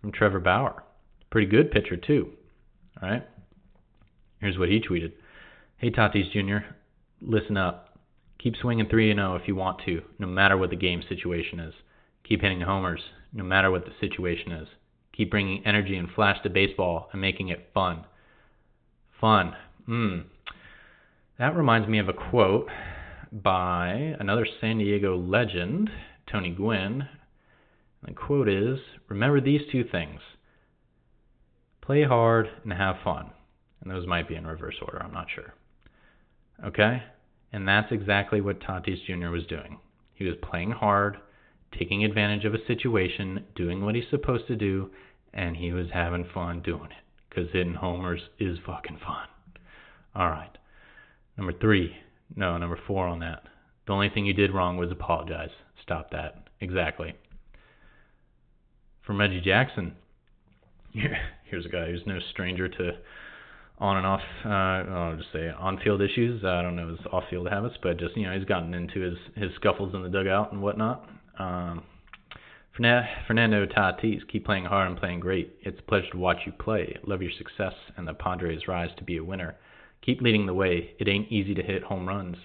From 0.01 0.11
Trevor 0.11 0.39
Bauer. 0.39 0.84
Pretty 1.32 1.47
good 1.47 1.72
pitcher, 1.72 1.97
too. 1.97 2.30
All 3.01 3.09
right. 3.09 3.28
Here's 4.39 4.57
what 4.57 4.70
he 4.70 4.80
tweeted 4.80 5.13
Hey, 5.78 5.91
Tatis 5.91 6.32
Jr., 6.32 6.65
listen 7.22 7.57
up. 7.57 7.97
Keep 8.38 8.55
swinging 8.57 8.88
3 8.88 9.13
0 9.13 9.36
if 9.36 9.47
you 9.47 9.55
want 9.55 9.82
to, 9.86 10.01
no 10.17 10.28
matter 10.28 10.57
what 10.57 10.70
the 10.70 10.76
game 10.76 11.01
situation 11.07 11.59
is. 11.59 11.74
Keep 12.28 12.41
hitting 12.41 12.61
homers, 12.61 13.01
no 13.34 13.44
matter 13.44 13.72
what 13.72 13.86
the 13.86 13.92
situation 14.00 14.52
is. 14.52 14.68
Keep 15.16 15.32
bringing 15.32 15.66
energy 15.66 15.96
and 15.96 16.10
flash 16.16 16.38
to 16.44 16.50
baseball 16.50 17.10
and 17.12 17.22
making 17.22 17.50
it 17.50 17.70
fun. 17.74 18.06
Fun. 19.20 19.56
Hmm. 19.86 20.20
That 21.38 21.56
reminds 21.56 21.88
me 21.88 22.00
of 22.00 22.10
a 22.10 22.14
quote 22.14 22.70
by 23.32 24.16
another 24.20 24.48
San 24.60 24.78
Diego 24.78 25.18
legend, 25.18 25.90
Tony 26.32 26.52
Gwynn. 26.52 27.08
The 28.06 28.14
quote 28.14 28.50
is 28.50 28.80
Remember 29.10 29.42
these 29.42 29.62
two 29.72 29.84
things 29.84 30.22
play 31.90 32.04
hard 32.04 32.48
and 32.64 32.72
have 32.72 32.98
fun. 33.04 33.32
And 33.82 33.90
those 33.90 34.06
might 34.06 34.28
be 34.28 34.36
in 34.36 34.46
reverse 34.46 34.76
order, 34.80 35.02
I'm 35.02 35.12
not 35.12 35.26
sure. 35.34 35.56
Okay? 36.64 37.02
And 37.52 37.68
that's 37.68 37.92
exactly 37.92 38.42
what 38.42 38.60
Tatis 38.60 39.04
Jr. 39.08 39.30
was 39.30 39.48
doing. 39.48 39.80
He 40.14 40.26
was 40.26 40.36
playing 40.48 40.70
hard, 40.70 41.18
taking 41.78 42.03
advantage 42.03 42.45
of 42.45 42.53
a 42.53 42.65
situation, 42.65 43.45
doing 43.55 43.84
what 43.84 43.95
he's 43.95 44.09
supposed 44.09 44.47
to 44.47 44.55
do, 44.55 44.89
and 45.34 45.57
he 45.57 45.72
was 45.72 45.88
having 45.93 46.26
fun 46.34 46.61
doing 46.61 46.86
it. 46.86 47.03
Because 47.30 47.51
hitting 47.51 47.76
homers 47.76 48.22
is 48.39 48.57
fucking 48.65 48.97
fun. 49.05 49.28
All 50.15 50.30
right. 50.30 50.57
Number 51.38 51.53
three. 51.53 51.95
No, 52.36 52.57
number 52.57 52.80
four 52.88 53.07
on 53.07 53.20
that. 53.20 53.43
The 53.86 53.93
only 53.93 54.09
thing 54.09 54.26
you 54.26 54.34
did 54.34 54.53
wrong 54.53 54.78
was 54.78 54.91
apologize. 54.91 55.49
Stop 55.82 56.11
that. 56.11 56.47
Exactly. 56.59 57.13
From 59.05 59.20
Reggie 59.20 59.41
Jackson. 59.41 59.95
Here's 61.43 61.65
a 61.65 61.70
guy 61.70 61.88
who's 61.88 62.03
no 62.05 62.20
stranger 62.32 62.67
to 62.67 62.91
on 63.80 63.97
and 63.97 64.05
off, 64.05 64.22
uh, 64.45 64.49
I'll 64.49 65.15
just 65.15 65.32
say 65.32 65.49
on-field 65.49 66.01
issues. 66.01 66.43
I 66.43 66.61
don't 66.61 66.76
know 66.76 66.89
his 66.89 66.99
off-field 67.11 67.49
habits, 67.49 67.76
but 67.82 67.97
just 67.97 68.15
you 68.17 68.24
know 68.24 68.38
he's 68.38 68.45
gotten 68.45 68.74
into 68.74 68.99
his 68.99 69.17
his 69.36 69.51
scuffles 69.55 69.95
in 69.95 70.03
the 70.03 70.09
dugout 70.09 70.51
and 70.51 70.61
whatnot. 70.61 71.09
Um, 71.40 71.84
Fernando 72.76 73.66
Tatis, 73.66 74.28
keep 74.32 74.46
playing 74.46 74.66
hard 74.66 74.90
and 74.90 75.00
playing 75.00 75.20
great. 75.20 75.56
It's 75.62 75.80
a 75.80 75.84
pleasure 75.84 76.12
to 76.12 76.18
watch 76.18 76.40
you 76.46 76.52
play. 76.52 76.96
Love 77.06 77.22
your 77.22 77.32
success 77.38 77.74
and 77.98 78.08
the 78.08 78.14
Padres' 78.14 78.68
rise 78.68 78.92
to 78.98 79.04
be 79.04 79.18
a 79.18 79.24
winner. 79.24 79.56
Keep 80.02 80.22
leading 80.22 80.46
the 80.46 80.54
way. 80.54 80.92
It 80.98 81.08
ain't 81.08 81.32
easy 81.32 81.54
to 81.56 81.64
hit 81.64 81.84
home 81.84 82.08
runs. 82.08 82.38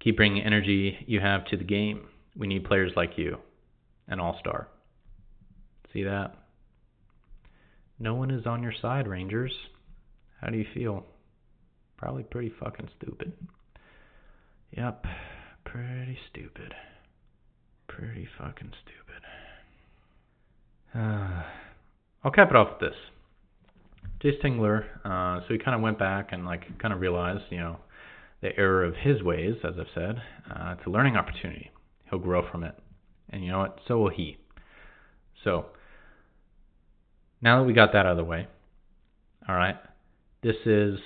Keep 0.00 0.16
bringing 0.16 0.42
energy 0.42 1.04
you 1.06 1.20
have 1.20 1.44
to 1.46 1.56
the 1.56 1.64
game. 1.64 2.06
We 2.36 2.46
need 2.46 2.64
players 2.64 2.92
like 2.96 3.16
you, 3.16 3.38
an 4.08 4.20
all-star. 4.20 4.68
See 5.92 6.02
that? 6.02 6.34
No 7.98 8.14
one 8.14 8.30
is 8.30 8.46
on 8.46 8.62
your 8.62 8.74
side, 8.80 9.06
Rangers. 9.06 9.52
How 10.40 10.48
do 10.48 10.56
you 10.56 10.66
feel? 10.72 11.04
Probably 11.96 12.22
pretty 12.22 12.52
fucking 12.60 12.88
stupid. 12.98 13.32
Yep, 14.76 15.04
pretty 15.64 16.18
stupid. 16.30 16.74
Pretty 17.96 18.28
fucking 18.38 18.72
stupid. 18.82 19.22
Uh, 20.94 21.42
I'll 22.24 22.30
cap 22.30 22.50
it 22.50 22.56
off 22.56 22.80
with 22.80 22.90
this. 22.90 22.98
Jayce 24.22 24.42
Tingler, 24.42 24.84
uh, 25.04 25.40
so 25.46 25.54
he 25.54 25.58
kind 25.58 25.74
of 25.74 25.80
went 25.80 25.98
back 25.98 26.28
and 26.32 26.44
like 26.44 26.78
kind 26.78 26.92
of 26.92 27.00
realized, 27.00 27.44
you 27.50 27.58
know, 27.58 27.78
the 28.42 28.56
error 28.58 28.84
of 28.84 28.94
his 28.96 29.22
ways, 29.22 29.54
as 29.64 29.74
I've 29.78 29.86
said. 29.94 30.22
Uh, 30.50 30.74
it's 30.76 30.86
a 30.86 30.90
learning 30.90 31.16
opportunity. 31.16 31.70
He'll 32.10 32.18
grow 32.18 32.48
from 32.50 32.64
it, 32.64 32.74
and 33.30 33.42
you 33.42 33.50
know 33.50 33.60
what? 33.60 33.78
So 33.88 33.98
will 33.98 34.10
he. 34.10 34.36
So 35.44 35.66
now 37.40 37.60
that 37.60 37.64
we 37.64 37.72
got 37.72 37.92
that 37.92 38.04
out 38.04 38.12
of 38.12 38.16
the 38.18 38.24
way, 38.24 38.46
all 39.48 39.54
right, 39.54 39.76
this 40.42 40.56
is 40.66 40.98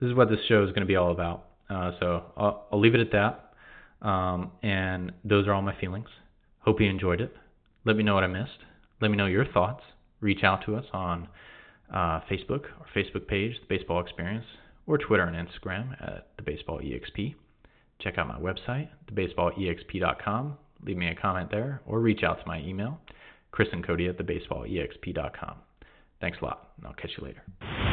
this 0.00 0.08
is 0.08 0.14
what 0.14 0.28
this 0.28 0.40
show 0.48 0.64
is 0.64 0.70
going 0.70 0.80
to 0.80 0.86
be 0.86 0.96
all 0.96 1.12
about. 1.12 1.46
Uh, 1.70 1.92
so 2.00 2.22
I'll, 2.36 2.66
I'll, 2.72 2.80
leave 2.80 2.94
it 2.94 3.00
at 3.00 3.12
that. 3.12 3.41
Um, 4.02 4.50
and 4.62 5.12
those 5.24 5.46
are 5.46 5.52
all 5.52 5.62
my 5.62 5.78
feelings. 5.80 6.08
Hope 6.60 6.80
you 6.80 6.88
enjoyed 6.88 7.20
it. 7.20 7.34
Let 7.84 7.96
me 7.96 8.02
know 8.02 8.14
what 8.14 8.24
I 8.24 8.28
missed. 8.28 8.58
Let 9.00 9.10
me 9.10 9.16
know 9.16 9.26
your 9.26 9.46
thoughts. 9.46 9.82
Reach 10.20 10.44
out 10.44 10.64
to 10.66 10.76
us 10.76 10.84
on 10.92 11.28
uh, 11.92 12.20
Facebook, 12.30 12.64
our 12.78 12.86
Facebook 12.94 13.26
page, 13.26 13.54
The 13.60 13.76
Baseball 13.76 14.00
Experience, 14.00 14.46
or 14.86 14.98
Twitter 14.98 15.24
and 15.24 15.36
Instagram 15.48 15.92
at 16.00 16.28
The 16.36 16.42
Baseball 16.42 16.80
EXP. 16.80 17.34
Check 18.00 18.18
out 18.18 18.28
my 18.28 18.38
website, 18.38 18.88
thebaseballexp.com. 19.12 20.58
Leave 20.84 20.96
me 20.96 21.08
a 21.08 21.14
comment 21.14 21.50
there, 21.50 21.80
or 21.86 22.00
reach 22.00 22.22
out 22.24 22.40
to 22.40 22.46
my 22.46 22.60
email, 22.60 22.98
Chris 23.52 23.68
and 23.72 23.86
Cody 23.86 24.08
at 24.08 24.18
thebaseballexp.com. 24.18 25.54
Thanks 26.20 26.38
a 26.40 26.44
lot, 26.44 26.70
and 26.78 26.86
I'll 26.86 26.94
catch 26.94 27.10
you 27.18 27.24
later. 27.24 27.91